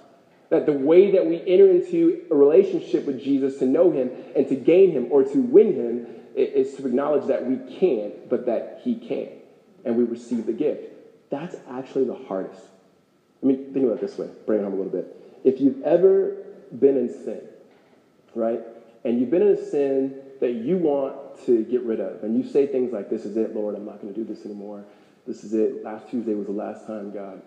That 0.49 0.65
the 0.65 0.73
way 0.73 1.11
that 1.11 1.25
we 1.27 1.41
enter 1.45 1.69
into 1.69 2.25
a 2.31 2.35
relationship 2.35 3.05
with 3.05 3.21
Jesus 3.21 3.59
to 3.59 3.65
know 3.65 3.91
him 3.91 4.09
and 4.35 4.47
to 4.47 4.55
gain 4.55 4.91
him 4.91 5.11
or 5.11 5.23
to 5.23 5.37
win 5.41 5.75
him 5.75 6.07
is 6.33 6.75
to 6.75 6.87
acknowledge 6.87 7.27
that 7.27 7.45
we 7.45 7.57
can't, 7.77 8.29
but 8.29 8.45
that 8.45 8.81
he 8.83 8.95
can. 8.95 9.38
And 9.85 9.95
we 9.95 10.03
receive 10.03 10.45
the 10.45 10.53
gift. 10.53 10.93
That's 11.29 11.55
actually 11.69 12.05
the 12.05 12.19
hardest. 12.27 12.61
I 13.41 13.45
mean, 13.45 13.73
think 13.73 13.85
about 13.85 13.97
it 13.97 14.01
this 14.01 14.17
way, 14.17 14.29
bring 14.45 14.59
it 14.59 14.63
home 14.63 14.73
a 14.73 14.75
little 14.75 14.91
bit 14.91 15.15
if 15.43 15.59
you've 15.61 15.81
ever 15.83 16.37
been 16.77 16.97
in 16.97 17.09
sin, 17.09 17.41
right, 18.35 18.61
and 19.03 19.19
you've 19.19 19.31
been 19.31 19.41
in 19.41 19.49
a 19.49 19.69
sin 19.69 20.19
that 20.39 20.51
you 20.51 20.77
want 20.77 21.15
to 21.45 21.63
get 21.65 21.81
rid 21.83 21.99
of, 21.99 22.23
and 22.23 22.37
you 22.37 22.49
say 22.49 22.67
things 22.67 22.91
like, 22.91 23.09
This 23.09 23.25
is 23.25 23.37
it, 23.37 23.55
Lord, 23.55 23.75
I'm 23.75 23.85
not 23.85 24.01
going 24.01 24.13
to 24.13 24.19
do 24.19 24.25
this 24.25 24.45
anymore. 24.45 24.83
This 25.27 25.43
is 25.43 25.53
it. 25.53 25.83
Last 25.83 26.09
Tuesday 26.09 26.33
was 26.33 26.47
the 26.47 26.53
last 26.53 26.87
time, 26.87 27.11
God. 27.11 27.41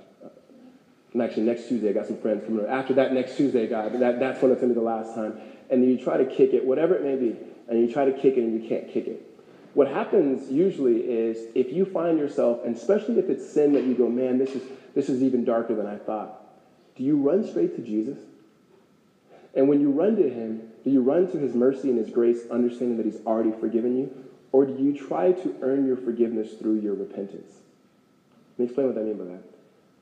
And 1.13 1.21
actually, 1.21 1.43
next 1.43 1.69
Tuesday, 1.69 1.91
I 1.91 1.93
got 1.93 2.07
some 2.07 2.19
friends 2.19 2.45
coming. 2.45 2.65
After 2.65 2.95
that, 2.95 3.13
next 3.13 3.37
Tuesday, 3.37 3.67
God, 3.67 3.93
that, 4.01 4.19
that's 4.19 4.41
when 4.41 4.51
it's 4.51 4.61
going 4.61 4.73
to 4.73 4.81
be 4.81 4.81
the 4.81 4.87
last 4.87 5.15
time. 5.15 5.39
And 5.69 5.83
then 5.83 5.91
you 5.91 6.03
try 6.03 6.17
to 6.17 6.25
kick 6.25 6.55
it, 6.55 6.65
whatever 6.65 6.95
it 6.95 7.03
may 7.03 7.17
be, 7.17 7.37
and 7.69 7.81
you 7.81 7.93
try 7.93 8.05
to 8.05 8.13
kick 8.13 8.37
it 8.37 8.39
and 8.39 8.63
you 8.63 8.69
can't 8.69 8.91
kick 8.91 9.07
it. 9.07 9.21
What 9.75 9.89
happens 9.89 10.51
usually 10.51 11.01
is 11.01 11.49
if 11.55 11.73
you 11.73 11.85
find 11.85 12.19
yourself, 12.19 12.61
and 12.65 12.77
especially 12.77 13.19
if 13.19 13.31
it's 13.31 13.49
sin 13.49 13.73
that 13.73 13.85
you 13.85 13.95
go, 13.95 14.09
man, 14.09 14.39
this 14.39 14.55
is, 14.55 14.63
this 14.95 15.09
is 15.09 15.23
even 15.23 15.45
darker 15.45 15.75
than 15.75 15.87
I 15.87 15.97
thought 15.97 16.39
do 16.95 17.05
you 17.05 17.17
run 17.17 17.47
straight 17.47 17.75
to 17.77 17.83
Jesus? 17.83 18.19
And 19.55 19.69
when 19.69 19.81
you 19.81 19.91
run 19.91 20.17
to 20.17 20.29
him, 20.29 20.69
do 20.85 20.91
you 20.91 21.01
run 21.01 21.31
to 21.33 21.39
his 21.39 21.55
mercy 21.55 21.89
and 21.89 21.99
his 21.99 22.11
grace, 22.11 22.41
understanding 22.51 22.97
that 22.99 23.07
he's 23.07 23.25
already 23.27 23.53
forgiven 23.53 23.97
you? 23.97 24.13
Or 24.51 24.67
do 24.67 24.75
you 24.75 24.97
try 24.97 25.33
to 25.33 25.57
earn 25.63 25.87
your 25.87 25.97
forgiveness 25.97 26.53
through 26.55 26.81
your 26.81 26.95
repentance? 26.95 27.51
Let 28.53 28.59
me 28.59 28.65
explain 28.67 28.89
what 28.89 28.99
I 28.99 29.05
mean 29.05 29.17
by 29.17 29.25
that. 29.25 29.43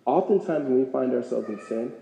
Oftentimes, 0.05 0.69
when 0.69 0.85
we 0.85 0.91
find 0.91 1.13
ourselves 1.13 1.49
in 1.49 1.61
sin, 1.69 1.93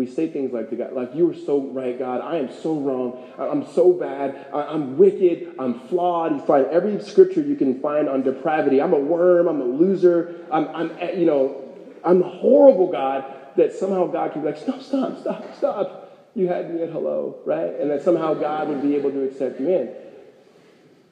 we 0.00 0.06
say 0.06 0.28
things 0.28 0.52
like 0.52 0.70
to 0.70 0.76
God, 0.76 0.94
like, 0.94 1.14
you 1.14 1.30
are 1.30 1.34
so 1.34 1.60
right, 1.60 1.98
God. 1.98 2.20
I 2.20 2.38
am 2.38 2.50
so 2.50 2.74
wrong. 2.74 3.22
I'm 3.38 3.66
so 3.72 3.92
bad. 3.92 4.46
I'm 4.52 4.96
wicked. 4.96 5.54
I'm 5.58 5.78
flawed. 5.88 6.32
You 6.32 6.40
find 6.40 6.66
every 6.66 7.00
scripture 7.02 7.42
you 7.42 7.54
can 7.54 7.80
find 7.80 8.08
on 8.08 8.22
depravity. 8.22 8.80
I'm 8.80 8.94
a 8.94 8.98
worm. 8.98 9.46
I'm 9.46 9.60
a 9.60 9.64
loser. 9.64 10.46
I'm, 10.50 10.66
I'm 10.68 10.90
eh, 10.98 11.12
you 11.12 11.26
know, 11.26 11.62
I'm 12.02 12.22
horrible, 12.22 12.90
God 12.90 13.36
that 13.56 13.74
somehow 13.74 14.06
God 14.06 14.32
can 14.32 14.42
be 14.42 14.48
like, 14.48 14.58
stop, 14.58 14.80
stop, 14.80 15.20
stop, 15.20 15.56
stop. 15.56 16.30
You 16.34 16.48
had 16.48 16.72
me 16.72 16.82
at 16.82 16.90
hello, 16.90 17.38
right? 17.44 17.74
And 17.80 17.90
that 17.90 18.02
somehow 18.02 18.34
God 18.34 18.68
would 18.68 18.82
be 18.82 18.96
able 18.96 19.10
to 19.10 19.24
accept 19.24 19.60
you 19.60 19.68
in. 19.68 19.94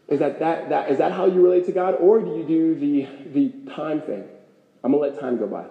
Is 0.09 0.21
that, 0.21 0.39
that, 0.39 0.71
that, 0.71 0.91
is 0.91 0.99
that 0.99 1.13
how 1.13 1.27
you 1.27 1.43
relate 1.43 1.67
to 1.67 1.73
God? 1.73 1.97
Or 1.97 2.21
do 2.21 2.37
you 2.37 2.45
do 2.45 2.75
the, 2.75 3.09
the 3.33 3.73
time 3.75 4.01
thing? 4.01 4.25
I'm 4.83 4.93
going 4.93 5.11
to 5.11 5.15
let 5.15 5.21
time 5.21 5.39
go 5.39 5.47
by. 5.47 5.65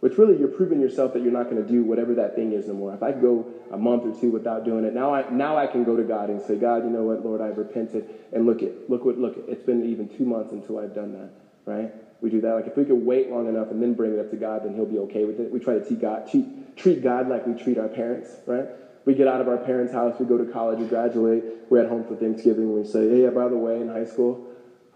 Which 0.00 0.16
really, 0.16 0.38
you're 0.38 0.48
proving 0.48 0.80
yourself 0.80 1.12
that 1.14 1.22
you're 1.22 1.32
not 1.32 1.50
going 1.50 1.62
to 1.62 1.68
do 1.68 1.82
whatever 1.82 2.14
that 2.14 2.36
thing 2.36 2.52
is 2.52 2.68
anymore. 2.68 2.94
If 2.94 3.02
I 3.02 3.10
go 3.10 3.46
a 3.72 3.78
month 3.78 4.04
or 4.04 4.12
two 4.12 4.30
without 4.30 4.64
doing 4.64 4.84
it, 4.84 4.94
now 4.94 5.12
I, 5.12 5.28
now 5.30 5.56
I 5.56 5.66
can 5.66 5.84
go 5.84 5.96
to 5.96 6.04
God 6.04 6.30
and 6.30 6.40
say, 6.40 6.56
God, 6.56 6.84
you 6.84 6.90
know 6.90 7.02
what, 7.02 7.24
Lord, 7.24 7.40
I've 7.40 7.58
repented. 7.58 8.08
And 8.32 8.46
look 8.46 8.62
it, 8.62 8.88
look 8.88 9.04
what, 9.04 9.18
look 9.18 9.36
it. 9.36 9.44
It's 9.48 9.62
been 9.62 9.84
even 9.84 10.08
two 10.08 10.24
months 10.24 10.52
until 10.52 10.78
I've 10.78 10.94
done 10.94 11.12
that, 11.14 11.30
right? 11.66 11.90
we 12.20 12.30
do 12.30 12.40
that. 12.40 12.54
Like 12.54 12.66
if 12.66 12.76
we 12.76 12.84
could 12.84 13.04
wait 13.04 13.30
long 13.30 13.46
enough 13.48 13.70
and 13.70 13.80
then 13.80 13.94
bring 13.94 14.12
it 14.12 14.18
up 14.18 14.30
to 14.30 14.36
God, 14.36 14.64
then 14.64 14.74
He'll 14.74 14.86
be 14.86 14.98
okay 15.00 15.24
with 15.24 15.40
it. 15.40 15.52
We 15.52 15.60
try 15.60 15.74
to 15.74 15.84
treat 15.84 16.00
God, 16.00 16.28
treat, 16.28 16.76
treat 16.76 17.02
God 17.02 17.28
like 17.28 17.46
we 17.46 17.54
treat 17.54 17.78
our 17.78 17.88
parents, 17.88 18.30
right? 18.46 18.66
We 19.04 19.14
get 19.14 19.28
out 19.28 19.40
of 19.40 19.48
our 19.48 19.58
parents' 19.58 19.92
house, 19.92 20.18
we 20.18 20.26
go 20.26 20.36
to 20.36 20.44
college, 20.44 20.80
we 20.80 20.86
graduate, 20.86 21.44
we're 21.70 21.80
at 21.80 21.88
home 21.88 22.04
for 22.04 22.14
Thanksgiving, 22.14 22.74
we 22.74 22.84
say, 22.84 23.08
hey, 23.08 23.22
yeah, 23.22 23.30
by 23.30 23.48
the 23.48 23.56
way, 23.56 23.80
in 23.80 23.88
high 23.88 24.04
school, 24.04 24.46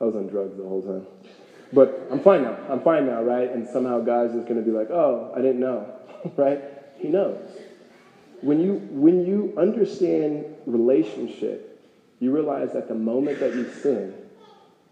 I 0.01 0.05
was 0.05 0.15
on 0.15 0.27
drugs 0.27 0.57
the 0.57 0.65
whole 0.65 0.83
time. 0.83 1.07
But 1.72 2.08
I'm 2.11 2.20
fine 2.20 2.42
now. 2.42 2.58
I'm 2.68 2.80
fine 2.82 3.06
now, 3.06 3.22
right? 3.22 3.50
And 3.50 3.66
somehow 3.66 4.00
God's 4.00 4.35
just 4.35 4.46
going 4.46 4.62
to 4.62 4.68
be 4.68 4.76
like, 4.76 4.90
oh, 4.90 5.32
I 5.35 5.40
didn't 5.40 5.61
know, 5.61 5.90
right? 6.37 6.62
He 6.98 7.08
knows. 7.08 7.40
When 8.42 8.61
you, 8.61 8.74
when 8.90 9.24
you 9.24 9.54
understand 9.56 10.44
relationship, 10.66 11.68
you 12.20 12.32
realize 12.32 12.72
that 12.72 12.88
the 12.88 12.94
moment 12.94 13.40
that 13.40 13.54
you 13.54 13.70
sin, 13.70 14.14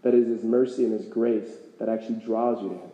that 0.01 0.13
is 0.13 0.27
His 0.27 0.43
mercy 0.43 0.85
and 0.85 0.93
His 0.93 1.05
grace 1.05 1.49
that 1.79 1.89
actually 1.89 2.19
draws 2.19 2.61
you 2.61 2.69
to 2.69 2.75
Him. 2.75 2.91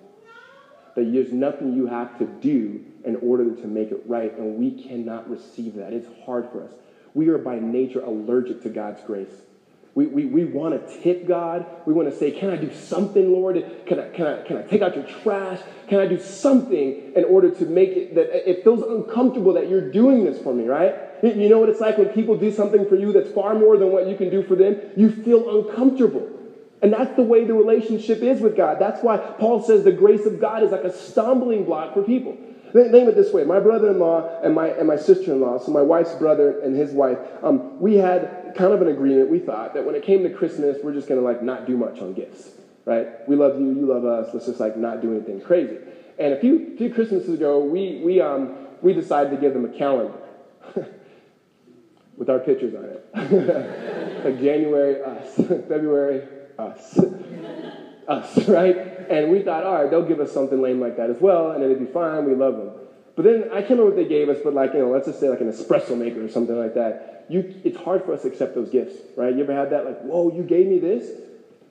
That 0.96 1.12
there's 1.14 1.32
nothing 1.32 1.74
you 1.74 1.88
have 1.88 2.18
to 2.20 2.26
do 2.26 2.84
in 3.06 3.16
order 3.18 3.56
to 3.56 3.68
make 3.68 3.92
it 3.92 4.02
right, 4.06 4.36
and 4.38 4.58
we 4.58 4.72
cannot 4.84 5.30
receive 5.30 5.76
that. 5.76 5.94
It's 5.94 6.08
hard 6.26 6.50
for 6.52 6.64
us. 6.64 6.74
We 7.14 7.30
are 7.30 7.38
by 7.38 7.60
nature 7.60 8.02
allergic 8.02 8.62
to 8.64 8.70
God's 8.70 9.02
grace. 9.04 9.42
We, 9.98 10.06
we, 10.06 10.26
we 10.26 10.46
want 10.46 10.76
to 10.76 11.00
tip 11.02 11.28
God. 11.28 11.66
We 11.88 11.94
want 11.94 12.08
to 12.08 12.16
say, 12.16 12.30
Can 12.30 12.52
I 12.52 12.56
do 12.56 12.72
something, 12.72 13.32
Lord? 13.32 13.56
Can 13.88 14.00
I, 14.00 14.10
can, 14.10 14.28
I, 14.28 14.44
can 14.44 14.58
I 14.58 14.62
take 14.62 14.84
out 14.84 14.96
your 14.96 15.08
trash? 15.08 15.60
Can 15.88 16.00
I 16.00 16.06
do 16.06 16.20
something 16.20 17.14
in 17.16 17.26
order 17.26 17.50
to 17.50 17.66
make 17.66 17.90
it 17.90 18.14
that 18.14 18.48
it 18.48 18.64
feels 18.64 18.84
uncomfortable 18.84 19.54
that 19.54 19.70
you're 19.70 19.90
doing 19.90 20.24
this 20.24 20.40
for 20.40 20.54
me, 20.54 20.68
right? 20.68 20.94
You 21.24 21.50
know 21.50 21.58
what 21.58 21.70
it's 21.70 21.80
like 21.80 21.98
when 21.98 22.10
people 22.10 22.38
do 22.38 22.52
something 22.52 22.88
for 22.88 22.96
you 22.96 23.12
that's 23.12 23.32
far 23.32 23.56
more 23.56 23.76
than 23.76 23.92
what 23.92 24.06
you 24.06 24.16
can 24.16 24.30
do 24.30 24.44
for 24.44 24.56
them? 24.56 24.80
You 24.96 25.10
feel 25.10 25.66
uncomfortable. 25.66 26.30
And 26.84 26.94
that's 26.94 27.16
the 27.16 27.24
way 27.24 27.46
the 27.46 27.56
relationship 27.56 28.20
is 28.20 28.40
with 28.40 28.56
God. 28.56 28.78
That's 28.80 29.02
why 29.02 29.18
Paul 29.18 29.64
says 29.64 29.84
the 29.84 29.92
grace 29.92 30.28
of 30.28 30.40
God 30.40 30.62
is 30.62 30.70
like 30.70 30.84
a 30.84 30.94
stumbling 30.94 31.66
block 31.66 31.96
for 31.96 32.04
people. 32.04 32.38
Name 32.74 33.08
it 33.08 33.16
this 33.16 33.34
way 33.34 33.44
my 33.44 33.60
brother 33.60 33.90
in 33.90 34.00
law 34.00 34.42
and 34.44 34.54
my, 34.54 34.68
and 34.68 34.88
my 34.88 34.98
sister 34.98 35.34
in 35.34 35.42
law, 35.42 35.58
so 35.58 35.72
my 35.72 35.82
wife's 35.82 36.14
brother 36.16 36.60
and 36.60 36.76
his 36.76 36.92
wife, 36.92 37.18
um, 37.42 37.80
we 37.80 37.96
had 37.96 38.47
kind 38.56 38.74
of 38.74 38.82
an 38.82 38.88
agreement. 38.88 39.30
We 39.30 39.40
thought 39.40 39.74
that 39.74 39.86
when 39.86 39.96
it 39.96 40.04
came 40.04 40.24
to 40.24 40.30
Christmas, 40.30 40.78
we're 40.84 40.94
just 40.94 41.08
going 41.08 41.20
to 41.20 41.26
like 41.26 41.42
not 41.42 41.66
do 41.66 41.78
much 41.78 42.00
on 42.00 42.14
gifts, 42.14 42.52
right? 42.86 43.28
We 43.28 43.36
love 43.36 43.60
you, 43.60 43.68
you 43.68 43.86
love 43.86 44.06
us. 44.06 44.34
Let's 44.34 44.46
just 44.46 44.60
like 44.60 44.78
not 44.78 45.02
do 45.02 45.16
anything 45.16 45.42
crazy. 45.42 45.78
And 46.20 46.34
a 46.34 46.40
few, 46.40 46.76
few 46.78 46.94
Christmases 46.94 47.34
ago, 47.34 47.60
we, 47.60 48.02
we, 48.04 48.22
um, 48.22 48.56
we 48.82 48.94
decided 48.94 49.30
to 49.32 49.38
give 49.38 49.54
them 49.54 49.66
a 49.66 49.78
calendar 49.78 50.18
with 52.18 52.30
our 52.30 52.40
pictures 52.40 52.74
on 52.76 52.86
it. 52.86 54.24
like 54.26 54.40
January, 54.40 55.04
us, 55.04 55.36
February, 55.36 56.28
us. 56.58 57.00
us, 58.08 58.48
right? 58.48 58.76
And 59.10 59.32
we 59.32 59.44
thought, 59.44 59.64
all 59.64 59.82
right, 59.84 59.90
they'll 59.90 60.08
give 60.08 60.20
us 60.20 60.32
something 60.32 60.62
lame 60.62 60.80
like 60.80 60.98
that 60.98 61.10
as 61.10 61.22
well, 61.22 61.52
and 61.52 61.64
it'd 61.64 61.80
be 61.80 61.92
fine. 61.92 62.26
We 62.26 62.36
love 62.36 62.58
them. 62.58 62.72
But 63.18 63.26
then 63.26 63.46
I 63.46 63.62
can't 63.62 63.72
remember 63.72 63.86
what 63.86 63.96
they 63.96 64.06
gave 64.06 64.30
us, 64.30 64.38
but 64.44 64.54
like, 64.54 64.74
you 64.74 64.80
know, 64.80 64.92
let's 64.92 65.08
just 65.08 65.20
say 65.20 65.28
like 65.28 65.42
an 65.42 65.52
espresso 65.52 65.98
maker 65.98 66.24
or 66.24 66.30
something 66.30 66.56
like 66.56 66.76
that. 66.76 67.26
You, 67.30 67.60
it's 67.64 67.76
hard 67.76 68.06
for 68.06 68.14
us 68.14 68.22
to 68.22 68.28
accept 68.28 68.54
those 68.54 68.70
gifts, 68.70 68.96
right? 69.18 69.36
You 69.36 69.42
ever 69.42 69.56
had 69.56 69.72
that? 69.72 69.86
Like, 69.86 70.02
whoa, 70.02 70.32
you 70.32 70.44
gave 70.44 70.68
me 70.68 70.78
this? 70.78 71.20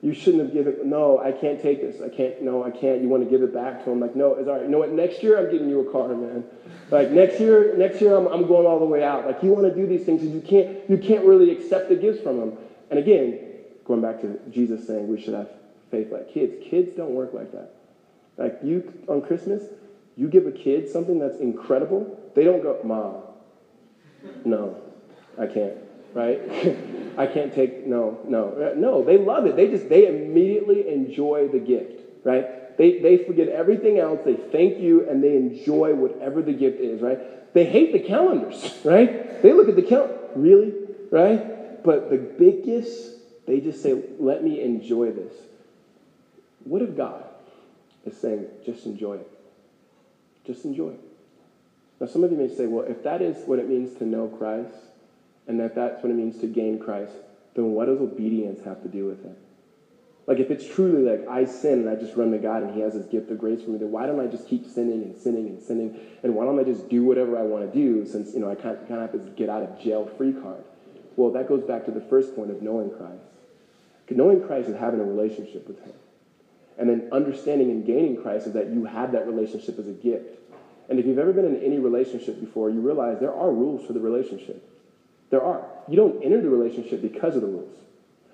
You 0.01 0.13
shouldn't 0.13 0.43
have 0.43 0.53
given, 0.53 0.89
no, 0.89 1.19
I 1.19 1.31
can't 1.31 1.59
take 1.61 1.79
this. 1.79 2.01
I 2.01 2.09
can't, 2.09 2.41
no, 2.41 2.65
I 2.65 2.69
can't. 2.69 3.01
You 3.01 3.07
want 3.07 3.23
to 3.23 3.29
give 3.29 3.41
it 3.43 3.53
back 3.53 3.85
to 3.85 3.91
him? 3.91 4.01
Like, 4.01 4.13
no, 4.13 4.35
it's 4.35 4.49
all 4.49 4.55
right. 4.55 4.63
You 4.63 4.69
know 4.69 4.79
what? 4.79 4.91
Next 4.91 5.23
year 5.23 5.39
I'm 5.39 5.49
getting 5.49 5.69
you 5.69 5.87
a 5.87 5.91
car, 5.91 6.09
man. 6.09 6.43
Like 6.91 7.11
next 7.11 7.39
year, 7.39 7.75
next 7.77 8.01
year 8.01 8.17
I'm, 8.17 8.27
I'm 8.27 8.45
going 8.45 8.67
all 8.67 8.79
the 8.79 8.85
way 8.85 9.03
out. 9.05 9.25
Like 9.25 9.41
you 9.41 9.51
want 9.51 9.65
to 9.67 9.73
do 9.73 9.87
these 9.87 10.05
things 10.05 10.23
you 10.23 10.41
can't, 10.41 10.89
you 10.89 10.97
can't 10.97 11.23
really 11.23 11.51
accept 11.51 11.87
the 11.87 11.95
gifts 11.95 12.21
from 12.21 12.41
him. 12.41 12.57
And 12.89 12.99
again, 12.99 13.39
going 13.85 14.01
back 14.01 14.19
to 14.19 14.37
Jesus 14.51 14.85
saying 14.85 15.07
we 15.07 15.19
should 15.19 15.33
have 15.33 15.49
faith 15.91 16.11
like 16.11 16.31
kids. 16.33 16.61
Kids 16.69 16.91
don't 16.97 17.11
work 17.11 17.33
like 17.33 17.53
that. 17.53 17.71
Like 18.37 18.59
you 18.61 18.93
on 19.07 19.21
Christmas, 19.21 19.63
you 20.17 20.27
give 20.27 20.47
a 20.47 20.51
kid 20.51 20.89
something 20.89 21.19
that's 21.19 21.37
incredible, 21.37 22.19
they 22.35 22.43
don't 22.43 22.63
go, 22.63 22.79
Mom, 22.83 23.15
no, 24.43 24.75
I 25.37 25.45
can't, 25.45 25.75
right? 26.13 26.41
I 27.17 27.27
can't 27.27 27.53
take, 27.53 27.85
no, 27.85 28.19
no. 28.27 28.73
No, 28.75 29.03
they 29.03 29.17
love 29.17 29.45
it. 29.45 29.55
They 29.55 29.67
just, 29.67 29.89
they 29.89 30.07
immediately 30.07 30.89
enjoy 30.89 31.47
the 31.47 31.59
gift, 31.59 32.01
right? 32.23 32.77
They, 32.77 32.99
they 32.99 33.17
forget 33.17 33.47
everything 33.47 33.99
else. 33.99 34.19
They 34.25 34.35
thank 34.35 34.79
you 34.79 35.07
and 35.07 35.23
they 35.23 35.35
enjoy 35.35 35.95
whatever 35.95 36.41
the 36.41 36.53
gift 36.53 36.79
is, 36.79 37.01
right? 37.01 37.53
They 37.53 37.65
hate 37.65 37.93
the 37.93 37.99
calendars, 37.99 38.79
right? 38.85 39.41
They 39.41 39.53
look 39.53 39.69
at 39.69 39.75
the 39.75 39.81
calendar, 39.83 40.17
really, 40.35 40.73
right? 41.11 41.83
But 41.83 42.09
the 42.09 42.17
big 42.17 42.65
gifts, 42.65 43.15
they 43.45 43.59
just 43.59 43.81
say, 43.81 44.03
let 44.19 44.43
me 44.43 44.61
enjoy 44.61 45.11
this. 45.11 45.33
What 46.63 46.81
if 46.81 46.97
God 46.97 47.23
is 48.05 48.17
saying, 48.17 48.47
just 48.65 48.85
enjoy 48.85 49.15
it? 49.15 49.36
Just 50.47 50.63
enjoy. 50.65 50.93
Now, 51.99 52.07
some 52.07 52.23
of 52.23 52.31
you 52.31 52.37
may 52.37 52.47
say, 52.47 52.67
well, 52.67 52.85
if 52.85 53.03
that 53.03 53.21
is 53.21 53.45
what 53.45 53.59
it 53.59 53.67
means 53.67 53.97
to 53.99 54.05
know 54.05 54.27
Christ, 54.27 54.73
and 55.47 55.59
that 55.59 55.75
that's 55.75 56.01
what 56.01 56.09
it 56.09 56.15
means 56.15 56.39
to 56.39 56.47
gain 56.47 56.79
Christ, 56.79 57.13
then 57.55 57.71
what 57.73 57.85
does 57.85 57.99
obedience 57.99 58.63
have 58.63 58.81
to 58.83 58.87
do 58.87 59.05
with 59.05 59.25
it? 59.25 59.37
Like, 60.25 60.39
if 60.39 60.51
it's 60.51 60.65
truly 60.67 61.03
like 61.03 61.27
I 61.27 61.45
sin 61.45 61.79
and 61.79 61.89
I 61.89 61.95
just 61.95 62.15
run 62.15 62.31
to 62.31 62.37
God 62.37 62.63
and 62.63 62.73
He 62.73 62.81
has 62.81 62.93
His 62.93 63.05
gift 63.07 63.31
of 63.31 63.39
grace 63.39 63.61
for 63.61 63.71
me, 63.71 63.77
then 63.77 63.91
why 63.91 64.05
don't 64.05 64.19
I 64.19 64.27
just 64.27 64.47
keep 64.47 64.65
sinning 64.65 65.01
and 65.03 65.17
sinning 65.17 65.47
and 65.47 65.61
sinning? 65.61 65.99
And 66.23 66.35
why 66.35 66.45
don't 66.45 66.59
I 66.59 66.63
just 66.63 66.89
do 66.89 67.03
whatever 67.03 67.37
I 67.37 67.43
want 67.43 67.71
to 67.71 67.77
do 67.77 68.05
since, 68.05 68.33
you 68.33 68.39
know, 68.39 68.49
I 68.49 68.55
kind 68.55 68.77
of 68.77 68.87
have 68.87 69.11
this 69.11 69.29
get 69.35 69.49
out 69.49 69.63
of 69.63 69.79
jail 69.79 70.05
free 70.17 70.33
card? 70.33 70.63
Well, 71.15 71.31
that 71.31 71.47
goes 71.49 71.63
back 71.63 71.85
to 71.85 71.91
the 71.91 72.01
first 72.01 72.35
point 72.35 72.51
of 72.51 72.61
knowing 72.61 72.91
Christ. 72.91 73.23
Knowing 74.09 74.45
Christ 74.45 74.69
is 74.69 74.77
having 74.77 74.99
a 74.99 75.03
relationship 75.03 75.67
with 75.67 75.83
Him. 75.83 75.93
And 76.77 76.89
then 76.89 77.09
understanding 77.11 77.71
and 77.71 77.85
gaining 77.85 78.21
Christ 78.21 78.47
is 78.47 78.53
that 78.53 78.69
you 78.69 78.85
have 78.85 79.11
that 79.13 79.27
relationship 79.27 79.79
as 79.79 79.87
a 79.87 79.93
gift. 79.93 80.39
And 80.89 80.99
if 80.99 81.05
you've 81.05 81.17
ever 81.17 81.33
been 81.33 81.45
in 81.45 81.61
any 81.63 81.79
relationship 81.79 82.39
before, 82.39 82.69
you 82.69 82.79
realize 82.79 83.19
there 83.19 83.33
are 83.33 83.51
rules 83.51 83.85
for 83.85 83.93
the 83.93 83.99
relationship. 83.99 84.63
There 85.29 85.41
are. 85.41 85.65
You 85.87 85.97
don't 85.97 86.23
enter 86.23 86.41
the 86.41 86.49
relationship 86.49 87.01
because 87.01 87.35
of 87.35 87.41
the 87.41 87.47
rules. 87.47 87.73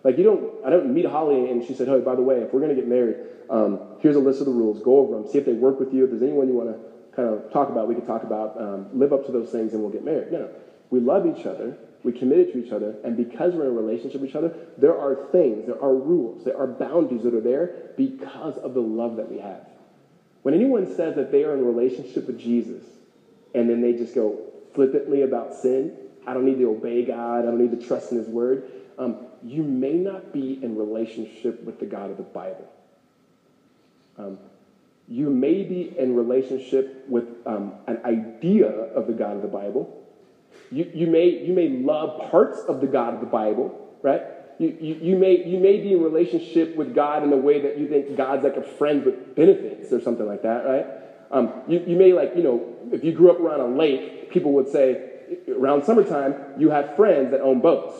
Like 0.03 0.17
you 0.17 0.23
don't, 0.23 0.65
I 0.65 0.69
don't 0.69 0.93
meet 0.93 1.05
Holly 1.05 1.49
and 1.49 1.63
she 1.63 1.73
said, 1.73 1.87
hey, 1.87 2.01
by 2.01 2.15
the 2.15 2.21
way, 2.21 2.41
if 2.41 2.53
we're 2.53 2.67
to 2.67 2.75
get 2.75 2.87
married, 2.87 3.15
um, 3.49 3.79
here's 3.99 4.15
a 4.15 4.19
list 4.19 4.39
of 4.41 4.45
the 4.45 4.51
rules. 4.51 4.83
Go 4.83 4.99
over 4.99 5.15
them. 5.15 5.31
See 5.31 5.37
if 5.37 5.45
they 5.45 5.53
work 5.53 5.79
with 5.79 5.93
you. 5.93 6.03
If 6.03 6.11
there's 6.11 6.21
anyone 6.21 6.47
you 6.47 6.53
want 6.53 6.69
to 6.69 7.15
kind 7.15 7.29
of 7.29 7.51
talk 7.51 7.69
about, 7.69 7.87
we 7.87 7.95
can 7.95 8.05
talk 8.05 8.23
about. 8.23 8.59
Um, 8.59 8.87
live 8.93 9.13
up 9.13 9.25
to 9.27 9.31
those 9.31 9.49
things 9.49 9.73
and 9.73 9.81
we'll 9.81 9.91
get 9.91 10.03
married. 10.03 10.31
No, 10.31 10.39
no. 10.39 10.49
We 10.89 10.99
love 10.99 11.25
each 11.25 11.45
other 11.45 11.77
we 12.03 12.11
committed 12.11 12.51
to 12.53 12.65
each 12.65 12.71
other, 12.71 12.95
and 13.03 13.15
because 13.15 13.53
we're 13.53 13.63
in 13.63 13.69
a 13.69 13.81
relationship 13.81 14.21
with 14.21 14.29
each 14.29 14.35
other, 14.35 14.53
there 14.77 14.97
are 14.97 15.27
things, 15.31 15.65
there 15.65 15.81
are 15.81 15.93
rules, 15.93 16.43
there 16.43 16.57
are 16.57 16.67
boundaries 16.67 17.23
that 17.23 17.33
are 17.33 17.41
there 17.41 17.91
because 17.95 18.57
of 18.57 18.73
the 18.73 18.81
love 18.81 19.15
that 19.15 19.31
we 19.31 19.39
have. 19.39 19.65
When 20.41 20.53
anyone 20.53 20.93
says 20.95 21.15
that 21.15 21.31
they 21.31 21.43
are 21.45 21.53
in 21.53 21.61
a 21.61 21.63
relationship 21.63 22.27
with 22.27 22.39
Jesus, 22.39 22.83
and 23.55 23.69
then 23.69 23.81
they 23.81 23.93
just 23.93 24.13
go 24.13 24.39
flippantly 24.73 25.21
about 25.21 25.55
sin, 25.55 25.95
I 26.27 26.33
don't 26.33 26.45
need 26.45 26.57
to 26.57 26.69
obey 26.69 27.05
God, 27.05 27.39
I 27.39 27.43
don't 27.43 27.59
need 27.59 27.79
to 27.79 27.87
trust 27.87 28.11
in 28.11 28.17
His 28.17 28.27
Word, 28.27 28.69
um, 28.97 29.17
you 29.41 29.63
may 29.63 29.93
not 29.93 30.33
be 30.33 30.59
in 30.61 30.77
relationship 30.77 31.63
with 31.63 31.79
the 31.79 31.85
God 31.85 32.11
of 32.11 32.17
the 32.17 32.23
Bible. 32.23 32.69
Um, 34.17 34.37
you 35.07 35.29
may 35.29 35.63
be 35.63 35.97
in 35.97 36.15
relationship 36.15 37.05
with 37.07 37.25
um, 37.45 37.73
an 37.87 37.99
idea 38.05 38.69
of 38.69 39.07
the 39.07 39.13
God 39.13 39.35
of 39.35 39.41
the 39.41 39.47
Bible, 39.47 40.02
you, 40.73 40.89
you, 40.93 41.07
may, 41.07 41.45
you 41.45 41.53
may 41.53 41.69
love 41.69 42.31
parts 42.31 42.59
of 42.67 42.81
the 42.81 42.87
God 42.87 43.13
of 43.13 43.19
the 43.19 43.27
Bible, 43.27 43.97
right? 44.01 44.23
You, 44.57 44.75
you, 44.79 44.95
you, 44.95 45.15
may, 45.15 45.45
you 45.45 45.59
may 45.59 45.79
be 45.79 45.93
in 45.93 46.01
relationship 46.01 46.75
with 46.75 46.95
God 46.95 47.23
in 47.23 47.31
a 47.31 47.37
way 47.37 47.61
that 47.61 47.77
you 47.77 47.87
think 47.87 48.17
God's 48.17 48.43
like 48.43 48.57
a 48.57 48.63
friend 48.63 49.05
with 49.05 49.35
benefits 49.35 49.91
or 49.93 50.01
something 50.01 50.25
like 50.25 50.41
that, 50.41 50.65
right? 50.65 50.85
Um, 51.31 51.51
you, 51.67 51.83
you 51.85 51.95
may 51.95 52.13
like, 52.13 52.35
you 52.35 52.43
know, 52.43 52.75
if 52.91 53.03
you 53.03 53.11
grew 53.11 53.31
up 53.31 53.39
around 53.39 53.59
a 53.59 53.67
lake, 53.67 54.29
people 54.29 54.53
would 54.53 54.67
say, 54.67 55.11
around 55.47 55.83
summertime, 55.83 56.35
you 56.57 56.69
have 56.69 56.95
friends 56.95 57.31
that 57.31 57.41
own 57.41 57.61
boats, 57.61 57.95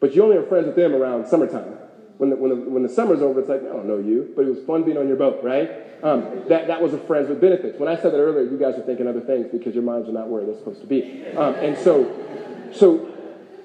but 0.00 0.14
you 0.14 0.22
only 0.22 0.36
are 0.36 0.42
friends 0.42 0.66
with 0.66 0.76
them 0.76 0.94
around 0.94 1.26
summertime. 1.26 1.76
When 2.20 2.28
the, 2.28 2.36
when, 2.36 2.50
the, 2.50 2.56
when 2.56 2.82
the 2.82 2.88
summer's 2.90 3.22
over, 3.22 3.40
it's 3.40 3.48
like, 3.48 3.62
I 3.62 3.72
don't 3.72 3.86
know 3.86 3.96
you, 3.96 4.30
but 4.36 4.44
it 4.44 4.50
was 4.50 4.62
fun 4.66 4.84
being 4.84 4.98
on 4.98 5.08
your 5.08 5.16
boat, 5.16 5.40
right? 5.42 5.70
Um, 6.04 6.44
that, 6.50 6.66
that 6.66 6.82
was 6.82 6.92
a 6.92 6.98
friends 6.98 7.30
with 7.30 7.40
benefits. 7.40 7.80
When 7.80 7.88
I 7.88 7.96
said 7.96 8.12
that 8.12 8.18
earlier, 8.18 8.42
you 8.42 8.58
guys 8.58 8.74
are 8.74 8.82
thinking 8.82 9.06
other 9.06 9.22
things 9.22 9.46
because 9.50 9.72
your 9.74 9.84
minds 9.84 10.06
are 10.06 10.12
not 10.12 10.28
where 10.28 10.44
they're 10.44 10.58
supposed 10.58 10.82
to 10.82 10.86
be. 10.86 11.26
Um, 11.34 11.54
and 11.54 11.78
so, 11.78 12.04
so 12.74 13.08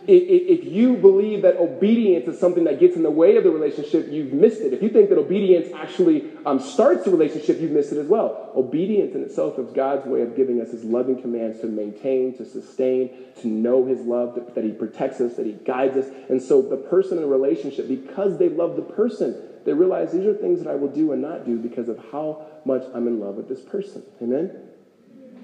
if 0.08 0.64
you 0.66 0.96
believe 0.98 1.42
that 1.44 1.58
obedience 1.58 2.28
is 2.28 2.40
something 2.40 2.64
that 2.66 2.80
gets 2.80 2.96
in 2.96 3.04
the 3.04 3.12
way 3.12 3.38
of 3.38 3.44
the 3.44 3.52
relationship, 3.52 4.08
you've 4.10 4.34
missed 4.34 4.62
it. 4.62 4.74
If 4.74 4.82
you 4.82 4.90
think 4.90 5.10
that 5.10 5.18
obedience 5.18 5.74
actually 5.76 6.32
um, 6.46 6.60
starts 6.60 7.06
the 7.06 7.12
relationship, 7.12 7.60
you've 7.60 7.72
missed 7.72 7.92
it 7.92 7.98
as 7.98 8.08
well. 8.08 8.52
Obedience 8.56 9.16
in 9.16 9.24
itself 9.24 9.58
is 9.60 9.72
God's 9.72 10.06
way 10.06 10.22
of 10.22 10.36
giving 10.36 10.62
us 10.62 10.72
His 10.72 10.84
loving 10.84 11.22
commands 11.22 11.60
to 11.62 11.68
maintain, 11.68 12.36
to 12.38 12.46
sustain, 12.46 13.12
to 13.42 13.48
know 13.48 13.86
His 13.86 14.02
love, 14.02 14.36
that, 14.36 14.56
that 14.56 14.64
He 14.64 14.72
protects 14.72 15.22
us, 15.22 15.36
that 15.36 15.46
He 15.46 15.54
guides 15.54 15.98
us. 15.98 16.08
And 16.30 16.42
so 16.42 16.62
the 16.62 16.78
person 16.78 17.18
in 17.18 17.24
a 17.24 17.28
relationship, 17.28 17.88
because 17.88 18.38
they 18.38 18.50
love 18.50 18.76
the 18.76 18.82
person, 18.82 19.42
they 19.66 19.74
realize 19.74 20.12
these 20.12 20.26
are 20.26 20.34
things 20.34 20.64
that 20.64 20.70
I 20.70 20.76
will 20.76 20.90
do 20.92 21.12
and 21.12 21.22
not 21.22 21.46
do 21.46 21.58
because 21.58 21.90
of 21.90 22.04
how 22.12 22.46
much 22.66 22.84
I'm 22.94 23.08
in 23.08 23.20
love 23.20 23.36
with 23.36 23.50
this 23.50 23.62
person. 23.62 24.04
Amen? 24.22 24.52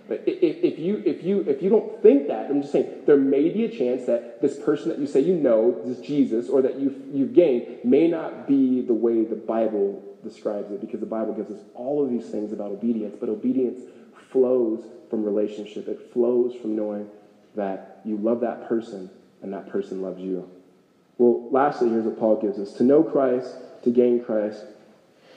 But 0.08 0.24
if, 0.26 0.64
if, 0.64 0.80
you, 0.80 1.02
if, 1.06 1.24
you, 1.24 1.41
if 1.41 1.62
you 1.62 1.70
don't 1.70 2.02
think 2.02 2.28
that, 2.28 2.49
I'm 2.49 2.62
just 2.62 2.74
saying, 2.74 3.04
there 3.06 3.18
may 3.18 3.49
be 3.49 3.66
a 3.66 3.70
chance 3.70 4.06
that 4.08 4.41
this 4.41 4.60
person 4.60 4.89
that 4.89 4.99
you 4.99 5.08
say 5.08 5.22
you 5.22 5.36
know, 5.36 5.82
this 5.86 5.99
Jesus, 5.99 6.49
or 6.49 6.62
that 6.62 6.80
you've, 6.80 6.97
you've 7.14 7.34
gained, 7.34 7.86
may 7.86 8.08
not 8.08 8.47
be 8.47 8.82
the 8.82 8.93
way 8.93 9.24
the 9.24 9.36
Bible 9.36 10.04
describes 10.24 10.72
it, 10.72 10.82
because 10.82 10.99
the 10.99 11.06
Bible 11.06 11.34
gives 11.34 11.49
us 11.49 11.62
all 11.76 12.04
of 12.04 12.10
these 12.10 12.30
things 12.30 12.52
about 12.52 12.72
obedience, 12.72 13.16
but 13.20 13.30
obedience 13.30 13.82
flows 14.32 14.84
from 15.10 15.24
relationship. 15.24 15.88
It 15.88 16.12
flows 16.14 16.56
from 16.56 16.76
knowing 16.76 17.08
that 17.56 18.02
you 18.06 18.18
love 18.18 18.41
that 18.41 18.68
person 18.68 19.10
and 19.41 19.54
that 19.54 19.70
person 19.70 20.02
loves 20.02 20.20
you. 20.22 20.49
Well, 21.18 21.49
lastly, 21.52 21.89
here's 21.89 22.06
what 22.06 22.20
Paul 22.20 22.41
gives 22.41 22.58
us 22.58 22.74
to 22.74 22.84
know 22.84 23.04
Christ, 23.04 23.56
to 23.84 23.91
gain 23.91 24.24
Christ, 24.24 24.64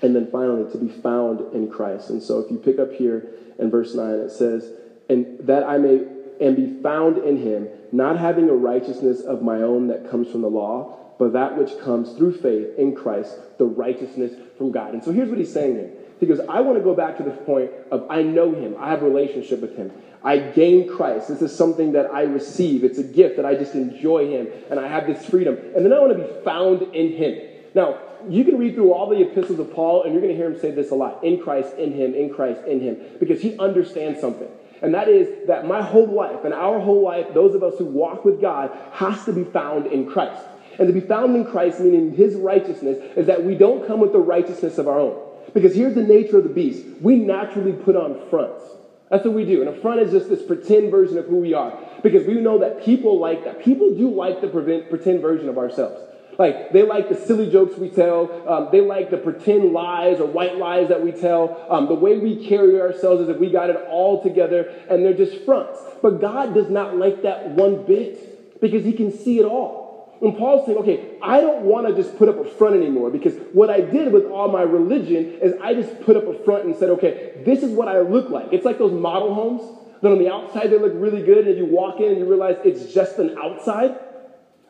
and 0.05 0.15
then 0.15 0.31
finally 0.31 0.71
to 0.71 0.77
be 0.77 0.89
found 1.01 1.55
in 1.55 1.71
Christ. 1.71 2.11
And 2.11 2.23
so 2.23 2.39
if 2.39 2.51
you 2.51 2.59
pick 2.59 2.79
up 2.79 2.93
here 2.93 3.27
in 3.59 3.71
verse 3.71 3.95
9, 3.95 4.07
it 4.17 4.31
says, 4.31 4.71
And 5.09 5.39
that 5.41 5.65
I 5.65 5.79
may 5.79 6.03
and 6.41 6.57
be 6.57 6.83
found 6.83 7.19
in 7.19 7.39
him, 7.39 7.69
not 7.91 8.19
having 8.19 8.51
a 8.51 8.55
righteousness 8.55 9.21
of 9.23 9.41
my 9.41 9.63
own 9.63 9.87
that 9.89 10.11
comes 10.11 10.31
from 10.31 10.43
the 10.43 10.51
law, 10.51 10.99
but 11.19 11.33
that 11.33 11.57
which 11.57 11.79
comes 11.79 12.13
through 12.13 12.37
faith 12.37 12.77
in 12.77 12.95
Christ, 12.95 13.35
the 13.57 13.65
righteousness 13.65 14.33
from 14.59 14.73
God. 14.73 14.93
And 14.93 15.03
so 15.03 15.11
here's 15.11 15.31
what 15.31 15.39
he's 15.39 15.53
saying 15.53 15.77
here. 15.77 15.91
He 16.21 16.27
goes, 16.27 16.41
I 16.41 16.61
want 16.61 16.77
to 16.77 16.85
go 16.85 16.95
back 16.95 17.17
to 17.19 17.23
the 17.23 17.31
point 17.31 17.71
of 17.91 18.07
I 18.11 18.23
know 18.23 18.53
him, 18.53 18.77
I 18.79 18.91
have 18.91 19.03
a 19.03 19.07
relationship 19.07 19.61
with 19.61 19.77
him. 19.77 19.91
I 20.23 20.39
gain 20.39 20.89
Christ. 20.89 21.29
This 21.29 21.41
is 21.41 21.57
something 21.57 21.93
that 21.93 22.13
I 22.13 22.23
receive. 22.23 22.83
It's 22.83 22.99
a 22.99 23.05
gift 23.05 23.37
that 23.37 23.47
I 23.47 23.55
just 23.55 23.75
enjoy 23.75 24.29
him, 24.31 24.49
and 24.71 24.81
I 24.81 24.89
have 24.89 25.07
this 25.07 25.25
freedom. 25.25 25.57
And 25.77 25.85
then 25.85 25.93
I 25.93 26.01
want 26.01 26.17
to 26.17 26.25
be 26.25 26.45
found 26.45 26.83
in 26.95 27.13
him. 27.13 27.39
Now, 27.75 27.99
you 28.29 28.45
can 28.45 28.59
read 28.59 28.75
through 28.75 28.93
all 28.93 29.09
the 29.09 29.20
epistles 29.20 29.59
of 29.59 29.72
Paul, 29.72 30.05
and 30.05 30.12
you're 30.12 30.22
going 30.22 30.33
to 30.33 30.37
hear 30.37 30.51
him 30.51 30.59
say 30.59 30.70
this 30.70 30.91
a 30.91 30.95
lot 30.95 31.22
in 31.22 31.41
Christ, 31.41 31.75
in 31.77 31.93
him, 31.93 32.14
in 32.14 32.33
Christ, 32.33 32.62
in 32.66 32.81
him, 32.81 32.99
because 33.18 33.41
he 33.41 33.59
understands 33.59 34.20
something. 34.20 34.49
And 34.83 34.95
that 34.95 35.09
is 35.09 35.47
that 35.47 35.66
my 35.66 35.81
whole 35.81 36.07
life 36.07 36.45
and 36.45 36.53
our 36.53 36.79
whole 36.79 37.03
life, 37.03 37.33
those 37.33 37.55
of 37.55 37.62
us 37.62 37.79
who 37.79 37.87
walk 37.87 38.25
with 38.25 38.41
God, 38.41 38.70
has 38.93 39.25
to 39.25 39.33
be 39.33 39.45
found 39.45 39.87
in 39.87 40.11
Christ. 40.11 40.43
And 40.79 40.89
to 40.89 40.93
be 40.93 41.01
found 41.01 41.37
in 41.37 41.45
Christ, 41.45 41.81
meaning 41.81 42.14
his 42.14 42.35
righteousness, 42.35 42.99
is 43.16 43.27
that 43.27 43.45
we 43.45 43.55
don't 43.55 43.87
come 43.87 44.01
with 44.01 44.12
the 44.12 44.18
righteousness 44.18 44.79
of 44.79 44.89
our 44.89 44.99
own. 44.99 45.20
Because 45.55 45.75
here's 45.75 45.95
the 45.95 46.03
nature 46.03 46.39
of 46.39 46.45
the 46.45 46.51
beast 46.51 46.85
we 47.01 47.16
naturally 47.16 47.72
put 47.72 47.97
on 47.97 48.29
fronts. 48.29 48.62
That's 49.11 49.25
what 49.25 49.35
we 49.35 49.45
do. 49.45 49.61
And 49.61 49.68
a 49.68 49.81
front 49.81 50.01
is 50.01 50.11
just 50.11 50.29
this 50.29 50.43
pretend 50.43 50.91
version 50.91 51.18
of 51.18 51.27
who 51.27 51.37
we 51.37 51.55
are. 51.55 51.79
Because 52.03 52.27
we 52.27 52.35
know 52.35 52.59
that 52.59 52.85
people 52.85 53.20
like 53.20 53.45
that. 53.45 53.62
People 53.62 53.95
do 53.95 54.11
like 54.11 54.41
the 54.41 54.49
pretend 54.49 55.22
version 55.22 55.49
of 55.49 55.57
ourselves. 55.57 56.01
Like, 56.39 56.72
they 56.72 56.82
like 56.82 57.09
the 57.09 57.14
silly 57.14 57.51
jokes 57.51 57.76
we 57.78 57.91
tell. 57.91 58.49
Um, 58.49 58.68
they 58.72 58.80
like 58.80 59.11
the 59.11 59.18
pretend 59.18 59.72
lies 59.72 60.20
or 60.20 60.26
white 60.26 60.57
lies 60.57 60.89
that 60.89 61.03
we 61.03 61.12
tell. 61.12 61.66
Um, 61.68 61.87
the 61.87 61.95
way 61.95 62.18
we 62.18 62.49
carry 62.49 62.80
ourselves 62.80 63.22
as 63.22 63.28
if 63.28 63.39
we 63.39 63.51
got 63.51 63.70
it 63.70 63.76
all 63.89 64.22
together, 64.22 64.72
and 64.91 65.05
they're 65.05 65.14
just 65.14 65.45
fronts. 65.45 65.78
But 66.03 66.20
God 66.20 66.55
does 66.55 66.68
not 66.68 66.97
like 66.97 67.22
that 67.22 67.51
one 67.51 67.85
bit 67.85 68.61
because 68.61 68.85
He 68.85 68.93
can 68.93 69.12
see 69.12 69.39
it 69.39 69.45
all. 69.45 69.85
And 70.22 70.37
Paul's 70.37 70.66
saying, 70.66 70.78
okay, 70.78 71.18
I 71.22 71.41
don't 71.41 71.62
want 71.62 71.87
to 71.87 71.95
just 71.95 72.16
put 72.16 72.28
up 72.28 72.39
a 72.39 72.45
front 72.45 72.76
anymore 72.76 73.11
because 73.11 73.35
what 73.53 73.68
I 73.68 73.80
did 73.80 74.12
with 74.12 74.24
all 74.26 74.49
my 74.49 74.62
religion 74.62 75.39
is 75.43 75.55
I 75.62 75.74
just 75.74 76.01
put 76.03 76.16
up 76.16 76.26
a 76.26 76.43
front 76.45 76.64
and 76.64 76.74
said, 76.76 76.91
okay, 76.91 77.43
this 77.45 77.62
is 77.62 77.72
what 77.72 77.89
I 77.89 78.01
look 78.01 78.30
like. 78.30 78.49
It's 78.53 78.64
like 78.64 78.78
those 78.78 78.93
model 78.93 79.35
homes 79.35 79.62
that 80.01 80.11
on 80.11 80.18
the 80.18 80.30
outside, 80.30 80.70
they 80.70 80.78
look 80.78 80.93
really 80.95 81.22
good, 81.22 81.47
and 81.47 81.59
you 81.59 81.66
walk 81.66 82.01
in 82.01 82.11
and 82.12 82.18
you 82.18 82.26
realize 82.26 82.57
it's 82.64 82.93
just 82.93 83.18
an 83.18 83.37
outside. 83.39 83.99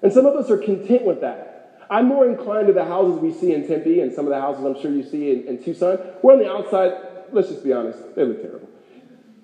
And 0.02 0.12
some 0.12 0.26
of 0.26 0.34
us 0.34 0.50
are 0.50 0.58
content 0.58 1.04
with 1.04 1.20
that. 1.20 1.53
I'm 1.90 2.06
more 2.06 2.28
inclined 2.28 2.68
to 2.68 2.72
the 2.72 2.84
houses 2.84 3.20
we 3.20 3.32
see 3.32 3.52
in 3.52 3.66
Tempe 3.66 4.00
and 4.00 4.12
some 4.12 4.26
of 4.26 4.30
the 4.30 4.40
houses 4.40 4.64
I'm 4.64 4.80
sure 4.80 4.90
you 4.90 5.02
see 5.02 5.30
in, 5.30 5.46
in 5.46 5.62
Tucson. 5.62 5.96
Where 6.22 6.36
on 6.36 6.42
the 6.42 6.50
outside, 6.50 6.92
let's 7.32 7.48
just 7.48 7.64
be 7.64 7.72
honest, 7.72 7.98
they 8.14 8.24
look 8.24 8.40
terrible. 8.40 8.68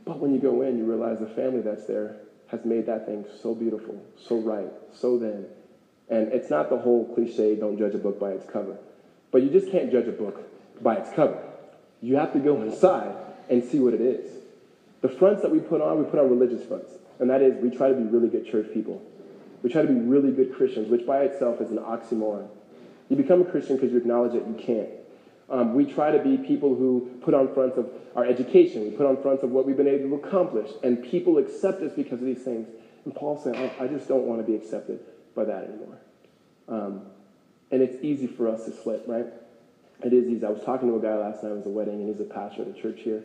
But 0.04 0.18
when 0.18 0.32
you 0.32 0.40
go 0.40 0.62
in, 0.62 0.78
you 0.78 0.84
realize 0.84 1.18
the 1.20 1.26
family 1.26 1.60
that's 1.60 1.86
there 1.86 2.16
has 2.48 2.64
made 2.64 2.86
that 2.86 3.06
thing 3.06 3.24
so 3.42 3.54
beautiful, 3.54 4.02
so 4.16 4.38
right, 4.38 4.68
so 4.92 5.18
then. 5.18 5.46
And 6.08 6.32
it's 6.32 6.50
not 6.50 6.68
the 6.68 6.78
whole 6.78 7.14
cliche, 7.14 7.54
don't 7.54 7.78
judge 7.78 7.94
a 7.94 7.98
book 7.98 8.18
by 8.18 8.30
its 8.30 8.50
cover. 8.50 8.76
But 9.30 9.42
you 9.42 9.50
just 9.50 9.70
can't 9.70 9.92
judge 9.92 10.08
a 10.08 10.12
book 10.12 10.42
by 10.82 10.96
its 10.96 11.10
cover. 11.14 11.40
You 12.00 12.16
have 12.16 12.32
to 12.32 12.40
go 12.40 12.60
inside 12.62 13.14
and 13.48 13.62
see 13.62 13.78
what 13.78 13.94
it 13.94 14.00
is. 14.00 14.32
The 15.02 15.08
fronts 15.08 15.42
that 15.42 15.50
we 15.50 15.60
put 15.60 15.80
on, 15.80 16.02
we 16.02 16.10
put 16.10 16.18
on 16.18 16.28
religious 16.28 16.66
fronts. 16.66 16.90
And 17.20 17.30
that 17.30 17.42
is, 17.42 17.62
we 17.62 17.70
try 17.70 17.88
to 17.88 17.94
be 17.94 18.02
really 18.02 18.28
good 18.28 18.50
church 18.50 18.66
people. 18.72 19.02
We 19.62 19.70
try 19.70 19.82
to 19.82 19.88
be 19.88 19.94
really 19.94 20.30
good 20.30 20.54
Christians, 20.54 20.88
which 20.88 21.06
by 21.06 21.22
itself 21.22 21.60
is 21.60 21.70
an 21.70 21.78
oxymoron. 21.78 22.48
You 23.08 23.16
become 23.16 23.42
a 23.42 23.44
Christian 23.44 23.76
because 23.76 23.92
you 23.92 23.98
acknowledge 23.98 24.32
that 24.32 24.46
you 24.46 24.54
can't. 24.54 24.88
Um, 25.50 25.74
we 25.74 25.84
try 25.84 26.12
to 26.12 26.22
be 26.22 26.36
people 26.38 26.76
who 26.76 27.10
put 27.22 27.34
on 27.34 27.52
fronts 27.52 27.76
of 27.76 27.90
our 28.14 28.24
education. 28.24 28.84
We 28.84 28.90
put 28.90 29.06
on 29.06 29.20
fronts 29.20 29.42
of 29.42 29.50
what 29.50 29.66
we've 29.66 29.76
been 29.76 29.88
able 29.88 30.08
to 30.10 30.26
accomplish. 30.26 30.70
And 30.84 31.02
people 31.02 31.38
accept 31.38 31.82
us 31.82 31.92
because 31.92 32.20
of 32.20 32.26
these 32.26 32.42
things. 32.42 32.68
And 33.04 33.14
Paul 33.14 33.40
said, 33.42 33.56
I, 33.56 33.84
I 33.84 33.88
just 33.88 34.06
don't 34.06 34.26
want 34.26 34.40
to 34.40 34.46
be 34.46 34.54
accepted 34.54 35.00
by 35.34 35.44
that 35.44 35.64
anymore. 35.64 35.98
Um, 36.68 37.02
and 37.72 37.82
it's 37.82 38.02
easy 38.02 38.28
for 38.28 38.48
us 38.48 38.64
to 38.66 38.72
slip, 38.72 39.04
right? 39.08 39.26
It 40.04 40.12
is 40.12 40.28
easy. 40.28 40.46
I 40.46 40.50
was 40.50 40.62
talking 40.62 40.88
to 40.88 40.96
a 40.96 41.00
guy 41.00 41.16
last 41.16 41.42
night. 41.42 41.50
It 41.50 41.56
was 41.56 41.66
a 41.66 41.70
wedding, 41.70 41.94
and 41.94 42.08
he's 42.08 42.20
a 42.20 42.32
pastor 42.32 42.62
at 42.62 42.68
a 42.68 42.72
church 42.72 43.00
here. 43.00 43.22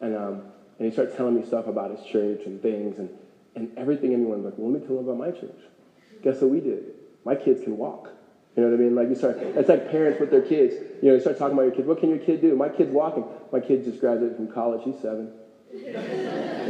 And, 0.00 0.14
um, 0.14 0.42
and 0.78 0.86
he 0.86 0.90
started 0.90 1.16
telling 1.16 1.34
me 1.34 1.46
stuff 1.46 1.66
about 1.66 1.90
his 1.90 2.04
church 2.06 2.42
and 2.44 2.60
things. 2.60 2.98
And, 2.98 3.08
and 3.56 3.76
everything 3.76 4.12
in 4.12 4.20
me 4.20 4.26
went 4.26 4.44
like, 4.44 4.54
well, 4.56 4.70
let 4.70 4.80
me 4.80 4.86
tell 4.86 4.98
him 4.98 5.08
about 5.08 5.18
my 5.18 5.30
church. 5.30 5.58
Guess 6.22 6.40
what 6.42 6.50
we 6.50 6.60
did? 6.60 6.94
My 7.24 7.34
kids 7.34 7.62
can 7.62 7.76
walk. 7.76 8.10
You 8.54 8.62
know 8.62 8.70
what 8.70 8.78
I 8.78 8.82
mean? 8.82 8.94
Like 8.94 9.08
you 9.08 9.14
start, 9.14 9.36
it's 9.38 9.68
like 9.68 9.90
parents 9.90 10.20
with 10.20 10.30
their 10.30 10.42
kids. 10.42 10.74
You 11.02 11.08
know, 11.08 11.14
you 11.14 11.20
start 11.20 11.36
talking 11.36 11.54
about 11.54 11.64
your 11.64 11.72
kids. 11.72 11.88
What 11.88 11.98
can 11.98 12.10
your 12.10 12.18
kid 12.18 12.40
do? 12.40 12.54
My 12.54 12.68
kid's 12.68 12.90
walking. 12.90 13.24
My 13.52 13.60
kid 13.60 13.84
just 13.84 14.00
graduated 14.00 14.36
from 14.36 14.48
college. 14.48 14.82
He's 14.84 14.98
seven. 14.98 15.32
you 15.72 15.92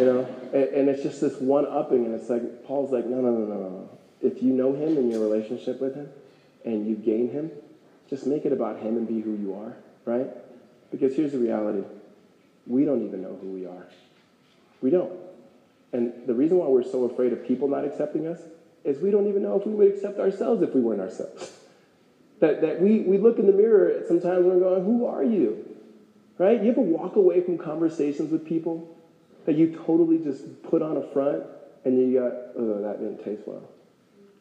know, 0.04 0.26
and, 0.52 0.64
and, 0.64 0.88
it's 0.88 1.02
just 1.02 1.20
this 1.20 1.36
one 1.36 1.64
upping, 1.66 2.06
and 2.06 2.14
it's 2.14 2.28
like 2.28 2.64
Paul's 2.64 2.90
like, 2.90 3.06
no, 3.06 3.20
no, 3.20 3.30
no, 3.30 3.44
no, 3.46 3.68
no. 3.68 3.88
If 4.20 4.42
you 4.42 4.52
know 4.52 4.72
him 4.72 4.96
and 4.96 5.12
your 5.12 5.20
relationship 5.20 5.80
with 5.80 5.94
him, 5.94 6.08
and 6.64 6.88
you 6.88 6.96
gain 6.96 7.30
him, 7.30 7.52
just 8.08 8.26
make 8.26 8.46
it 8.46 8.52
about 8.52 8.78
him 8.78 8.96
and 8.96 9.06
be 9.06 9.20
who 9.20 9.34
you 9.36 9.54
are, 9.54 9.76
right? 10.06 10.28
Because 10.90 11.14
here's 11.14 11.32
the 11.32 11.38
reality: 11.38 11.84
we 12.66 12.84
don't 12.84 13.06
even 13.06 13.22
know 13.22 13.38
who 13.40 13.48
we 13.48 13.66
are. 13.66 13.86
We 14.80 14.90
don't. 14.90 15.12
And 15.92 16.12
the 16.26 16.34
reason 16.34 16.58
why 16.58 16.66
we're 16.66 16.82
so 16.82 17.04
afraid 17.04 17.32
of 17.32 17.46
people 17.46 17.68
not 17.68 17.84
accepting 17.84 18.26
us 18.26 18.40
is 18.84 19.00
we 19.00 19.10
don't 19.10 19.28
even 19.28 19.42
know 19.42 19.58
if 19.58 19.66
we 19.66 19.72
would 19.72 19.88
accept 19.88 20.18
ourselves 20.18 20.62
if 20.62 20.74
we 20.74 20.80
weren't 20.80 21.00
ourselves. 21.00 21.52
That, 22.38 22.60
that 22.60 22.82
we, 22.82 23.00
we 23.00 23.16
look 23.16 23.38
in 23.38 23.46
the 23.46 23.52
mirror 23.54 24.02
sometimes 24.06 24.44
and 24.44 24.48
we're 24.48 24.60
going, 24.60 24.84
Who 24.84 25.06
are 25.06 25.24
you? 25.24 25.74
Right? 26.36 26.62
You 26.62 26.70
ever 26.70 26.82
walk 26.82 27.16
away 27.16 27.40
from 27.40 27.56
conversations 27.56 28.30
with 28.30 28.46
people 28.46 28.94
that 29.46 29.56
you 29.56 29.74
totally 29.86 30.18
just 30.18 30.62
put 30.64 30.82
on 30.82 30.98
a 30.98 31.02
front 31.14 31.44
and 31.86 31.98
you 31.98 32.18
got, 32.18 32.32
oh, 32.58 32.82
that 32.82 32.98
didn't 32.98 33.24
taste 33.24 33.40
well. 33.46 33.62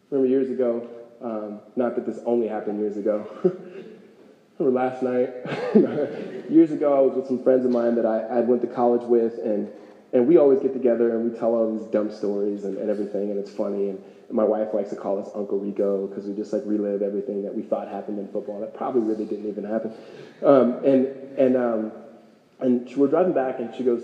Remember 0.09 0.29
years 0.29 0.49
ago, 0.49 0.89
um, 1.21 1.61
not 1.77 1.95
that 1.95 2.05
this 2.05 2.19
only 2.25 2.49
happened 2.49 2.79
years 2.79 2.97
ago. 2.97 3.25
Remember 4.59 4.77
last 4.77 5.01
night, 5.01 5.33
years 6.49 6.71
ago, 6.71 6.97
I 6.97 6.99
was 6.99 7.15
with 7.15 7.27
some 7.27 7.41
friends 7.43 7.63
of 7.63 7.71
mine 7.71 7.95
that 7.95 8.05
I, 8.05 8.19
I 8.23 8.39
went 8.41 8.61
to 8.63 8.67
college 8.67 9.03
with, 9.03 9.37
and, 9.37 9.71
and 10.15 10.25
we 10.25 10.37
always 10.37 10.61
get 10.61 10.71
together 10.71 11.13
and 11.13 11.29
we 11.29 11.37
tell 11.37 11.53
all 11.53 11.77
these 11.77 11.85
dumb 11.87 12.09
stories 12.09 12.63
and, 12.63 12.77
and 12.77 12.89
everything, 12.89 13.29
and 13.29 13.37
it's 13.37 13.51
funny. 13.51 13.89
And, 13.89 14.01
my 14.31 14.43
wife 14.43 14.73
likes 14.73 14.89
to 14.89 14.95
call 14.95 15.19
us 15.19 15.29
Uncle 15.35 15.59
Rico 15.59 16.07
because 16.07 16.25
we 16.25 16.35
just 16.35 16.51
like 16.51 16.63
relive 16.65 17.03
everything 17.03 17.43
that 17.43 17.53
we 17.53 17.61
thought 17.61 17.87
happened 17.87 18.17
in 18.17 18.27
football 18.29 18.59
that 18.59 18.73
probably 18.73 19.01
really 19.01 19.25
didn't 19.25 19.47
even 19.47 19.63
happen. 19.63 19.93
Um, 20.43 20.83
and 20.83 21.05
and 21.37 21.55
um, 21.55 21.91
and 22.59 22.95
we're 22.95 23.07
driving 23.07 23.33
back, 23.33 23.59
and 23.59 23.73
she 23.75 23.83
goes, 23.83 24.03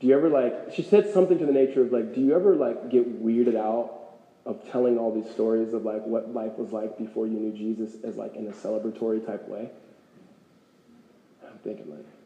"Do 0.00 0.06
you 0.06 0.16
ever 0.16 0.30
like?" 0.30 0.72
She 0.72 0.82
said 0.82 1.12
something 1.12 1.38
to 1.38 1.44
the 1.44 1.52
nature 1.52 1.82
of 1.82 1.92
like, 1.92 2.14
"Do 2.14 2.20
you 2.22 2.34
ever 2.34 2.56
like 2.56 2.88
get 2.90 3.22
weirded 3.22 3.56
out 3.56 3.92
of 4.46 4.66
telling 4.70 4.98
all 4.98 5.12
these 5.12 5.30
stories 5.30 5.74
of 5.74 5.84
like 5.84 6.06
what 6.06 6.32
life 6.32 6.56
was 6.56 6.72
like 6.72 6.96
before 6.96 7.26
you 7.26 7.38
knew 7.38 7.52
Jesus 7.52 8.02
as 8.04 8.16
like 8.16 8.36
in 8.36 8.46
a 8.46 8.52
celebratory 8.52 9.24
type 9.24 9.46
way?" 9.48 9.68
I'm 11.46 11.58
thinking 11.58 11.90
like. 11.90 12.17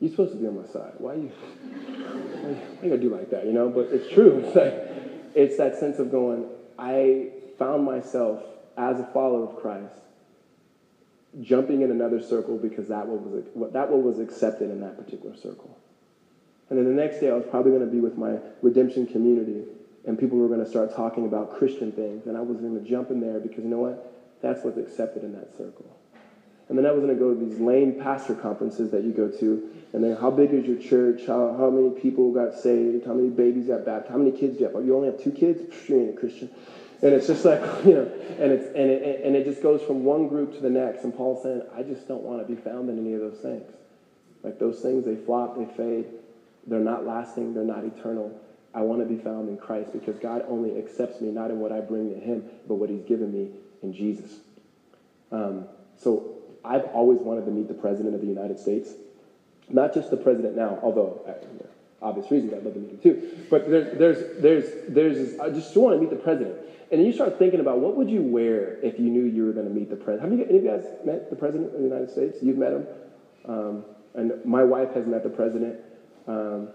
You're 0.00 0.10
supposed 0.10 0.32
to 0.32 0.38
be 0.38 0.46
on 0.46 0.60
my 0.60 0.66
side. 0.66 0.92
Why 0.98 1.12
are 1.12 1.16
you, 1.16 1.28
why 1.28 2.50
are 2.50 2.84
you 2.84 2.90
gonna 2.90 2.98
do 2.98 3.08
like 3.10 3.30
that, 3.30 3.46
you 3.46 3.52
know? 3.52 3.68
But 3.68 3.88
it's 3.90 4.12
true. 4.12 4.42
It's 4.44 4.56
like, 4.56 4.74
it's 5.34 5.56
that 5.56 5.78
sense 5.78 5.98
of 5.98 6.10
going, 6.10 6.46
I 6.78 7.30
found 7.58 7.84
myself 7.84 8.42
as 8.76 9.00
a 9.00 9.04
follower 9.06 9.44
of 9.44 9.56
Christ 9.60 9.94
jumping 11.40 11.82
in 11.82 11.90
another 11.90 12.20
circle 12.20 12.56
because 12.56 12.88
that 12.88 13.06
one 13.06 13.30
was, 13.30 13.72
that 13.72 13.90
one 13.90 14.04
was 14.04 14.18
accepted 14.18 14.70
in 14.70 14.80
that 14.80 14.96
particular 14.96 15.36
circle. 15.36 15.76
And 16.70 16.78
then 16.78 16.86
the 16.86 17.02
next 17.02 17.20
day, 17.20 17.30
I 17.30 17.34
was 17.34 17.44
probably 17.50 17.72
going 17.72 17.84
to 17.84 17.90
be 17.92 18.00
with 18.00 18.16
my 18.16 18.38
redemption 18.62 19.06
community, 19.06 19.64
and 20.06 20.18
people 20.18 20.38
were 20.38 20.48
going 20.48 20.64
to 20.64 20.68
start 20.68 20.94
talking 20.94 21.26
about 21.26 21.56
Christian 21.56 21.92
things, 21.92 22.26
and 22.26 22.36
I 22.36 22.40
was 22.40 22.58
going 22.58 22.82
to 22.82 22.88
jump 22.88 23.10
in 23.10 23.20
there 23.20 23.38
because 23.38 23.64
you 23.64 23.70
know 23.70 23.78
what? 23.78 24.12
That's 24.40 24.64
what's 24.64 24.78
accepted 24.78 25.24
in 25.24 25.32
that 25.34 25.56
circle. 25.56 25.84
And 26.68 26.78
then 26.78 26.86
I 26.86 26.92
was 26.92 27.02
going 27.02 27.14
to 27.14 27.20
go 27.20 27.34
to 27.34 27.38
these 27.44 27.60
lame 27.60 28.00
pastor 28.00 28.34
conferences 28.34 28.90
that 28.90 29.04
you 29.04 29.12
go 29.12 29.28
to. 29.28 29.70
And 29.92 30.02
then, 30.02 30.16
how 30.16 30.30
big 30.30 30.52
is 30.52 30.66
your 30.66 30.78
church? 30.78 31.26
How, 31.26 31.54
how 31.58 31.70
many 31.70 31.90
people 31.90 32.32
got 32.32 32.54
saved? 32.54 33.06
How 33.06 33.12
many 33.12 33.28
babies 33.28 33.66
got 33.66 33.84
baptized? 33.84 34.10
How 34.10 34.18
many 34.18 34.32
kids 34.32 34.54
do 34.54 34.60
you 34.60 34.66
have? 34.66 34.74
Oh, 34.74 34.80
you 34.80 34.96
only 34.96 35.08
have 35.08 35.22
two 35.22 35.30
kids? 35.30 35.60
You 35.88 36.00
ain't 36.00 36.16
a 36.16 36.18
Christian. 36.18 36.50
And 37.02 37.12
it's 37.12 37.26
just 37.26 37.44
like, 37.44 37.60
you 37.84 37.94
know, 37.94 38.10
and, 38.40 38.50
it's, 38.50 38.66
and, 38.68 38.90
it, 38.90 39.24
and 39.24 39.36
it 39.36 39.44
just 39.44 39.62
goes 39.62 39.82
from 39.82 40.04
one 40.04 40.26
group 40.26 40.54
to 40.54 40.60
the 40.60 40.70
next. 40.70 41.04
And 41.04 41.14
Paul's 41.14 41.42
saying, 41.42 41.62
I 41.76 41.82
just 41.82 42.08
don't 42.08 42.22
want 42.22 42.46
to 42.46 42.52
be 42.52 42.60
found 42.60 42.88
in 42.88 42.98
any 42.98 43.12
of 43.12 43.20
those 43.20 43.40
things. 43.40 43.70
Like 44.42 44.58
those 44.58 44.80
things, 44.80 45.04
they 45.04 45.16
flop, 45.16 45.56
they 45.56 45.66
fade. 45.76 46.06
They're 46.66 46.80
not 46.80 47.06
lasting, 47.06 47.54
they're 47.54 47.62
not 47.62 47.84
eternal. 47.84 48.40
I 48.74 48.80
want 48.80 49.00
to 49.00 49.06
be 49.06 49.22
found 49.22 49.48
in 49.48 49.56
Christ 49.56 49.92
because 49.92 50.18
God 50.18 50.44
only 50.48 50.76
accepts 50.78 51.20
me 51.20 51.28
not 51.28 51.50
in 51.50 51.60
what 51.60 51.72
I 51.72 51.80
bring 51.80 52.12
to 52.12 52.18
Him, 52.18 52.44
but 52.66 52.74
what 52.74 52.90
He's 52.90 53.04
given 53.04 53.32
me 53.32 53.50
in 53.82 53.92
Jesus. 53.92 54.38
Um, 55.30 55.66
so 55.96 56.33
I've 56.64 56.84
always 56.86 57.20
wanted 57.20 57.44
to 57.44 57.50
meet 57.50 57.68
the 57.68 57.74
President 57.74 58.14
of 58.14 58.20
the 58.20 58.26
United 58.26 58.58
States. 58.58 58.90
Not 59.68 59.94
just 59.94 60.10
the 60.10 60.16
President 60.16 60.56
now, 60.56 60.78
although, 60.82 61.20
obvious 62.02 62.30
reasons, 62.30 62.52
I'd 62.52 62.64
love 62.64 62.74
to 62.74 62.80
meet 62.80 62.90
him 62.90 62.98
too. 62.98 63.46
But 63.50 63.68
there's, 63.68 63.98
there's, 63.98 64.42
there's, 64.42 64.70
there's, 64.88 65.38
I 65.38 65.50
just 65.50 65.76
want 65.76 65.96
to 65.96 66.00
meet 66.00 66.10
the 66.10 66.16
President. 66.16 66.56
And 66.90 67.00
then 67.00 67.06
you 67.06 67.12
start 67.12 67.38
thinking 67.38 67.60
about 67.60 67.80
what 67.80 67.96
would 67.96 68.10
you 68.10 68.22
wear 68.22 68.78
if 68.82 68.98
you 68.98 69.06
knew 69.06 69.24
you 69.24 69.46
were 69.46 69.52
going 69.52 69.66
to 69.66 69.72
meet 69.72 69.90
the 69.90 69.96
President. 69.96 70.30
Have 70.30 70.38
you, 70.38 70.44
any 70.46 70.58
of 70.58 70.64
you 70.64 70.70
guys 70.70 70.84
met 71.04 71.30
the 71.30 71.36
President 71.36 71.74
of 71.74 71.78
the 71.78 71.88
United 71.88 72.10
States? 72.10 72.38
You've 72.42 72.58
met 72.58 72.72
him? 72.72 72.86
Um, 73.46 73.84
and 74.14 74.44
my 74.44 74.62
wife 74.62 74.92
has 74.94 75.06
met 75.06 75.22
the 75.22 75.30
President. 75.30 75.80
Um, 76.28 76.68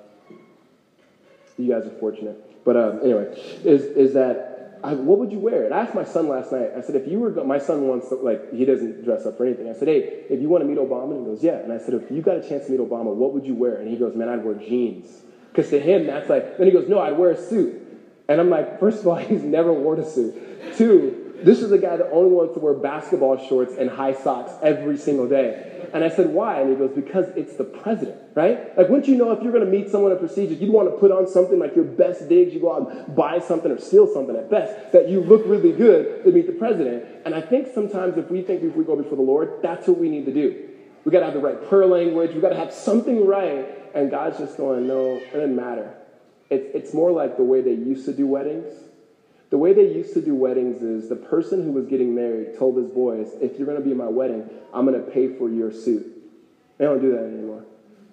you 1.58 1.74
guys 1.74 1.86
are 1.86 1.98
fortunate. 2.00 2.64
But 2.64 2.78
um, 2.78 3.00
anyway, 3.04 3.38
is, 3.64 3.84
is 3.84 4.14
that 4.14 4.49
I, 4.84 4.94
what 4.94 5.20
would 5.20 5.32
you 5.32 5.40
wear? 5.40 5.66
And 5.66 5.74
I 5.74 5.80
asked 5.80 5.96
my 5.96 6.06
son 6.06 6.28
last 6.28 6.52
night. 6.52 6.72
I 6.78 6.82
said, 6.82 6.96
if 6.96 7.08
you 7.08 7.20
were, 7.20 7.32
my 7.44 7.60
son 7.60 7.88
wants, 7.88 8.10
to, 8.10 8.16
like, 8.16 8.54
he 8.54 8.64
doesn't 8.64 9.04
dress 9.04 9.26
up 9.26 9.38
for 9.38 9.46
anything. 9.46 9.70
I 9.70 9.74
said, 9.74 9.88
hey, 9.88 10.24
if 10.30 10.42
you 10.42 10.48
want 10.48 10.64
to 10.64 10.68
meet 10.68 10.78
Obama, 10.78 11.12
and 11.12 11.20
he 11.20 11.26
goes, 11.26 11.44
yeah. 11.44 11.58
And 11.58 11.74
I 11.74 11.80
said, 11.80 11.96
if 11.96 12.10
you 12.10 12.22
got 12.22 12.38
a 12.38 12.48
chance 12.48 12.66
to 12.66 12.72
meet 12.72 12.80
Obama, 12.80 13.14
what 13.14 13.34
would 13.34 13.46
you 13.46 13.56
wear? 13.56 13.76
And 13.76 13.90
he 13.90 13.98
goes, 13.98 14.16
man, 14.16 14.30
I'd 14.30 14.44
wear 14.44 14.56
jeans. 14.56 15.22
Because 15.52 15.70
to 15.72 15.80
him, 15.80 16.08
that's 16.08 16.30
like, 16.30 16.58
then 16.58 16.68
he 16.68 16.72
goes, 16.72 16.88
no, 16.88 17.00
I'd 17.00 17.18
wear 17.18 17.32
a 17.32 17.38
suit. 17.38 17.82
And 18.30 18.40
I'm 18.40 18.50
like, 18.50 18.80
first 18.80 19.00
of 19.00 19.08
all, 19.08 19.16
he's 19.18 19.44
never 19.44 19.74
worn 19.74 20.00
a 20.00 20.10
suit. 20.10 20.36
Two, 20.78 21.18
this 21.44 21.62
is 21.62 21.72
a 21.72 21.78
guy 21.78 21.98
that 21.98 22.10
only 22.12 22.32
wants 22.32 22.54
to 22.54 22.60
wear 22.60 22.74
basketball 22.74 23.38
shorts 23.48 23.74
and 23.78 23.90
high 23.90 24.14
socks 24.14 24.52
every 24.62 24.98
single 24.98 25.28
day. 25.28 25.88
And 25.94 26.04
I 26.04 26.10
said, 26.10 26.28
why? 26.28 26.62
And 26.62 26.70
he 26.70 26.76
goes, 26.76 26.92
because 26.96 27.28
it's 27.36 27.56
the 27.56 27.64
president, 27.64 28.18
right? 28.36 28.78
Like, 28.78 28.90
wouldn't 28.90 29.08
you 29.08 29.16
know 29.16 29.32
if 29.32 29.42
you're 29.42 29.52
going 29.52 29.66
to 29.66 29.72
meet 29.72 29.90
someone 29.90 30.12
at 30.12 30.20
procedures, 30.20 30.60
you'd 30.60 30.72
want 30.72 30.92
to 30.92 30.98
put 30.98 31.12
on 31.12 31.28
something 31.28 31.58
like 31.58 31.76
your 31.76 31.86
best 31.86 32.30
digs, 32.30 32.54
you 32.54 32.60
go 32.60 32.76
out 32.76 32.92
and 32.92 33.16
buy 33.16 33.40
something 33.40 33.72
or 33.72 33.80
steal 33.80 34.12
something 34.12 34.36
at 34.36 34.50
best, 34.50 34.92
that 34.92 35.10
you 35.10 35.22
look 35.22 35.44
really 35.46 35.72
good 35.72 36.24
to 36.24 36.32
meet 36.32 36.48
the 36.48 36.54
president. 36.54 37.06
And 37.26 37.34
I 37.34 37.42
think 37.42 37.68
sometimes 37.74 38.18
if 38.18 38.30
we 38.30 38.42
think 38.42 38.64
if 38.64 38.76
we 38.76 38.84
go 38.84 38.96
before 38.96 39.16
the 39.16 39.24
Lord, 39.24 39.62
that's 39.62 39.88
what 39.88 39.98
we 39.98 40.10
need 40.10 40.26
to 40.26 40.34
do. 40.34 40.68
We 41.06 41.12
got 41.12 41.20
to 41.20 41.26
have 41.26 41.34
the 41.34 41.40
right 41.40 41.68
prayer 41.70 41.86
language. 41.86 42.34
We 42.34 42.42
got 42.42 42.50
to 42.50 42.58
have 42.58 42.74
something 42.74 43.26
right. 43.26 43.68
And 43.96 44.12
God's 44.12 44.38
just 44.38 44.58
going, 44.58 44.88
no, 44.88 45.16
it 45.16 45.34
doesn't 45.34 45.56
matter. 45.56 45.96
It's, 46.50 46.66
it's 46.76 46.94
more 46.94 47.12
like 47.12 47.38
the 47.38 47.44
way 47.44 47.62
they 47.62 47.74
used 47.74 48.06
to 48.06 48.14
do 48.14 48.28
weddings 48.28 48.74
the 49.50 49.58
way 49.58 49.74
they 49.74 49.91
used 49.93 50.14
to 50.14 50.22
do 50.22 50.36
weddings 50.36 50.82
is 50.82 51.10
the 51.10 51.16
person 51.16 51.64
who 51.64 51.72
was 51.72 51.88
getting 51.88 52.14
married 52.14 52.58
told 52.58 52.78
his 52.78 52.89
boys, 52.89 53.32
if 53.41 53.58
you're 53.58 53.66
going 53.66 53.82
to 53.82 53.84
be 53.84 53.95
my 53.95 54.08
wedding, 54.08 54.47
I'm 54.74 54.86
going 54.86 55.04
to 55.04 55.12
pay 55.12 55.36
for 55.36 55.50
your 55.50 55.72
suit. 55.72 56.06
They 56.78 56.86
don't 56.86 57.02
do 57.02 57.12
that 57.14 57.24
anymore. 57.24 57.66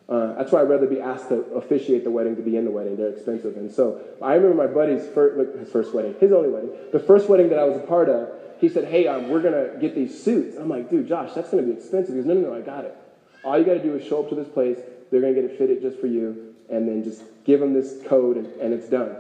Uh, 0.09 0.35
that's 0.35 0.53
why 0.53 0.61
I'd 0.61 0.69
rather 0.69 0.87
be 0.87 1.01
asked 1.01 1.29
to 1.29 1.41
officiate 1.55 2.05
the 2.05 2.11
wedding 2.11 2.37
to 2.37 2.43
be 2.43 2.57
in 2.57 2.65
the 2.65 2.71
wedding. 2.71 2.97
They're 2.97 3.11
expensive. 3.11 3.57
And 3.57 3.71
so 3.71 4.01
I 4.23 4.35
remember 4.35 4.67
my 4.67 4.73
buddy's 4.73 5.07
first, 5.09 5.59
his 5.59 5.69
first 5.69 5.93
wedding, 5.93 6.15
his 6.21 6.33
only 6.33 6.49
wedding, 6.49 6.71
the 6.93 7.01
first 7.01 7.29
wedding 7.29 7.51
that 7.51 7.59
I 7.59 7.65
was 7.65 7.77
a 7.77 7.87
part 7.87 8.09
of, 8.09 8.31
he 8.61 8.69
said, 8.69 8.85
hey, 8.85 9.07
um, 9.07 9.29
we're 9.29 9.43
going 9.43 9.53
to 9.53 9.79
get 9.79 9.95
these 9.95 10.23
suits. 10.23 10.57
I'm 10.57 10.69
like, 10.69 10.89
dude, 10.89 11.09
Josh, 11.09 11.33
that's 11.35 11.51
going 11.51 11.67
to 11.67 11.71
be 11.71 11.79
expensive. 11.79 12.15
He 12.15 12.21
goes, 12.21 12.27
no, 12.27 12.35
no, 12.35 12.51
no, 12.51 12.55
I 12.55 12.61
got 12.61 12.85
it. 12.85 12.97
All 13.45 13.59
you 13.59 13.65
got 13.65 13.75
to 13.75 13.83
do 13.83 13.95
is 13.97 14.07
show 14.07 14.23
up 14.23 14.31
to 14.31 14.35
this 14.35 14.49
place. 14.49 14.79
They're 15.11 15.21
going 15.21 15.35
to 15.35 15.43
get 15.43 15.51
it 15.51 15.59
fitted 15.59 15.83
just 15.83 15.99
for 16.01 16.07
you 16.07 16.55
and 16.71 16.89
then 16.89 17.05
just 17.05 17.23
give 17.45 17.61
them 17.61 17.75
this 17.75 17.99
code 18.07 18.37
and, 18.37 18.47
and 18.61 18.73
it's 18.73 18.89
done. 18.89 19.17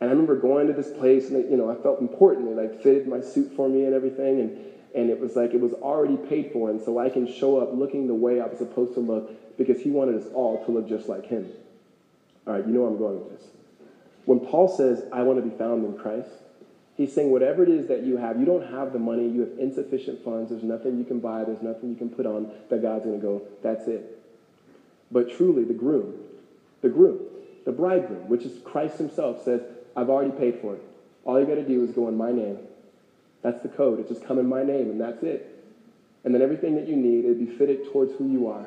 And 0.00 0.08
I 0.08 0.12
remember 0.12 0.36
going 0.36 0.66
to 0.66 0.72
this 0.72 0.90
place 0.90 1.28
and, 1.28 1.50
you 1.50 1.56
know, 1.56 1.70
I 1.70 1.74
felt 1.82 2.00
important. 2.00 2.48
They 2.48 2.62
like 2.62 2.82
fitted 2.82 3.06
my 3.06 3.20
suit 3.20 3.52
for 3.54 3.68
me 3.68 3.84
and 3.84 3.94
everything. 3.94 4.40
And, 4.40 4.58
and 4.94 5.10
it 5.10 5.20
was 5.20 5.36
like 5.36 5.52
it 5.52 5.60
was 5.60 5.74
already 5.74 6.16
paid 6.16 6.52
for. 6.52 6.70
And 6.70 6.80
so 6.80 6.98
I 6.98 7.10
can 7.10 7.30
show 7.30 7.58
up 7.58 7.74
looking 7.74 8.06
the 8.06 8.14
way 8.14 8.40
I 8.40 8.46
was 8.46 8.58
supposed 8.58 8.94
to 8.94 9.00
look 9.00 9.56
because 9.58 9.80
he 9.80 9.90
wanted 9.90 10.20
us 10.20 10.26
all 10.32 10.64
to 10.64 10.72
look 10.72 10.88
just 10.88 11.08
like 11.08 11.26
him. 11.26 11.50
All 12.46 12.54
right, 12.54 12.66
you 12.66 12.72
know 12.72 12.80
where 12.80 12.90
I'm 12.90 12.98
going 12.98 13.20
with 13.20 13.38
this. 13.38 13.48
When 14.24 14.40
Paul 14.40 14.68
says, 14.68 15.04
I 15.12 15.22
want 15.22 15.42
to 15.42 15.48
be 15.48 15.56
found 15.56 15.84
in 15.84 15.98
Christ, 15.98 16.30
he's 16.96 17.12
saying 17.12 17.30
whatever 17.30 17.62
it 17.62 17.68
is 17.68 17.88
that 17.88 18.02
you 18.02 18.16
have, 18.16 18.38
you 18.38 18.46
don't 18.46 18.70
have 18.70 18.92
the 18.92 18.98
money, 18.98 19.28
you 19.28 19.40
have 19.40 19.58
insufficient 19.58 20.24
funds, 20.24 20.50
there's 20.50 20.62
nothing 20.62 20.98
you 20.98 21.04
can 21.04 21.20
buy, 21.20 21.44
there's 21.44 21.62
nothing 21.62 21.90
you 21.90 21.96
can 21.96 22.08
put 22.08 22.26
on 22.26 22.50
that 22.70 22.80
God's 22.80 23.04
going 23.04 23.20
to 23.20 23.26
go, 23.26 23.42
that's 23.62 23.86
it. 23.86 24.18
But 25.10 25.36
truly, 25.36 25.64
the 25.64 25.74
groom, 25.74 26.14
the 26.80 26.88
groom, 26.88 27.20
the 27.64 27.72
bridegroom, 27.72 28.28
which 28.28 28.42
is 28.42 28.60
Christ 28.62 28.98
himself, 28.98 29.44
says, 29.44 29.62
I've 29.96 30.10
already 30.10 30.30
paid 30.30 30.60
for 30.60 30.74
it. 30.76 30.82
All 31.24 31.38
you 31.38 31.46
got 31.46 31.56
to 31.56 31.66
do 31.66 31.84
is 31.84 31.90
go 31.90 32.08
in 32.08 32.16
my 32.16 32.32
name. 32.32 32.58
That's 33.42 33.62
the 33.62 33.68
code. 33.68 34.00
It's 34.00 34.08
just 34.08 34.24
come 34.24 34.38
in 34.38 34.48
my 34.48 34.62
name, 34.62 34.90
and 34.90 35.00
that's 35.00 35.22
it. 35.22 35.64
And 36.24 36.34
then 36.34 36.42
everything 36.42 36.74
that 36.76 36.86
you 36.86 36.96
need, 36.96 37.24
it'd 37.24 37.38
be 37.38 37.56
fitted 37.56 37.90
towards 37.92 38.12
who 38.14 38.30
you 38.30 38.48
are. 38.48 38.66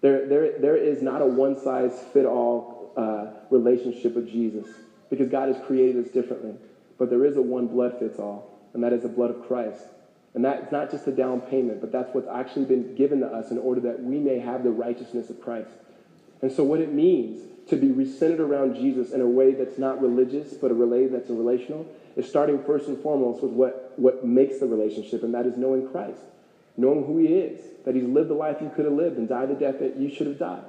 There, 0.00 0.26
there, 0.28 0.58
there 0.58 0.76
is 0.76 1.02
not 1.02 1.22
a 1.22 1.26
one 1.26 1.58
size 1.60 1.92
fit 2.12 2.24
all 2.24 2.92
uh, 2.96 3.26
relationship 3.50 4.14
with 4.14 4.30
Jesus 4.30 4.66
because 5.10 5.28
God 5.28 5.48
has 5.48 5.64
created 5.66 6.04
us 6.04 6.12
differently. 6.12 6.54
But 6.98 7.10
there 7.10 7.24
is 7.24 7.36
a 7.36 7.42
one 7.42 7.66
blood 7.66 7.98
fits 7.98 8.18
all, 8.18 8.58
and 8.74 8.82
that 8.82 8.92
is 8.92 9.02
the 9.02 9.08
blood 9.08 9.30
of 9.30 9.46
Christ. 9.46 9.82
And 10.34 10.44
that's 10.44 10.70
not 10.70 10.90
just 10.90 11.06
a 11.06 11.12
down 11.12 11.40
payment, 11.40 11.80
but 11.80 11.90
that's 11.90 12.14
what's 12.14 12.28
actually 12.28 12.66
been 12.66 12.94
given 12.94 13.20
to 13.20 13.26
us 13.26 13.50
in 13.50 13.58
order 13.58 13.80
that 13.82 14.02
we 14.02 14.18
may 14.18 14.38
have 14.38 14.62
the 14.62 14.70
righteousness 14.70 15.30
of 15.30 15.40
Christ. 15.40 15.70
And 16.40 16.52
so, 16.52 16.62
what 16.62 16.80
it 16.80 16.92
means 16.92 17.42
to 17.68 17.76
be 17.76 17.88
recentered 17.88 18.38
around 18.38 18.76
Jesus 18.76 19.12
in 19.12 19.20
a 19.20 19.26
way 19.26 19.52
that's 19.52 19.78
not 19.78 20.00
religious, 20.00 20.54
but 20.54 20.70
a 20.70 20.74
way 20.74 21.06
that's 21.06 21.28
relational, 21.28 21.86
is 22.16 22.28
starting 22.28 22.62
first 22.64 22.88
and 22.88 23.00
foremost 23.02 23.42
with 23.42 23.52
what, 23.52 23.92
what 23.96 24.24
makes 24.24 24.58
the 24.58 24.66
relationship, 24.66 25.22
and 25.22 25.34
that 25.34 25.46
is 25.46 25.56
knowing 25.56 25.88
Christ, 25.88 26.20
knowing 26.76 27.04
who 27.04 27.18
He 27.18 27.26
is, 27.26 27.60
that 27.84 27.94
He's 27.94 28.04
lived 28.04 28.30
the 28.30 28.34
life 28.34 28.56
you 28.60 28.70
could 28.74 28.86
have 28.86 28.94
lived 28.94 29.18
and 29.18 29.28
died 29.28 29.50
the 29.50 29.54
death 29.54 29.80
that 29.80 29.96
you 29.96 30.10
should 30.10 30.26
have 30.26 30.38
died. 30.38 30.64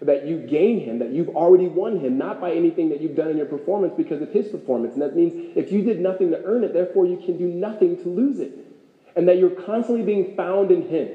That 0.00 0.26
you 0.26 0.38
gain 0.38 0.80
Him, 0.80 0.98
that 0.98 1.10
you've 1.10 1.28
already 1.36 1.68
won 1.68 2.00
Him, 2.00 2.18
not 2.18 2.40
by 2.40 2.52
anything 2.52 2.88
that 2.88 3.00
you've 3.00 3.14
done 3.14 3.28
in 3.28 3.36
your 3.36 3.46
performance 3.46 3.94
because 3.96 4.22
of 4.22 4.30
His 4.30 4.48
performance. 4.48 4.94
And 4.94 5.02
that 5.02 5.14
means 5.14 5.56
if 5.56 5.70
you 5.70 5.82
did 5.82 6.00
nothing 6.00 6.30
to 6.30 6.42
earn 6.44 6.64
it, 6.64 6.72
therefore 6.72 7.06
you 7.06 7.18
can 7.18 7.38
do 7.38 7.46
nothing 7.46 8.02
to 8.02 8.08
lose 8.08 8.40
it. 8.40 8.52
And 9.14 9.28
that 9.28 9.38
you're 9.38 9.50
constantly 9.50 10.04
being 10.04 10.34
found 10.34 10.70
in 10.70 10.88
Him. 10.88 11.08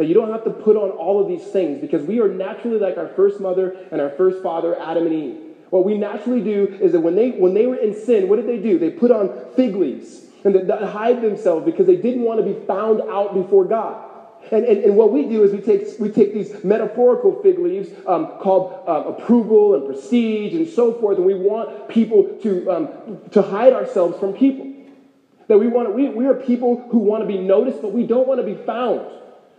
That 0.00 0.06
you 0.06 0.14
don't 0.14 0.32
have 0.32 0.44
to 0.44 0.50
put 0.50 0.76
on 0.76 0.92
all 0.92 1.20
of 1.20 1.28
these 1.28 1.44
things 1.52 1.78
because 1.78 2.06
we 2.06 2.20
are 2.20 2.28
naturally 2.28 2.78
like 2.78 2.96
our 2.96 3.08
first 3.08 3.38
mother 3.38 3.76
and 3.92 4.00
our 4.00 4.08
first 4.08 4.42
father, 4.42 4.80
Adam 4.80 5.04
and 5.04 5.14
Eve. 5.14 5.40
What 5.68 5.84
we 5.84 5.98
naturally 5.98 6.40
do 6.40 6.78
is 6.80 6.92
that 6.92 7.00
when 7.00 7.16
they, 7.16 7.32
when 7.32 7.52
they 7.52 7.66
were 7.66 7.76
in 7.76 7.94
sin, 7.94 8.26
what 8.26 8.36
did 8.36 8.46
they 8.46 8.56
do? 8.56 8.78
They 8.78 8.88
put 8.88 9.10
on 9.10 9.28
fig 9.56 9.76
leaves 9.76 10.22
and 10.42 10.54
they, 10.54 10.62
they 10.62 10.86
hide 10.86 11.20
themselves 11.20 11.66
because 11.66 11.86
they 11.86 11.96
didn't 11.96 12.22
want 12.22 12.40
to 12.40 12.46
be 12.50 12.58
found 12.64 13.02
out 13.10 13.34
before 13.34 13.66
God. 13.66 14.02
And, 14.50 14.64
and, 14.64 14.84
and, 14.84 14.96
what 14.96 15.12
we 15.12 15.26
do 15.26 15.44
is 15.44 15.52
we 15.52 15.60
take, 15.60 16.00
we 16.00 16.08
take 16.08 16.32
these 16.32 16.64
metaphorical 16.64 17.42
fig 17.42 17.58
leaves 17.58 17.90
um, 18.06 18.38
called 18.40 18.82
uh, 18.88 19.04
approval 19.06 19.74
and 19.74 19.84
prestige 19.84 20.54
and 20.54 20.66
so 20.66 20.94
forth, 20.94 21.18
and 21.18 21.26
we 21.26 21.34
want 21.34 21.90
people 21.90 22.38
to, 22.40 22.70
um, 22.70 23.20
to 23.32 23.42
hide 23.42 23.74
ourselves 23.74 24.18
from 24.18 24.32
people. 24.32 24.66
That 25.48 25.58
we, 25.58 25.66
want 25.66 25.94
we, 25.94 26.08
we 26.08 26.24
are 26.24 26.32
people 26.32 26.88
who 26.90 27.00
want 27.00 27.22
to 27.22 27.26
be 27.26 27.36
noticed, 27.36 27.82
but 27.82 27.92
we 27.92 28.06
don't 28.06 28.26
want 28.26 28.40
to 28.40 28.46
be 28.46 28.54
found. 28.64 29.02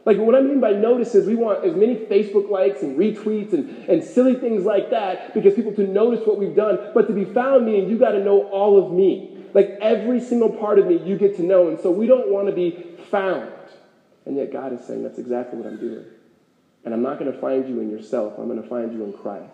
Like, 0.04 0.18
what 0.18 0.34
I 0.34 0.41
mean 0.41 0.60
by 0.60 0.72
notice 0.72 1.14
is 1.14 1.28
we 1.28 1.36
want 1.36 1.64
as 1.64 1.76
many 1.76 1.95
Facebook 1.95 2.49
likes 2.49 2.82
and 2.82 2.97
retweets 2.97 3.54
and, 3.54 3.70
and 3.88 4.04
silly 4.04 4.34
things 4.34 4.66
like 4.66 4.89
that 4.89 5.34
because 5.34 5.54
people 5.54 5.74
to 5.76 5.86
notice 5.86 6.26
what 6.26 6.39
we've 6.39 6.56
done. 6.56 6.91
But 6.93 7.08
to 7.08 7.14
be 7.14 7.26
found 7.26 7.66
meaning 7.66 7.88
you 7.88 7.99
got 7.99 8.12
to 8.12 8.24
know 8.24 8.47
all 8.49 8.84
of 8.84 8.91
me. 8.91 9.38
Like, 9.54 9.78
every 9.82 10.20
single 10.20 10.49
part 10.49 10.80
of 10.80 10.88
me 10.88 10.97
you 10.97 11.18
get 11.18 11.36
to 11.36 11.43
know. 11.43 11.68
And 11.68 11.80
so 11.80 11.91
we 11.91 12.08
don't 12.08 12.30
want 12.30 12.47
to 12.47 12.54
be 12.54 12.95
found. 13.12 13.52
And 14.26 14.38
yet 14.38 14.52
God 14.52 14.74
is 14.74 14.86
saying 14.86 15.04
that's 15.04 15.20
exactly 15.20 15.60
what 15.60 15.68
I'm 15.68 15.80
doing. 15.80 16.06
And 16.84 16.93
I'm 16.93 17.04
not 17.04 17.20
going 17.20 17.32
to 17.32 17.38
find 17.38 17.68
you 17.70 17.80
in 17.80 17.91
yourself, 17.91 18.39
I'm 18.39 18.47
going 18.47 18.62
to 18.62 18.68
find 18.68 18.91
you 18.93 19.04
in 19.04 19.14
Christ. 19.14 19.54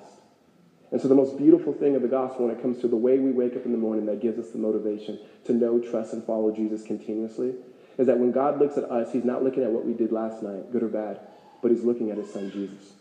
And 0.91 1.02
so, 1.02 1.10
the 1.10 1.16
most 1.16 1.38
beautiful 1.38 1.74
thing 1.74 1.98
of 1.98 2.02
the 2.02 2.08
gospel 2.08 2.48
when 2.48 2.56
it 2.56 2.62
comes 2.62 2.80
to 2.80 2.88
the 2.88 2.95
way 2.95 3.20
we 3.20 3.32
wake 3.32 3.58
up 3.58 3.66
in 3.66 3.74
the 3.74 3.78
morning 3.78 4.06
that 4.06 4.22
gives 4.22 4.39
us 4.39 4.52
the 4.52 4.58
motivation 4.58 5.20
to 5.43 5.52
know, 5.52 5.80
trust, 5.80 6.14
and 6.14 6.24
follow 6.24 6.56
Jesus 6.56 6.84
continuously 6.84 7.56
is 7.98 8.08
that 8.08 8.20
when 8.20 8.32
God 8.32 8.60
looks 8.60 8.78
at 8.78 8.86
us, 8.86 9.12
he's 9.12 9.26
not 9.26 9.43
looking 9.43 9.64
at 9.64 9.72
what 9.72 9.86
we 9.86 9.93
did 9.93 10.12
last 10.12 10.43
night, 10.43 10.72
good 10.72 10.84
or 10.84 10.88
bad, 10.88 11.20
but 11.62 11.72
he's 11.72 11.84
looking 11.84 12.12
at 12.12 12.18
his 12.18 12.32
son 12.32 12.52
Jesus. 12.52 12.93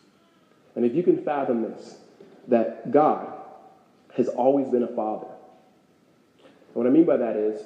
And 0.74 0.84
if 0.84 0.94
you 0.94 1.02
can 1.02 1.22
fathom 1.22 1.62
this, 1.62 1.98
that 2.48 2.90
God 2.90 3.32
has 4.16 4.28
always 4.28 4.68
been 4.68 4.82
a 4.82 4.88
father. 4.88 5.28
And 6.38 6.74
what 6.74 6.86
I 6.86 6.90
mean 6.90 7.04
by 7.04 7.16
that 7.18 7.36
is, 7.36 7.62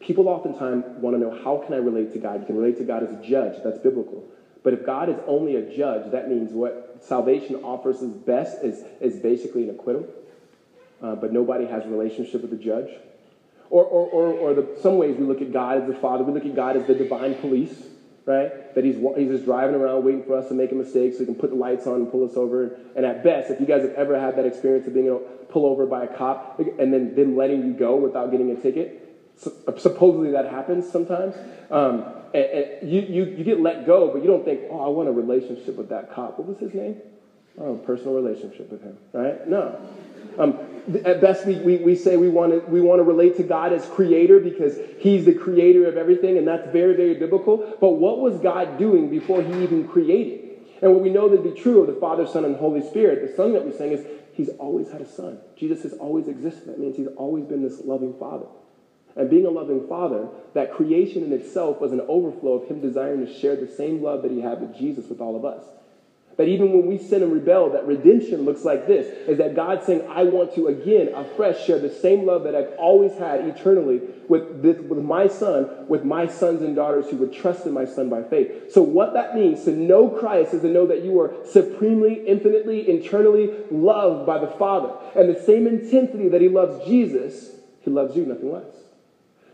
people 0.00 0.28
oftentimes 0.28 0.84
want 1.00 1.16
to 1.16 1.20
know 1.20 1.30
how 1.42 1.58
can 1.58 1.74
I 1.74 1.78
relate 1.78 2.12
to 2.12 2.18
God? 2.18 2.40
You 2.40 2.46
can 2.46 2.56
relate 2.56 2.78
to 2.78 2.84
God 2.84 3.02
as 3.02 3.10
a 3.10 3.22
judge, 3.22 3.62
that's 3.64 3.78
biblical. 3.78 4.24
But 4.62 4.74
if 4.74 4.84
God 4.84 5.08
is 5.08 5.16
only 5.26 5.56
a 5.56 5.76
judge, 5.76 6.10
that 6.12 6.28
means 6.28 6.52
what 6.52 6.98
salvation 7.00 7.56
offers 7.56 7.96
us 8.02 8.10
best 8.10 8.62
is, 8.62 8.84
is 9.00 9.16
basically 9.16 9.64
an 9.64 9.70
acquittal. 9.70 10.06
Uh, 11.00 11.14
but 11.14 11.32
nobody 11.32 11.64
has 11.64 11.84
a 11.84 11.88
relationship 11.88 12.42
with 12.42 12.50
the 12.50 12.56
judge. 12.56 12.90
Or, 13.70 13.84
or, 13.84 14.06
or, 14.08 14.32
or 14.32 14.54
the, 14.54 14.78
some 14.80 14.96
ways 14.96 15.16
we 15.18 15.24
look 15.24 15.42
at 15.42 15.52
God 15.52 15.82
as 15.82 15.86
the 15.86 15.94
Father. 15.94 16.24
We 16.24 16.32
look 16.32 16.46
at 16.46 16.54
God 16.54 16.76
as 16.76 16.86
the 16.86 16.94
divine 16.94 17.34
police, 17.34 17.86
right? 18.24 18.74
That 18.74 18.82
he's, 18.84 18.96
he's 18.96 19.28
just 19.28 19.44
driving 19.44 19.74
around 19.74 20.04
waiting 20.04 20.24
for 20.24 20.36
us 20.36 20.48
to 20.48 20.54
make 20.54 20.72
a 20.72 20.74
mistake 20.74 21.12
so 21.12 21.20
he 21.20 21.26
can 21.26 21.34
put 21.34 21.50
the 21.50 21.56
lights 21.56 21.86
on 21.86 21.96
and 21.96 22.10
pull 22.10 22.24
us 22.24 22.36
over. 22.36 22.78
And 22.96 23.04
at 23.04 23.22
best, 23.22 23.50
if 23.50 23.60
you 23.60 23.66
guys 23.66 23.82
have 23.82 23.92
ever 23.92 24.18
had 24.18 24.36
that 24.36 24.46
experience 24.46 24.86
of 24.86 24.94
being 24.94 25.06
able 25.06 25.20
to 25.20 25.24
pull 25.50 25.66
over 25.66 25.84
by 25.84 26.04
a 26.04 26.06
cop 26.06 26.58
and 26.58 26.92
then 26.92 27.14
them 27.14 27.36
letting 27.36 27.66
you 27.66 27.74
go 27.74 27.96
without 27.96 28.30
getting 28.30 28.50
a 28.50 28.56
ticket, 28.56 29.04
supposedly 29.76 30.30
that 30.30 30.46
happens 30.46 30.90
sometimes. 30.90 31.34
Um, 31.70 32.04
and, 32.34 32.44
and 32.44 32.90
you, 32.90 33.00
you, 33.02 33.24
you 33.24 33.44
get 33.44 33.60
let 33.60 33.86
go, 33.86 34.10
but 34.12 34.22
you 34.22 34.28
don't 34.28 34.44
think, 34.44 34.62
oh, 34.70 34.80
I 34.80 34.88
want 34.88 35.08
a 35.08 35.12
relationship 35.12 35.76
with 35.76 35.90
that 35.90 36.12
cop. 36.12 36.38
What 36.38 36.48
was 36.48 36.58
his 36.58 36.74
name? 36.74 36.96
Oh, 37.60 37.74
personal 37.76 38.14
relationship 38.14 38.70
with 38.70 38.82
him, 38.82 38.96
right? 39.12 39.46
No. 39.48 39.78
Um, 40.38 40.58
at 41.04 41.20
best, 41.20 41.46
we, 41.46 41.56
we, 41.56 41.76
we 41.76 41.96
say 41.96 42.16
we 42.16 42.28
want, 42.28 42.52
to, 42.52 42.58
we 42.70 42.80
want 42.80 43.00
to 43.00 43.02
relate 43.02 43.36
to 43.36 43.42
God 43.42 43.72
as 43.72 43.84
creator 43.86 44.40
because 44.40 44.78
he's 44.98 45.24
the 45.24 45.34
creator 45.34 45.86
of 45.86 45.96
everything, 45.96 46.38
and 46.38 46.48
that's 46.48 46.70
very, 46.72 46.96
very 46.96 47.14
biblical. 47.14 47.76
But 47.80 47.90
what 47.90 48.20
was 48.20 48.38
God 48.40 48.78
doing 48.78 49.10
before 49.10 49.42
he 49.42 49.62
even 49.62 49.86
created? 49.86 50.60
And 50.80 50.92
what 50.92 51.02
we 51.02 51.10
know 51.10 51.28
to 51.28 51.36
be 51.36 51.50
true 51.50 51.80
of 51.80 51.88
the 51.88 52.00
Father, 52.00 52.26
Son, 52.26 52.44
and 52.44 52.56
Holy 52.56 52.80
Spirit, 52.80 53.28
the 53.28 53.36
song 53.36 53.52
that 53.52 53.66
we 53.66 53.72
sing 53.72 53.92
is 53.92 54.06
he's 54.32 54.48
always 54.50 54.90
had 54.90 55.00
a 55.00 55.08
son. 55.08 55.38
Jesus 55.56 55.82
has 55.82 55.92
always 55.94 56.28
existed. 56.28 56.68
That 56.68 56.78
means 56.78 56.96
he's 56.96 57.08
always 57.16 57.44
been 57.44 57.62
this 57.62 57.80
loving 57.84 58.14
Father. 58.18 58.46
And 59.16 59.28
being 59.28 59.46
a 59.46 59.50
loving 59.50 59.88
Father, 59.88 60.28
that 60.54 60.72
creation 60.72 61.24
in 61.24 61.32
itself 61.32 61.80
was 61.80 61.92
an 61.92 62.00
overflow 62.02 62.52
of 62.52 62.68
him 62.68 62.80
desiring 62.80 63.26
to 63.26 63.40
share 63.40 63.56
the 63.56 63.66
same 63.66 64.00
love 64.02 64.22
that 64.22 64.30
he 64.30 64.40
had 64.40 64.60
with 64.60 64.76
Jesus 64.76 65.08
with 65.08 65.20
all 65.20 65.34
of 65.34 65.44
us. 65.44 65.64
That 66.38 66.46
even 66.46 66.72
when 66.72 66.86
we 66.86 66.98
sin 66.98 67.24
and 67.24 67.32
rebel, 67.32 67.70
that 67.70 67.84
redemption 67.84 68.42
looks 68.44 68.64
like 68.64 68.86
this 68.86 69.08
is 69.28 69.38
that 69.38 69.56
God 69.56 69.82
saying, 69.82 70.06
I 70.08 70.22
want 70.22 70.54
to 70.54 70.68
again, 70.68 71.12
afresh, 71.12 71.66
share 71.66 71.80
the 71.80 71.90
same 71.90 72.26
love 72.26 72.44
that 72.44 72.54
I've 72.54 72.78
always 72.78 73.12
had 73.18 73.40
eternally 73.40 74.00
with, 74.28 74.62
this, 74.62 74.78
with 74.78 75.00
my 75.00 75.26
son, 75.26 75.88
with 75.88 76.04
my 76.04 76.28
sons 76.28 76.62
and 76.62 76.76
daughters 76.76 77.10
who 77.10 77.16
would 77.16 77.32
trust 77.32 77.66
in 77.66 77.72
my 77.72 77.84
son 77.84 78.08
by 78.08 78.22
faith. 78.22 78.70
So, 78.72 78.82
what 78.82 79.14
that 79.14 79.34
means 79.34 79.64
to 79.64 79.72
know 79.72 80.08
Christ 80.08 80.54
is 80.54 80.62
to 80.62 80.68
know 80.68 80.86
that 80.86 81.02
you 81.02 81.18
are 81.20 81.34
supremely, 81.44 82.24
infinitely, 82.24 82.88
internally 82.88 83.52
loved 83.72 84.24
by 84.24 84.38
the 84.38 84.46
Father. 84.46 84.94
And 85.16 85.28
the 85.28 85.42
same 85.42 85.66
intensity 85.66 86.28
that 86.28 86.40
he 86.40 86.48
loves 86.48 86.86
Jesus, 86.86 87.50
he 87.80 87.90
loves 87.90 88.16
you, 88.16 88.24
nothing 88.24 88.52
less. 88.52 88.77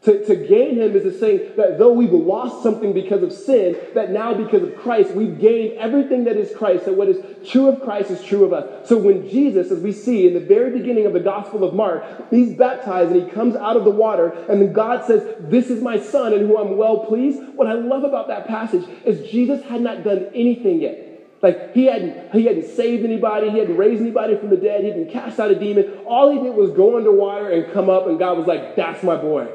To, 0.05 0.22
to 0.26 0.36
gain 0.36 0.76
him 0.76 0.94
is 0.94 1.02
to 1.05 1.18
say 1.18 1.48
that 1.57 1.78
though 1.78 1.92
we've 1.92 2.12
lost 2.12 2.62
something 2.62 2.92
because 2.92 3.22
of 3.22 3.32
sin, 3.32 3.74
that 3.94 4.11
now 4.11 4.34
because 4.34 4.62
of 4.62 4.76
Christ, 4.76 5.12
we've 5.12 5.38
gained 5.40 5.78
everything 5.78 6.24
that 6.24 6.36
is 6.36 6.55
Christ, 6.55 6.84
that 6.84 6.94
what 6.94 7.09
is 7.09 7.24
true 7.48 7.68
of 7.68 7.80
Christ 7.80 8.11
is 8.11 8.22
true 8.22 8.44
of 8.44 8.52
us. 8.52 8.86
So 8.86 8.98
when 8.98 9.26
Jesus, 9.30 9.70
as 9.70 9.80
we 9.80 9.92
see 9.92 10.26
in 10.26 10.34
the 10.34 10.40
very 10.40 10.78
beginning 10.78 11.07
of 11.07 11.14
the 11.14 11.20
Gospel 11.20 11.64
of 11.64 11.74
Mark, 11.74 12.05
he's 12.28 12.55
baptized 12.55 13.12
and 13.12 13.22
he 13.22 13.30
comes 13.30 13.57
out 13.57 13.78
of 13.78 13.84
the 13.84 13.90
water, 13.90 14.28
and 14.50 14.61
then 14.61 14.74
God 14.74 15.07
says, 15.07 15.22
This 15.40 15.70
is 15.70 15.80
my 15.80 15.98
son 15.98 16.34
in 16.34 16.40
whom 16.40 16.59
I'm 16.59 16.76
well 16.76 17.07
pleased. 17.07 17.40
What 17.55 17.66
I 17.66 17.72
love 17.72 18.05
about 18.05 18.28
that 18.28 18.46
passage 18.46 18.84
is 19.07 19.30
Jesus 19.30 19.62
had 19.64 19.80
not 19.80 20.05
done 20.05 20.26
anything 20.34 20.82
yet. 20.82 21.38
Like 21.40 21.72
he 21.72 21.86
hadn't, 21.86 22.30
he 22.32 22.44
hadn't 22.44 22.66
saved 22.66 23.07
anybody, 23.07 23.48
he 23.48 23.59
hadn't 23.59 23.78
raised 23.78 24.02
anybody 24.02 24.36
from 24.36 24.50
the 24.50 24.59
dead, 24.59 24.82
he 24.82 24.88
hadn't 24.88 25.11
cast 25.11 25.40
out 25.40 25.50
a 25.50 25.59
demon. 25.59 25.90
All 26.07 26.30
he 26.30 26.40
did 26.40 26.55
was 26.55 26.72
go 26.72 26.98
underwater 26.98 27.48
and 27.48 27.72
come 27.72 27.88
up, 27.88 28.07
and 28.07 28.18
God 28.18 28.36
was 28.36 28.46
like, 28.46 28.76
That's 28.76 29.02
my 29.02 29.16
boy. 29.16 29.48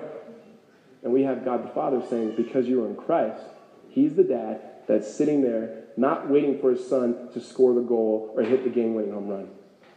And 1.04 1.14
we 1.14 1.24
have 1.24 1.46
God 1.46 1.64
the 1.64 1.70
Father 1.70 2.02
saying, 2.10 2.36
because 2.36 2.68
you 2.68 2.84
are 2.84 2.88
in 2.88 2.96
Christ, 2.96 3.44
He's 3.90 4.16
the 4.16 4.24
dad 4.24 4.62
that's 4.88 5.14
sitting 5.14 5.42
there, 5.42 5.84
not 5.98 6.30
waiting 6.30 6.60
for 6.60 6.72
his 6.72 6.88
son 6.88 7.30
to 7.34 7.40
score 7.40 7.74
the 7.74 7.82
goal 7.82 8.34
or 8.36 8.44
hit 8.44 8.64
the 8.64 8.70
game 8.70 8.96
winning 8.96 9.14
home 9.14 9.28
run. 9.28 9.50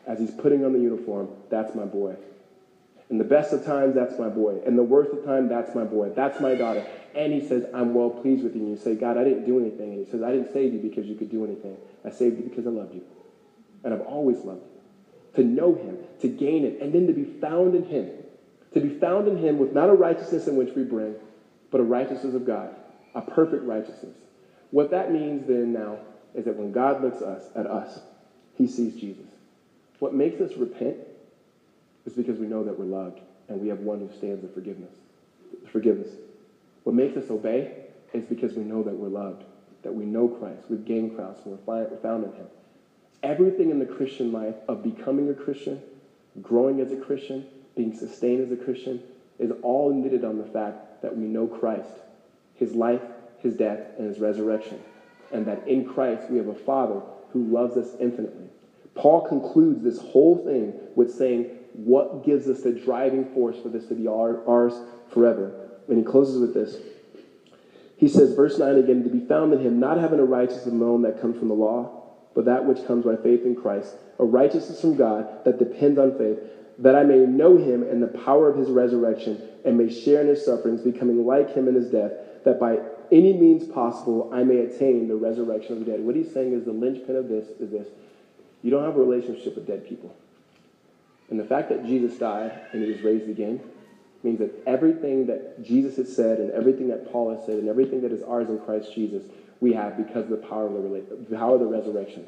As 0.07 0.19
he's 0.19 0.31
putting 0.31 0.65
on 0.65 0.73
the 0.73 0.81
uniform, 0.81 1.29
that's 1.49 1.75
my 1.75 1.85
boy. 1.85 2.17
In 3.09 3.19
the 3.19 3.25
best 3.25 3.53
of 3.53 3.65
times, 3.65 3.95
that's 3.95 4.19
my 4.19 4.29
boy. 4.29 4.61
In 4.67 4.77
the 4.77 4.83
worst 4.83 5.13
of 5.13 5.25
times, 5.25 5.51
that's 5.51 5.75
my 5.75 5.85
boy. 5.85 6.11
That's 6.11 6.41
my 6.41 6.55
daughter. 6.55 6.85
And 7.15 7.33
he 7.33 7.47
says, 7.47 7.67
I'm 7.75 7.95
well 7.95 8.11
pleased 8.11 8.43
with 8.43 8.55
you. 8.55 8.63
And 8.63 8.71
you 8.71 8.77
say, 8.77 8.95
God, 8.95 9.19
I 9.19 9.25
didn't 9.25 9.45
do 9.45 9.61
anything. 9.61 9.93
And 9.93 10.05
he 10.05 10.11
says, 10.11 10.23
I 10.23 10.33
didn't 10.33 10.53
save 10.53 10.73
you 10.73 10.81
because 10.81 11.07
you 11.07 11.15
could 11.15 11.31
do 11.31 11.45
anything. 11.45 11.77
I 12.05 12.11
saved 12.11 12.39
you 12.39 12.45
because 12.45 12.67
I 12.67 12.71
loved 12.71 12.95
you. 12.95 13.03
And 13.85 13.93
I've 13.93 14.01
always 14.01 14.39
loved 14.39 14.63
you. 14.65 15.43
to 15.43 15.45
know 15.45 15.75
him, 15.75 15.99
to 16.21 16.29
gain 16.29 16.65
it, 16.65 16.81
and 16.81 16.93
then 16.93 17.07
to 17.07 17.13
be 17.13 17.25
found 17.25 17.75
in 17.75 17.85
him. 17.85 18.11
To 18.75 18.81
be 18.81 18.89
found 18.89 19.29
in 19.29 19.37
him 19.37 19.59
with 19.59 19.73
not 19.73 19.91
a 19.91 19.95
righteousness 19.95 20.49
in 20.49 20.57
which 20.57 20.75
we 20.75 20.83
bring, 20.85 21.15
but 21.71 21.81
a 21.81 21.85
righteousness 21.85 22.35
of 22.35 22.47
God, 22.47 22.75
a 23.15 23.21
perfect 23.21 23.65
righteousness. 23.65 24.17
What 24.71 24.91
that 24.91 25.13
means 25.13 25.47
then 25.47 25.73
now 25.73 25.99
is 26.35 26.47
that 26.47 26.57
when 26.57 26.73
God 26.73 27.03
looks 27.03 27.21
us 27.21 27.45
at 27.55 27.67
us, 27.67 28.01
he 28.57 28.67
sees 28.67 28.99
Jesus. 28.99 29.27
What 29.99 30.15
makes 30.15 30.41
us 30.41 30.57
repent 30.57 30.97
is 32.07 32.15
because 32.15 32.39
we 32.39 32.47
know 32.47 32.65
that 32.65 32.79
we're 32.79 32.87
loved 32.87 33.21
and 33.49 33.61
we 33.61 33.69
have 33.69 33.81
one 33.81 34.01
who 34.01 34.09
stands 34.17 34.43
in 34.43 34.53
forgiveness. 34.53 34.95
Forgiveness. 35.71 36.09
What 36.85 36.95
makes 36.95 37.17
us 37.17 37.31
obey 37.31 37.75
is 38.13 38.25
because 38.25 38.55
we 38.55 38.65
know 38.65 38.83
that 38.83 38.95
we're 38.95 39.09
loved, 39.09 39.45
that 39.83 39.95
we 39.95 40.05
know 40.05 40.29
Christ, 40.29 40.63
we've 40.69 40.85
gained 40.85 41.17
Christ, 41.17 41.41
and 41.45 41.59
we're 41.67 41.87
found 42.03 42.25
in 42.25 42.33
him. 42.33 42.47
Everything 43.23 43.71
in 43.71 43.79
the 43.79 43.87
Christian 43.87 44.33
life 44.33 44.57
of 44.69 44.83
becoming 44.83 45.29
a 45.31 45.35
Christian, 45.35 45.81
growing 46.41 46.81
as 46.81 46.91
a 46.91 46.97
Christian, 46.97 47.47
being 47.77 47.97
sustained 47.97 48.43
as 48.43 48.53
a 48.53 48.63
Christian, 48.63 49.03
is 49.39 49.53
all 49.63 49.93
knitted 49.93 50.25
on 50.25 50.39
the 50.39 50.45
fact 50.45 51.03
that 51.03 51.17
we 51.17 51.25
know 51.25 51.47
Christ, 51.47 51.91
his 52.55 52.75
life, 52.75 53.03
his 53.39 53.55
death, 53.55 53.81
and 53.99 54.07
his 54.07 54.19
resurrection. 54.19 54.81
And 55.33 55.47
that 55.47 55.67
in 55.67 55.89
Christ 55.89 56.31
we 56.31 56.39
have 56.39 56.49
a 56.49 56.55
Father 56.55 57.01
who 57.33 57.45
loves 57.45 57.77
us 57.77 57.89
infinitely. 57.99 58.49
Paul 58.95 59.23
concludes 59.23 59.83
this 59.83 59.99
whole 59.99 60.45
thing 60.45 60.75
with 60.95 61.13
saying, 61.13 61.47
What 61.73 62.25
gives 62.25 62.49
us 62.49 62.63
the 62.63 62.73
driving 62.73 63.33
force 63.33 63.57
for 63.59 63.69
this 63.69 63.87
to 63.87 63.95
be 63.95 64.07
ours 64.07 64.75
forever? 65.13 65.71
And 65.89 65.99
he 65.99 66.05
closes 66.05 66.41
with 66.41 66.55
this. 66.55 66.77
He 67.97 68.09
says, 68.09 68.35
verse 68.35 68.59
9 68.59 68.77
again, 68.77 69.05
to 69.05 69.11
be 69.11 69.25
found 69.27 69.53
in 69.53 69.61
him, 69.61 69.79
not 69.79 69.97
having 69.97 70.19
a 70.19 70.25
righteousness 70.25 70.75
own 70.83 71.03
that 71.03 71.21
comes 71.21 71.39
from 71.39 71.47
the 71.49 71.55
law, 71.55 72.03
but 72.35 72.47
that 72.47 72.65
which 72.65 72.85
comes 72.87 73.05
by 73.05 73.17
faith 73.17 73.45
in 73.45 73.55
Christ, 73.55 73.95
a 74.19 74.25
righteousness 74.25 74.81
from 74.81 74.97
God 74.97 75.45
that 75.45 75.59
depends 75.59 75.99
on 75.99 76.19
faith, 76.19 76.41
that 76.79 76.97
I 76.97 77.03
may 77.03 77.19
know 77.19 77.57
him 77.57 77.83
and 77.83 78.03
the 78.03 78.19
power 78.25 78.49
of 78.49 78.57
his 78.57 78.69
resurrection, 78.69 79.41
and 79.65 79.79
may 79.79 79.93
share 79.93 80.21
in 80.21 80.29
his 80.29 80.45
sufferings, 80.45 80.81
becoming 80.81 81.25
like 81.25 81.55
him 81.55 81.69
in 81.69 81.75
his 81.75 81.91
death, 81.91 82.13
that 82.45 82.59
by 82.59 82.79
any 83.13 83.33
means 83.33 83.65
possible 83.69 84.31
I 84.33 84.43
may 84.43 84.59
attain 84.59 85.07
the 85.09 85.17
resurrection 85.17 85.75
of 85.75 85.85
the 85.85 85.93
dead. 85.93 86.01
What 86.01 86.17
he's 86.17 86.33
saying 86.33 86.55
is 86.55 86.65
the 86.65 86.73
linchpin 86.73 87.15
of 87.17 87.29
this 87.29 87.49
is 87.61 87.71
this 87.71 87.89
you 88.63 88.71
don't 88.71 88.85
have 88.85 88.97
a 88.97 89.01
relationship 89.01 89.57
with 89.57 89.67
dead 89.67 89.89
people. 89.89 90.15
And 91.31 91.39
the 91.39 91.45
fact 91.45 91.69
that 91.71 91.85
Jesus 91.85 92.19
died 92.19 92.53
and 92.73 92.83
he 92.83 92.91
was 92.91 93.03
raised 93.03 93.29
again 93.29 93.61
means 94.23 94.39
that 94.39 94.63
everything 94.67 95.27
that 95.27 95.65
Jesus 95.65 95.97
has 95.97 96.15
said 96.15 96.39
and 96.39 96.51
everything 96.53 96.89
that 96.89 97.11
Paul 97.11 97.35
has 97.35 97.45
said 97.45 97.57
and 97.57 97.69
everything 97.69 98.03
that 98.03 98.13
is 98.13 98.23
ours 98.23 98.49
in 98.49 98.61
Christ 98.61 98.95
Jesus, 98.95 99.25
we 99.61 99.73
have 99.73 99.97
because 99.97 100.25
of 100.25 100.31
the 100.31 100.37
power 100.37 100.67
of 100.67 100.75
the, 100.75 101.37
power 101.37 101.55
of 101.55 101.61
the 101.61 101.67
resurrection. 101.67 102.27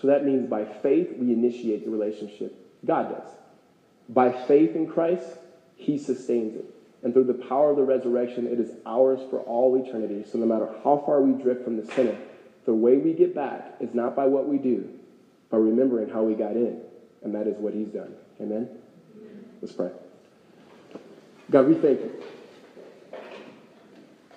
So 0.00 0.08
that 0.08 0.24
means 0.24 0.48
by 0.48 0.64
faith, 0.64 1.14
we 1.18 1.32
initiate 1.32 1.84
the 1.84 1.90
relationship. 1.90 2.54
God 2.84 3.10
does. 3.10 3.28
By 4.08 4.30
faith 4.30 4.76
in 4.76 4.86
Christ, 4.86 5.26
he 5.74 5.98
sustains 5.98 6.56
it. 6.56 6.64
And 7.02 7.12
through 7.12 7.24
the 7.24 7.34
power 7.34 7.70
of 7.70 7.76
the 7.76 7.84
resurrection, 7.84 8.46
it 8.46 8.58
is 8.58 8.72
ours 8.84 9.20
for 9.30 9.40
all 9.40 9.76
eternity. 9.76 10.24
So 10.30 10.38
no 10.38 10.46
matter 10.46 10.68
how 10.82 11.02
far 11.04 11.20
we 11.20 11.40
drift 11.40 11.64
from 11.64 11.76
the 11.76 11.86
sinner, 11.92 12.16
the 12.64 12.74
way 12.74 12.96
we 12.96 13.12
get 13.12 13.34
back 13.34 13.76
is 13.80 13.94
not 13.94 14.16
by 14.16 14.26
what 14.26 14.48
we 14.48 14.58
do, 14.58 14.88
but 15.50 15.58
remembering 15.58 16.08
how 16.08 16.22
we 16.22 16.34
got 16.34 16.52
in. 16.52 16.80
And 17.22 17.34
that 17.34 17.46
is 17.46 17.56
what 17.58 17.74
he's 17.74 17.88
done. 17.88 18.14
Amen? 18.40 18.68
Let's 19.60 19.72
pray. 19.72 19.90
God, 21.50 21.68
we 21.68 21.74
thank 21.74 22.00
you. 22.00 22.12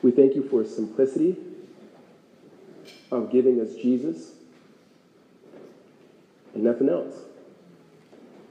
We 0.01 0.11
thank 0.11 0.35
you 0.35 0.43
for 0.43 0.63
simplicity 0.63 1.37
of 3.11 3.31
giving 3.31 3.59
us 3.59 3.73
Jesus 3.73 4.33
and 6.53 6.63
nothing 6.63 6.89
else. 6.89 7.15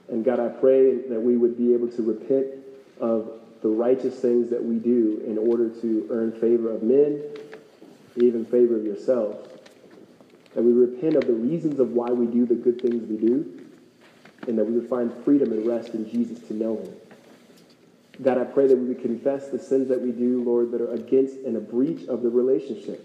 And 0.09 0.25
God, 0.25 0.41
I 0.41 0.49
pray 0.49 0.97
that 1.09 1.21
we 1.21 1.37
would 1.37 1.57
be 1.57 1.75
able 1.75 1.89
to 1.89 2.03
repent 2.03 2.47
of 3.01 3.31
the 3.63 3.69
righteous 3.69 4.19
things 4.21 4.51
that 4.51 4.65
we 4.65 4.77
do 4.77 5.23
in 5.27 5.37
order 5.37 5.69
to 5.81 6.07
earn 6.11 6.33
favor 6.33 6.71
of 6.71 6.83
men, 6.83 7.23
even 8.17 8.45
favor 8.45 8.77
of 8.77 8.85
yourselves. 8.85 9.49
That 10.55 10.63
we 10.63 10.73
repent 10.73 11.17
of 11.17 11.27
the 11.27 11.35
reasons 11.35 11.79
of 11.79 11.91
why 11.91 12.09
we 12.11 12.27
do 12.27 12.47
the 12.47 12.55
good 12.55 12.81
things 12.81 13.07
we 13.09 13.17
do, 13.17 13.61
and 14.47 14.59
that 14.59 14.65
we 14.65 14.79
would 14.79 14.89
find 14.89 15.13
freedom 15.25 15.53
and 15.53 15.67
rest 15.67 15.95
in 15.95 16.09
Jesus 16.11 16.39
to 16.49 16.55
know 16.55 16.79
him. 16.79 16.95
God, 18.23 18.39
I 18.39 18.45
pray 18.45 18.67
that 18.67 18.77
we 18.77 18.87
would 18.89 19.03
confess 19.03 19.49
the 19.49 19.59
sins 19.59 19.89
that 19.89 20.01
we 20.01 20.11
do, 20.11 20.43
Lord, 20.43 20.73
that 20.73 20.81
are 20.81 20.93
against 20.93 21.37
and 21.45 21.57
a 21.57 21.61
breach 21.61 22.09
of 22.09 22.23
the 22.23 22.31
relationship, 22.31 23.05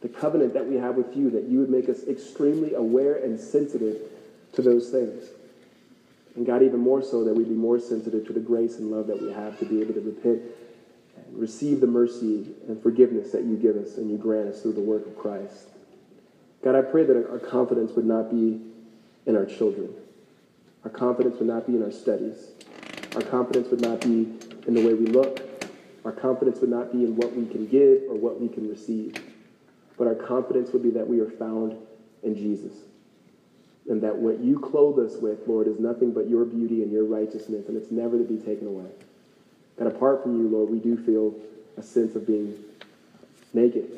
the 0.00 0.08
covenant 0.08 0.54
that 0.54 0.66
we 0.66 0.76
have 0.76 0.94
with 0.94 1.14
you, 1.16 1.30
that 1.30 1.44
you 1.44 1.60
would 1.60 1.70
make 1.70 1.88
us 1.88 2.04
extremely 2.08 2.74
aware 2.74 3.16
and 3.16 3.38
sensitive 3.38 4.00
to 4.54 4.62
those 4.62 4.90
things. 4.90 5.24
And 6.36 6.44
God, 6.44 6.62
even 6.62 6.80
more 6.80 7.02
so, 7.02 7.24
that 7.24 7.34
we'd 7.34 7.48
be 7.48 7.54
more 7.54 7.80
sensitive 7.80 8.26
to 8.26 8.32
the 8.32 8.40
grace 8.40 8.76
and 8.78 8.90
love 8.90 9.06
that 9.06 9.20
we 9.20 9.32
have 9.32 9.58
to 9.58 9.64
be 9.64 9.80
able 9.80 9.94
to 9.94 10.00
repent 10.00 10.42
and 11.16 11.38
receive 11.38 11.80
the 11.80 11.86
mercy 11.86 12.46
and 12.68 12.80
forgiveness 12.82 13.32
that 13.32 13.44
you 13.44 13.56
give 13.56 13.76
us 13.76 13.96
and 13.96 14.10
you 14.10 14.18
grant 14.18 14.48
us 14.48 14.60
through 14.60 14.74
the 14.74 14.82
work 14.82 15.06
of 15.06 15.16
Christ. 15.16 15.70
God, 16.62 16.74
I 16.74 16.82
pray 16.82 17.04
that 17.04 17.16
our 17.30 17.38
confidence 17.38 17.92
would 17.92 18.04
not 18.04 18.30
be 18.30 18.60
in 19.24 19.34
our 19.34 19.46
children. 19.46 19.94
Our 20.84 20.90
confidence 20.90 21.38
would 21.38 21.48
not 21.48 21.66
be 21.66 21.74
in 21.74 21.82
our 21.82 21.90
studies. 21.90 22.50
Our 23.14 23.22
confidence 23.22 23.68
would 23.70 23.80
not 23.80 24.00
be 24.00 24.30
in 24.66 24.74
the 24.74 24.86
way 24.86 24.92
we 24.92 25.06
look. 25.06 25.40
Our 26.04 26.12
confidence 26.12 26.60
would 26.60 26.70
not 26.70 26.92
be 26.92 27.04
in 27.04 27.16
what 27.16 27.34
we 27.34 27.46
can 27.46 27.66
give 27.66 28.02
or 28.10 28.14
what 28.14 28.40
we 28.40 28.48
can 28.48 28.68
receive. 28.68 29.16
But 29.96 30.06
our 30.06 30.14
confidence 30.14 30.70
would 30.72 30.82
be 30.82 30.90
that 30.90 31.08
we 31.08 31.20
are 31.20 31.30
found 31.30 31.76
in 32.22 32.36
Jesus 32.36 32.74
and 33.88 34.02
that 34.02 34.16
what 34.16 34.40
you 34.40 34.58
clothe 34.58 34.98
us 34.98 35.16
with, 35.20 35.46
Lord, 35.46 35.68
is 35.68 35.78
nothing 35.78 36.12
but 36.12 36.28
your 36.28 36.44
beauty 36.44 36.82
and 36.82 36.90
your 36.90 37.04
righteousness, 37.04 37.68
and 37.68 37.76
it's 37.76 37.90
never 37.90 38.18
to 38.18 38.24
be 38.24 38.36
taken 38.36 38.66
away. 38.66 38.90
And 39.78 39.88
apart 39.88 40.22
from 40.22 40.38
you, 40.40 40.48
Lord, 40.48 40.70
we 40.70 40.78
do 40.78 40.96
feel 40.96 41.34
a 41.76 41.82
sense 41.82 42.16
of 42.16 42.26
being 42.26 42.56
naked, 43.52 43.90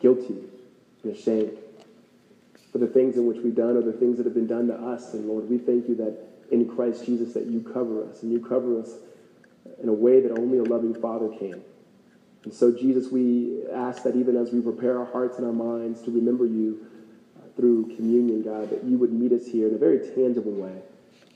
guilty, 0.00 0.36
and 1.02 1.16
ashamed 1.16 1.56
for 2.70 2.78
the 2.78 2.86
things 2.86 3.16
in 3.16 3.26
which 3.26 3.38
we've 3.38 3.54
done 3.54 3.76
or 3.76 3.82
the 3.82 3.92
things 3.92 4.18
that 4.18 4.26
have 4.26 4.34
been 4.34 4.46
done 4.46 4.68
to 4.68 4.74
us. 4.74 5.14
And 5.14 5.26
Lord, 5.26 5.48
we 5.48 5.58
thank 5.58 5.88
you 5.88 5.94
that 5.96 6.18
in 6.50 6.68
Christ 6.68 7.06
Jesus 7.06 7.32
that 7.34 7.46
you 7.46 7.60
cover 7.60 8.04
us, 8.04 8.22
and 8.22 8.30
you 8.30 8.40
cover 8.40 8.80
us 8.80 8.90
in 9.82 9.88
a 9.88 9.92
way 9.92 10.20
that 10.20 10.38
only 10.38 10.58
a 10.58 10.62
loving 10.62 10.94
Father 10.94 11.28
can. 11.38 11.62
And 12.44 12.54
so, 12.54 12.70
Jesus, 12.70 13.10
we 13.10 13.64
ask 13.72 14.04
that 14.04 14.14
even 14.14 14.36
as 14.36 14.52
we 14.52 14.60
prepare 14.60 14.98
our 14.98 15.06
hearts 15.06 15.38
and 15.38 15.46
our 15.46 15.52
minds 15.52 16.02
to 16.02 16.12
remember 16.12 16.46
you, 16.46 16.86
through 17.56 17.94
communion, 17.96 18.42
God, 18.42 18.70
that 18.70 18.84
you 18.84 18.98
would 18.98 19.12
meet 19.12 19.32
us 19.32 19.46
here 19.46 19.68
in 19.68 19.74
a 19.74 19.78
very 19.78 19.98
tangible 20.14 20.52
way, 20.52 20.82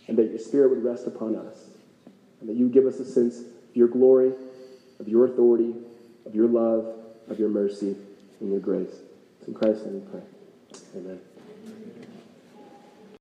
and 0.07 0.17
that 0.19 0.31
your 0.31 0.39
Spirit 0.39 0.71
would 0.71 0.85
rest 0.85 1.07
upon 1.07 1.35
us, 1.35 1.71
and 2.41 2.49
that 2.49 2.57
you 2.57 2.69
give 2.69 2.87
us 2.87 3.01
a 3.01 3.05
sense 3.05 3.41
of 3.41 3.47
your 3.75 3.89
glory, 3.89 4.33
of 4.99 5.09
your 5.09 5.25
authority, 5.27 5.75
of 6.27 6.35
your 6.35 6.49
love, 6.49 6.87
of 7.29 7.39
your 7.39 7.49
mercy, 7.49 7.97
and 8.41 8.51
your 8.51 8.61
grace. 8.61 9.01
It's 9.39 9.49
in 9.49 9.55
Christ's 9.55 9.87
name 9.87 9.95
we 9.95 10.11
pray. 10.11 10.23
Amen. 10.97 11.30